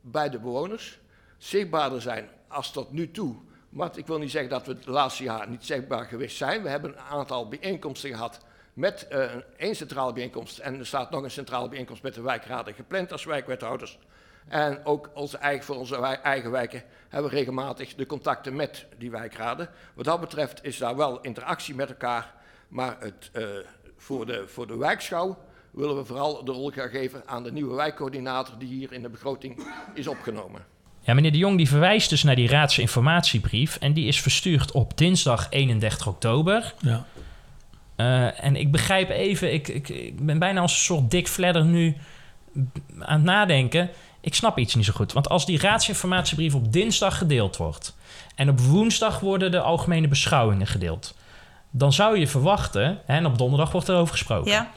[0.00, 0.98] bij de bewoners.
[1.38, 3.36] Zichtbaarder zijn als tot nu toe.
[3.68, 6.62] Want ik wil niet zeggen dat we het laatste jaar niet zichtbaar geweest zijn.
[6.62, 8.40] We hebben een aantal bijeenkomsten gehad
[8.72, 10.58] met eh, één centrale bijeenkomst.
[10.58, 13.98] En er staat nog een centrale bijeenkomst met de wijkraden gepland als wijkwethouders.
[14.48, 19.10] En ook onze eigen, voor onze eigen wijken hebben we regelmatig de contacten met die
[19.10, 19.68] wijkraden.
[19.94, 22.34] Wat dat betreft is daar wel interactie met elkaar.
[22.68, 23.30] Maar het,
[24.04, 25.38] voor, de, voor de wijkschouw
[25.70, 29.08] willen we vooral de rol gaan geven aan de nieuwe wijkcoördinator die hier in de
[29.08, 30.64] begroting is opgenomen.
[31.00, 33.76] Ja, meneer De Jong die verwijst dus naar die raadsinformatiebrief.
[33.76, 36.74] En die is verstuurd op dinsdag 31 oktober.
[36.80, 37.06] Ja.
[37.96, 41.64] Eh, en ik begrijp even, ik, ik, ik ben bijna als een soort dik fladder
[41.64, 41.96] nu
[42.98, 43.90] aan het nadenken.
[44.20, 45.12] Ik snap iets niet zo goed.
[45.12, 47.96] Want als die raadsinformatiebrief op dinsdag gedeeld wordt...
[48.34, 51.14] en op woensdag worden de algemene beschouwingen gedeeld...
[51.76, 54.50] dan zou je verwachten, hè, en op donderdag wordt er over gesproken...
[54.50, 54.70] Ja.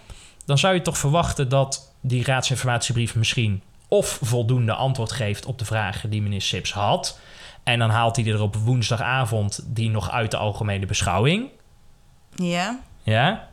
[0.46, 3.62] dan zou je toch verwachten dat die raadsinformatiebrief misschien...
[3.88, 7.20] of voldoende antwoord geeft op de vragen die meneer Sips had...
[7.64, 11.50] en dan haalt hij er op woensdagavond die nog uit de algemene beschouwing...
[12.36, 12.80] Ja.
[13.04, 13.50] Ja.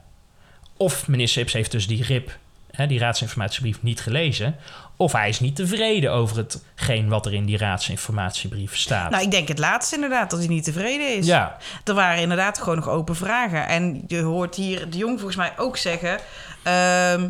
[0.77, 2.39] Of meneer Sips heeft dus die RIP,
[2.71, 4.57] hè, die raadsinformatiebrief, niet gelezen.
[4.97, 9.11] Of hij is niet tevreden over hetgeen wat er in die raadsinformatiebrief staat.
[9.11, 11.27] Nou, ik denk het laatste inderdaad, dat hij niet tevreden is.
[11.27, 11.57] Ja.
[11.85, 13.67] Er waren inderdaad gewoon nog open vragen.
[13.67, 16.19] En je hoort hier de jong volgens mij ook zeggen...
[16.63, 17.29] ehm,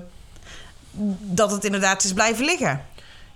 [1.21, 2.85] dat het inderdaad is blijven liggen.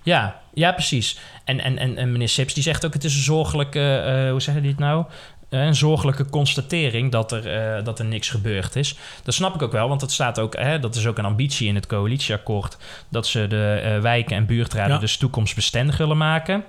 [0.02, 1.18] Ja, ja, precies.
[1.44, 4.40] En, en, en, en meneer Sips die zegt ook: het is een zorgelijke, eh, hoe
[4.40, 5.04] zeggen die het nou?
[5.48, 8.96] Eh, een zorgelijke constatering dat er, eh, dat er niks gebeurd is.
[9.22, 11.68] Dat snap ik ook wel, want dat staat ook, hè, dat is ook een ambitie
[11.68, 12.76] in het coalitieakkoord.
[13.08, 14.98] Dat ze de eh, wijken en buurtraden Ja.
[15.00, 16.64] dus toekomstbestendig willen maken.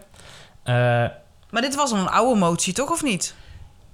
[0.63, 0.75] Eh,
[1.49, 2.89] Maar dit was al een oude motie, toch?
[2.91, 3.35] Of niet?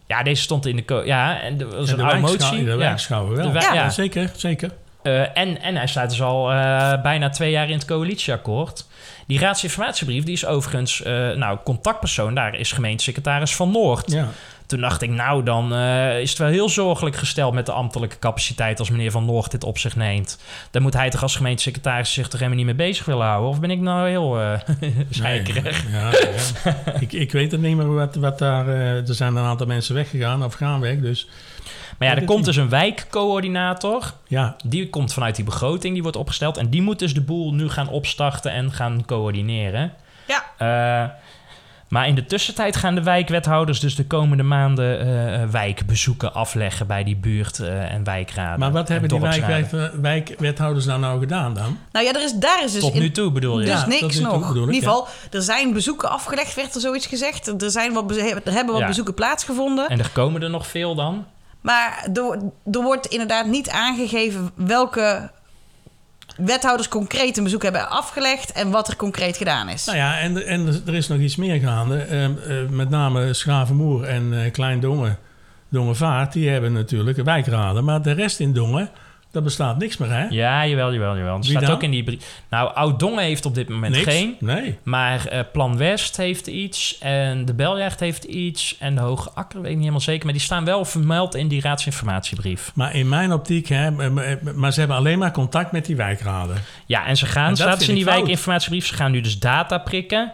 [0.07, 1.01] ja, deze stond in de.
[1.05, 2.63] Ja, en er was een de oude motie.
[2.63, 2.95] de Ja.
[3.09, 3.27] wel.
[3.27, 3.89] De wij- Ja, ja.
[3.89, 4.71] zeker, zeker.
[5.03, 8.85] Eh, en, en hij staat dus al eh, bijna twee jaar in het coalitieakkoord.
[9.27, 14.11] Die raadsinformatiebrief, die is overigens, eh, nou, contactpersoon daar is gemeentesecretaris van Noord.
[14.11, 14.27] Ja.
[14.65, 18.19] Toen dacht ik, nou, dan eh, is het wel heel zorgelijk gesteld met de ambtelijke
[18.19, 20.39] capaciteit als meneer Van Noord dit op zich neemt.
[20.71, 23.49] Dan moet hij toch als gemeentesecretaris zich toch helemaal niet mee bezig willen houden?
[23.49, 24.59] Of ben ik nou heel eh
[25.09, 25.91] zeikerig?
[25.91, 26.93] Ja, ja.
[26.99, 28.67] ik, ik weet het niet meer wat, wat daar...
[28.67, 31.27] eh, er zijn een aantal mensen weggegaan of gaan weg, dus...
[31.97, 34.13] Maar ja, er komt dus een wijkcoördinator.
[34.27, 34.55] Ja.
[34.65, 36.57] Die komt vanuit die begroting, die wordt opgesteld.
[36.57, 39.93] En die moet dus de boel nu gaan opstarten en gaan coördineren.
[40.27, 40.43] Ja.
[40.57, 41.09] Eh,
[41.87, 46.87] Maar in de tussentijd gaan de wijkwethouders dus de komende maanden eh, eh, wijkbezoeken afleggen
[46.87, 48.59] bij die buurt- eh, en wijkraden.
[48.59, 51.77] Maar wat en hebben die wijkwet- wijkwethouders daar nou gedaan dan?
[51.91, 52.81] Nou ja, er is, daar is dus...
[52.81, 53.65] Tot in- nu toe bedoel je?
[53.65, 54.49] Dus Ja, niks nog.
[54.51, 54.79] In ieder ja.
[54.79, 57.61] geval, er zijn bezoeken afgelegd, werd er zoiets gezegd.
[57.61, 58.23] Er, zijn wat, er
[58.53, 58.87] hebben wat Ja.
[58.87, 59.89] bezoeken plaatsgevonden.
[59.89, 61.25] En er komen er nog veel dan?
[61.61, 62.39] Maar er,
[62.71, 65.31] er wordt inderdaad niet aangegeven welke
[66.37, 69.85] wethouders concreet een bezoek hebben afgelegd en wat er concreet gedaan is.
[69.85, 71.97] Nou ja, en, en er is nog iets meer gaande.
[71.97, 75.17] Ehm, eh, met name Schavenmoer en eh Klein Dongen,
[75.69, 77.83] Dongenvaart, die hebben natuurlijk wijkraden.
[77.83, 78.89] Maar de rest in Dongen,
[79.35, 80.25] daar bestaat niks meer, hè?
[80.29, 81.39] Ja, jawel, jawel, jawel.
[81.39, 81.71] Wie staat dan?
[81.71, 82.41] ook in die brief.
[82.49, 84.13] Nou, Oud-Dongen heeft op dit moment Niks?
[84.13, 84.35] geen.
[84.39, 84.77] Nee.
[84.83, 86.97] Maar eh, Plan West heeft iets.
[86.99, 88.75] En de Beljacht heeft iets.
[88.79, 90.23] En de Hoge Akker, weet ik niet helemaal zeker.
[90.23, 92.71] Maar die staan wel vermeld in die raadsinformatiebrief.
[92.73, 93.91] Maar in mijn optiek, hè,
[94.53, 96.55] maar ze hebben alleen maar contact met die wijkraden.
[96.85, 99.39] Ja, en ze En gaan, dat staat vind in die wijkinformatiebrief, ze gaan nu dus
[99.39, 100.31] data prikken.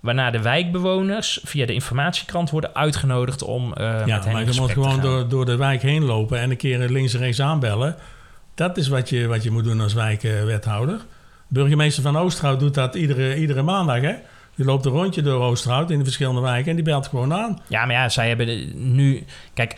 [0.00, 4.60] Waarna de wijkbewoners via de informatiekrant worden uitgenodigd om met Ja, hen in maar je
[4.60, 7.96] moet gewoon door, door de wijk heen lopen en een keer links en rechts aanbellen.
[8.54, 11.00] Dat is wat je, wat je moet doen als wijkwethouder.
[11.48, 14.14] Burgemeester van Oosterhout doet dat iedere, iedere maandag, hè?
[14.54, 17.58] Die loopt een rondje door Oosterhout in de verschillende wijken en die belt gewoon aan.
[17.66, 19.24] Ja, maar ja, zij hebben nu...
[19.54, 19.76] Kijk,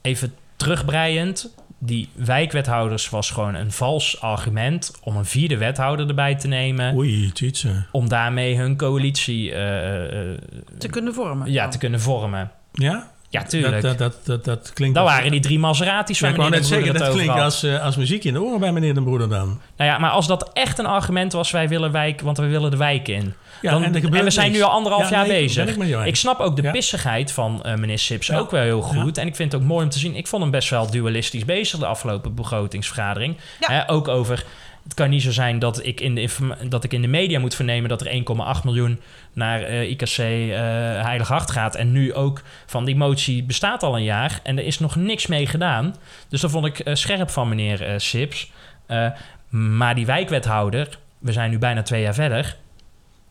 [0.00, 1.54] even terugbreiend.
[1.78, 4.92] Die wijkwethouders was gewoon een vals argument...
[5.02, 6.96] om een vierde wethouder erbij te nemen.
[6.96, 7.86] Oei, tjitse.
[7.92, 10.38] Om daarmee hun coalitie eh, eh,
[10.78, 11.52] te kunnen vormen.
[11.52, 12.50] ja, te kunnen vormen.
[12.72, 13.10] Ja?
[13.32, 13.82] Ja, tuurlijk.
[13.82, 14.94] Dat, dat, dat, dat, dat klinkt...
[14.94, 17.42] Dat als- waren die drie Maseratis Ja, waar meneer net zeggen, het dat klinkt had.
[17.42, 19.60] als, eh, als muziek in de oren bij meneer de Broeder dan.
[19.76, 22.70] Nou ja, maar als dat echt een argument was, wij willen wijk, want we willen
[22.70, 23.34] de wijk in.
[23.62, 24.58] Ja, dan, en gebeurt we zijn niks.
[24.58, 25.76] nu al anderhalf Ja, jaar nee, bezig.
[26.04, 26.70] ik snap ook de Ja.
[26.70, 28.38] pissigheid van eh, meneer Sips Ja.
[28.38, 29.18] ook wel heel goed.
[29.18, 30.14] En ik vind het ook mooi om te zien.
[30.16, 33.36] Ik vond hem best wel dualistisch bezig de afgelopen begrotingsvergadering.
[33.60, 34.44] Hè, ook over.
[34.82, 36.28] Het kan niet zo zijn dat ik, in de
[36.68, 38.22] dat ik in de media moet vernemen dat er
[38.56, 39.00] 1,8 miljoen
[39.32, 40.58] naar eh, IKC eh
[41.02, 41.74] Heilig Hart gaat.
[41.74, 45.26] En nu ook van die motie bestaat al een jaar en er is nog niks
[45.26, 45.96] mee gedaan.
[46.28, 48.50] Dus dat vond ik eh, scherp van meneer eh, Sips.
[48.86, 49.06] Eh,
[49.48, 52.56] maar die wijkwethouder, we zijn nu bijna twee jaar verder.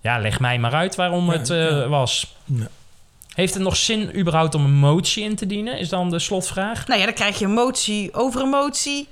[0.01, 1.87] Ja, leg mij maar uit waarom Ja, het eh, ja.
[1.87, 2.35] was.
[2.45, 2.67] Ja.
[3.33, 5.79] Heeft het nog zin überhaupt om een motie in te dienen?
[5.79, 6.87] Is dan de slotvraag.
[6.87, 9.07] Nou ja, dan krijg je een motie over een motie.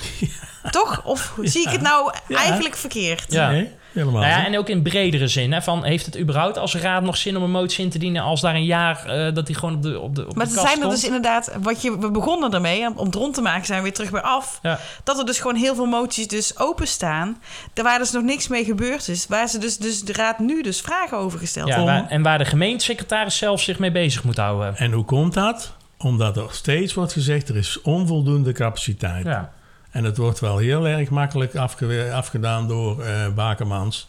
[0.70, 1.04] Toch?
[1.04, 3.24] Of zie ik het nou eigenlijk verkeerd?
[3.28, 3.50] Ja.
[3.50, 5.52] Nee, helemaal Nou ja, en ook in bredere zin.
[5.52, 8.22] Hè, van, heeft het überhaupt als raad nog zin om een motie in te dienen...
[8.22, 10.50] als daar een jaar eh, dat die gewoon op de, op de, op Maar de
[10.50, 10.94] er kast zijn er komt?
[10.94, 13.94] dus inderdaad, wat je, we begonnen ermee, om het rond te maken, zijn we weer
[13.94, 14.58] terug bij af.
[14.62, 14.78] Ja.
[15.04, 17.42] Dat er dus gewoon heel veel moties dus openstaan.
[17.72, 19.26] Daar waar dus nog niks mee gebeurd is.
[19.26, 22.38] Waar ze dus, dus de raad nu dus vragen over gesteld Ja, waar- en waar
[22.38, 24.76] de gemeentesecretaris zelf zich mee bezig moet houden.
[24.76, 25.72] En hoe komt dat?
[25.98, 29.24] Omdat er steeds wordt gezegd, er is onvoldoende capaciteit.
[29.24, 29.52] Ja.
[29.90, 34.08] En het wordt wel heel erg makkelijk afge- afgedaan door eh Bakermans.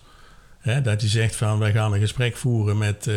[0.60, 3.16] Hè, dat hij zegt van, wij gaan een gesprek voeren met, eh,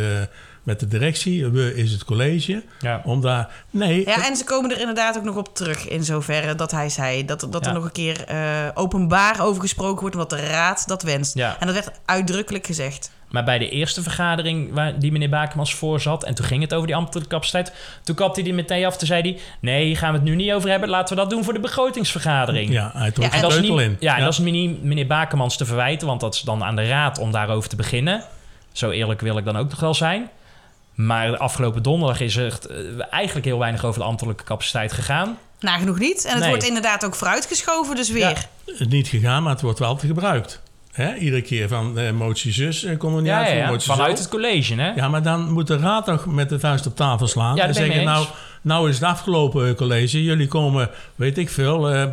[0.63, 1.47] met de directie.
[1.49, 2.63] We is het college.
[2.81, 3.01] Ja.
[3.05, 3.49] Om daar...
[3.71, 6.89] Nee, Ja, en ze komen er inderdaad ook nog op terug in zoverre dat hij
[6.89, 7.69] zei dat, dat Ja.
[7.69, 11.35] er nog een keer eh, openbaar over gesproken wordt, omdat de raad dat wenst.
[11.35, 11.57] Ja.
[11.61, 13.11] En dat werd uitdrukkelijk gezegd.
[13.29, 16.25] Maar bij de eerste vergadering waar die meneer Bakemans voor zat...
[16.25, 17.73] en toen ging het over die ambtelijke capaciteit...
[18.03, 18.97] toen kapte hij die meteen af.
[18.97, 19.39] Toen zei hij...
[19.61, 20.89] nee, hier gaan we het nu niet over hebben.
[20.89, 22.71] Laten we dat doen voor de begrotingsvergadering.
[22.73, 23.97] Ja, hij trok en de dat niet, in.
[24.01, 24.25] Ja, en Ja.
[24.25, 26.07] dat is meneer, meneer Bakemans te verwijten...
[26.07, 28.23] want dat is dan aan de raad om daarover te beginnen.
[28.73, 30.31] Zo eerlijk wil ik dan ook nog wel zijn.
[30.95, 32.77] Maar afgelopen donderdag is er echt, eh,
[33.11, 35.39] eigenlijk heel weinig over de ambtelijke capaciteit gegaan.
[35.61, 36.25] Nagenoeg niet.
[36.25, 36.49] En het Nee.
[36.49, 38.47] wordt inderdaad ook vooruitgeschoven, dus weer.
[38.77, 40.61] Het niet gegaan, maar het wordt wel altijd gebruikt.
[40.93, 41.15] Hè?
[41.15, 43.69] Iedere keer van eh, motie zus eh, komen we niet Ja, uit ja, ja.
[43.71, 44.23] motie Vanuit zo.
[44.23, 44.91] het college, hè?
[44.93, 47.57] Ja, maar dan moet de raad toch met de vuist op tafel slaan.
[47.57, 48.27] Ja, en zeggen, nou,
[48.63, 50.23] nou is het afgelopen eh, college.
[50.23, 52.05] Jullie komen, weet ik veel, eh,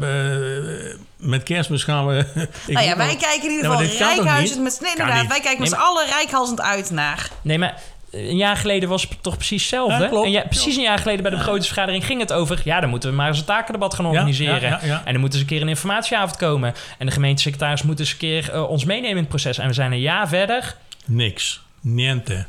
[1.17, 2.25] met kerstmis gaan we...
[2.67, 4.79] nou ja, wij kijken in ieder Ja, geval rijkhuizend met...
[4.81, 7.29] Nee, inderdaad, wij kijken met z'n allen rijkhalsend uit naar...
[7.41, 7.81] Nee, maar
[8.11, 10.03] een jaar geleden was het toch precies hetzelfde?
[10.03, 10.25] Ja, klopt.
[10.25, 12.61] En ja, precies een jaar geleden bij de begrotingsvergadering ging het over...
[12.63, 14.61] ja, dan moeten we maar eens een takendebat gaan organiseren.
[14.61, 15.01] ja, ja, ja.
[15.05, 16.73] En dan moet eens een keer een informatieavond komen.
[16.97, 19.57] En de gemeentesecretaris moet eens een keer eh, ons meenemen in het proces.
[19.57, 20.75] En we zijn een jaar verder.
[21.05, 21.61] Niks.
[21.81, 22.45] Niente.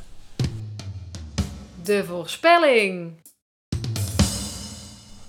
[1.85, 3.13] De voorspelling.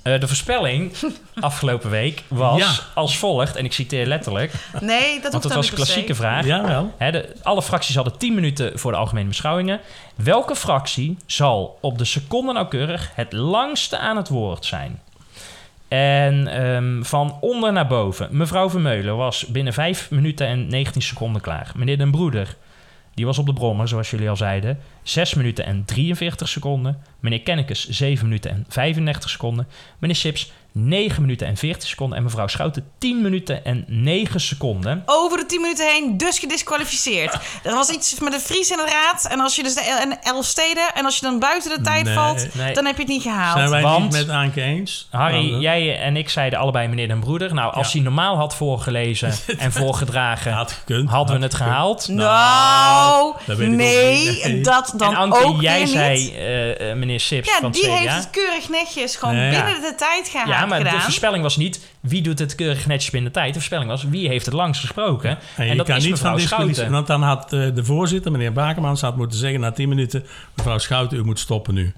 [0.04, 0.94] Eh, de voorspelling
[1.40, 2.72] afgelopen week was Ja.
[2.94, 4.54] als volgt, en ik citeer letterlijk...
[4.80, 6.46] Nee, dat Want dan was een klassieke vraag.
[6.46, 6.94] Jawel.
[6.98, 9.80] Hè, de, alle fracties hadden 10 minuten voor de algemene beschouwingen.
[10.16, 15.02] Welke fractie zal op de seconde nauwkeurig het langste aan het woord zijn?
[15.88, 18.28] En ehm, van onder naar boven.
[18.32, 21.72] Mevrouw Vermeulen was binnen 5 minuten en 19 seconden klaar.
[21.76, 22.56] Meneer Den Broeder,
[23.14, 24.78] die was op de brommer, zoals jullie al zeiden.
[25.04, 26.98] 6 minuten en 43 seconden.
[27.20, 29.68] Meneer Kennekes, 7 minuten en 35 seconden.
[30.00, 32.18] Meneer Sips, 9 minuten en 40 seconden.
[32.18, 35.04] En mevrouw Schouten 10 minuten en 9 seconden.
[35.06, 37.38] Over de 10 minuten heen, dus gedisqualificeerd.
[37.64, 39.28] Er was iets met de Fries inderdaad.
[39.30, 40.84] En als je dus de el- elf steden.
[40.96, 42.14] En als je dan buiten de tijd Nee.
[42.14, 42.74] valt, Nee.
[42.74, 43.58] dan heb je het niet gehaald.
[43.58, 45.08] Zijn wij Want- niet met Aanke eens?
[45.12, 47.54] Harry, jij en ik zeiden allebei meneer den broeder.
[47.54, 47.94] Nou, als Ja.
[47.94, 51.10] hij normaal had voorgelezen en voorgedragen, Had gekund.
[51.10, 51.72] hadden we had het gekund.
[51.72, 52.08] gehaald.
[52.08, 56.34] Nou, dat weet ik ook nee, dat dan en Anke, ook jij weer zei niet.
[56.34, 59.64] eh, eh, meneer Sips Ja, van die het heeft het keurig netjes gewoon Nee, ja.
[59.66, 63.12] binnen de tijd gehaald Ja, maar de voorspelling was niet wie doet het keurig netjes
[63.12, 63.48] binnen de tijd.
[63.54, 65.30] De voorspelling was wie heeft het langst gesproken.
[65.30, 66.90] En En, je dat kan is niet mevrouw van disqualificeren.
[66.92, 67.08] Schouten.
[67.08, 70.26] Want dan had eh, de voorzitter, meneer Bakermans, had moeten zeggen na 10 minuten...
[70.56, 71.94] mevrouw Schouten, u moet stoppen nu.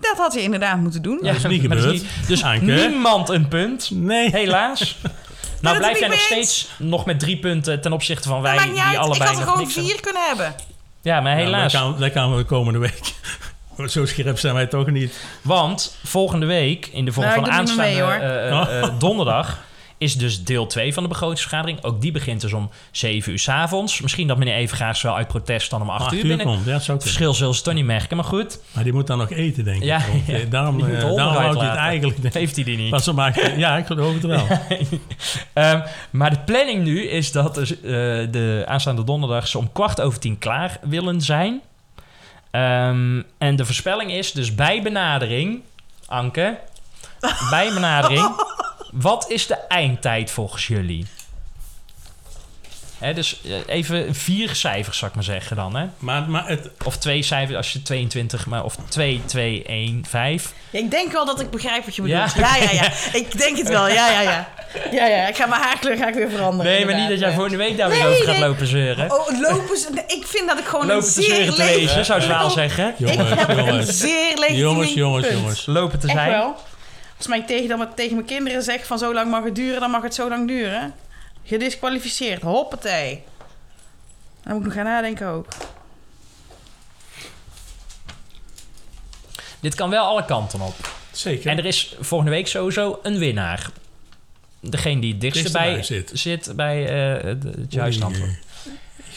[0.00, 1.18] Dat had hij inderdaad moeten doen.
[1.22, 2.04] Ja, dat is niet gebeurd.
[2.26, 2.64] dus Aanke.
[2.64, 4.30] niemand een punt, Nee.
[4.30, 4.96] helaas.
[5.60, 8.80] Nou blijf jij nog steeds nog met drie punten ten opzichte van wij niet die
[8.82, 8.92] uit.
[8.92, 10.54] Ik allebei had er nog gewoon vier kunnen hebben.
[11.02, 11.72] Ja, maar Ja, helaas.
[11.72, 13.00] dat, kan, dat kan we de komende week.
[13.88, 15.20] Zo scherp zijn wij toch niet.
[15.42, 19.58] Want volgende week, in de vorm Nou, van aanstaande mee, eh, eh, eh, donderdag,
[19.98, 21.84] is dus deel 2 van de begrotingsvergadering.
[21.84, 24.00] Ook die begint dus om 7 uur s avonds.
[24.00, 26.46] Misschien dat meneer Evengaars wel uit protest dan om 8 Acht uur uur binnen.
[26.46, 27.02] komt, ja, dat zou Het kunnen.
[27.02, 28.60] verschil zullen ze toch niet merken, maar goed.
[28.72, 29.82] Maar die moet dan nog eten, denk ik.
[29.84, 30.34] Ja, Want, ja.
[30.34, 32.34] eh, Daarom, Die daarom houdt hij het eigenlijk...
[32.34, 32.90] Heeft hij die niet?
[32.90, 34.46] Maar ze maken, ja, ik geloof het wel.
[35.52, 35.80] Ehm,
[36.10, 37.68] maar de planning nu is dat dus,
[38.30, 41.60] de aanstaande donderdag ze om kwart over tien klaar willen zijn.
[42.50, 45.62] Ehm, en de voorspelling is dus bij benadering,
[46.06, 46.58] Anke,
[47.50, 48.44] bij benadering,
[48.92, 51.06] wat is de eindtijd volgens jullie?
[53.00, 55.76] Hè, dus eh, even vier cijfers, zou ik maar zeggen dan.
[55.76, 55.86] Hè?
[55.98, 60.52] Maar, maar het, Of twee cijfers als je 22, maar of 2, 2, 1, 5.
[60.70, 62.32] Ja, ik denk wel dat ik begrijp wat je bedoelt.
[62.34, 62.90] Ja, ja, ja.
[63.20, 63.88] Ik denk het wel.
[63.88, 64.48] Ja, ja, ja.
[64.92, 65.28] Ja, ja.
[65.28, 66.72] Ik ga mijn haarkleur ga ik weer veranderen.
[66.72, 68.48] Nee, maar niet dat jij volgende week daar weer Nee, over gaat nee.
[68.48, 69.10] lopen zeuren.
[69.12, 69.88] Oh, lopen ze...
[69.92, 72.88] nee, Ik vind dat ik gewoon Lopen een zeer te leg- wezen, zou Zwaal zeggen.
[72.88, 73.98] Ik Jongens, heb een jongens.
[73.98, 75.38] zeer legitiem jongens, jongens, punt.
[75.38, 75.66] jongens.
[75.66, 76.30] Lopen te Echt zijn.
[76.30, 76.56] wel.
[77.16, 79.80] Als mij tegen, dan met- tegen mijn kinderen zegt van zo lang mag het duren,
[79.80, 80.94] dan mag het zo lang duren.
[81.44, 82.42] Gedisqualificeerd.
[82.42, 83.22] Hoppatee.
[84.42, 85.46] Dan moet ik nog gaan nadenken ook.
[89.60, 90.74] Dit kan wel alle kanten op.
[91.12, 91.50] Zeker.
[91.50, 93.70] En er is volgende week sowieso een winnaar.
[94.60, 96.10] Degene die het dichtst bij zit.
[96.14, 96.52] zit.
[96.56, 98.38] bij eh, het, het juiste antwoord.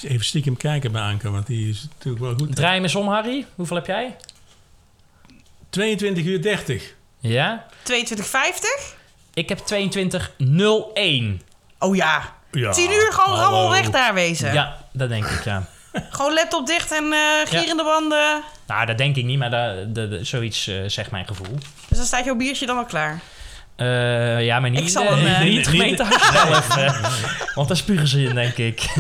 [0.02, 2.56] Even stiekem kijken bij Anke, want die is natuurlijk wel goed.
[2.56, 3.46] Draai hem eens om, Harry.
[3.56, 4.16] Hoeveel heb jij?
[5.70, 6.94] 22 uur 30.
[7.20, 7.66] Ja?
[7.92, 8.96] 22,50?
[9.34, 11.53] Ik heb 22.01.
[11.84, 12.22] Oh ja.
[12.52, 13.58] Ja, 10 uur gewoon hallo.
[13.58, 14.54] allemaal weg daar wezen.
[14.54, 15.64] Ja, dat denk ik, ja.
[16.10, 17.20] Gewoon laptop dicht en eh
[17.60, 18.42] gierende banden.
[18.68, 21.58] Nou, dat denk ik niet, maar dat, dat- dat- zoiets eh, zegt mijn gevoel.
[21.88, 23.20] Dus dan staat jouw biertje dan al klaar.
[23.76, 26.68] Eh, ja, maar niet, Ik zal hem, eh, niet niet- het gemeentehuis zelf.
[27.56, 28.94] want daar spugen ze in, denk ik.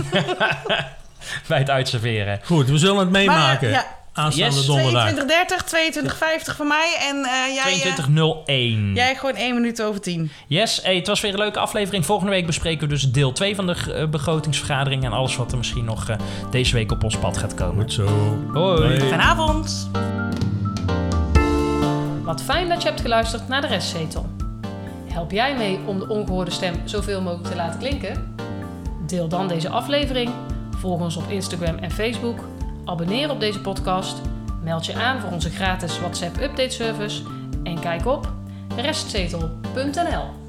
[1.47, 2.39] bij het uitserveren.
[2.43, 3.71] Goed, we zullen het meemaken.
[3.71, 4.65] Maar, ja, Aanstaande Yes.
[4.65, 5.09] donderdag.
[5.09, 6.95] 22,30, 22,50 van mij.
[7.09, 8.91] En eh, jij, eh, 22.01.
[8.93, 10.31] jij gewoon 1 minuut over 10.
[10.47, 12.05] Yes, hey, het was weer een leuke aflevering.
[12.05, 15.03] Volgende week bespreken we dus deel 2 van de eh, begrotingsvergadering...
[15.03, 16.15] en alles wat er misschien nog eh,
[16.51, 17.81] deze week op ons pad gaat komen.
[17.81, 18.05] Goed zo.
[18.53, 18.81] Hoi.
[18.81, 18.99] Hoi.
[18.99, 19.89] Fijne avond.
[22.23, 24.29] Wat fijn dat je hebt geluisterd naar de restzetel.
[25.07, 28.35] Help jij mee om de ongehoorde stem zoveel mogelijk te laten klinken?
[29.07, 30.29] Deel dan deze aflevering,
[30.77, 32.39] volg ons op Instagram en Facebook,
[32.85, 34.21] abonneer op deze podcast,
[34.63, 37.21] meld je aan voor onze gratis WhatsApp update service
[37.63, 38.31] en kijk op
[38.75, 40.42] restzetel.nl.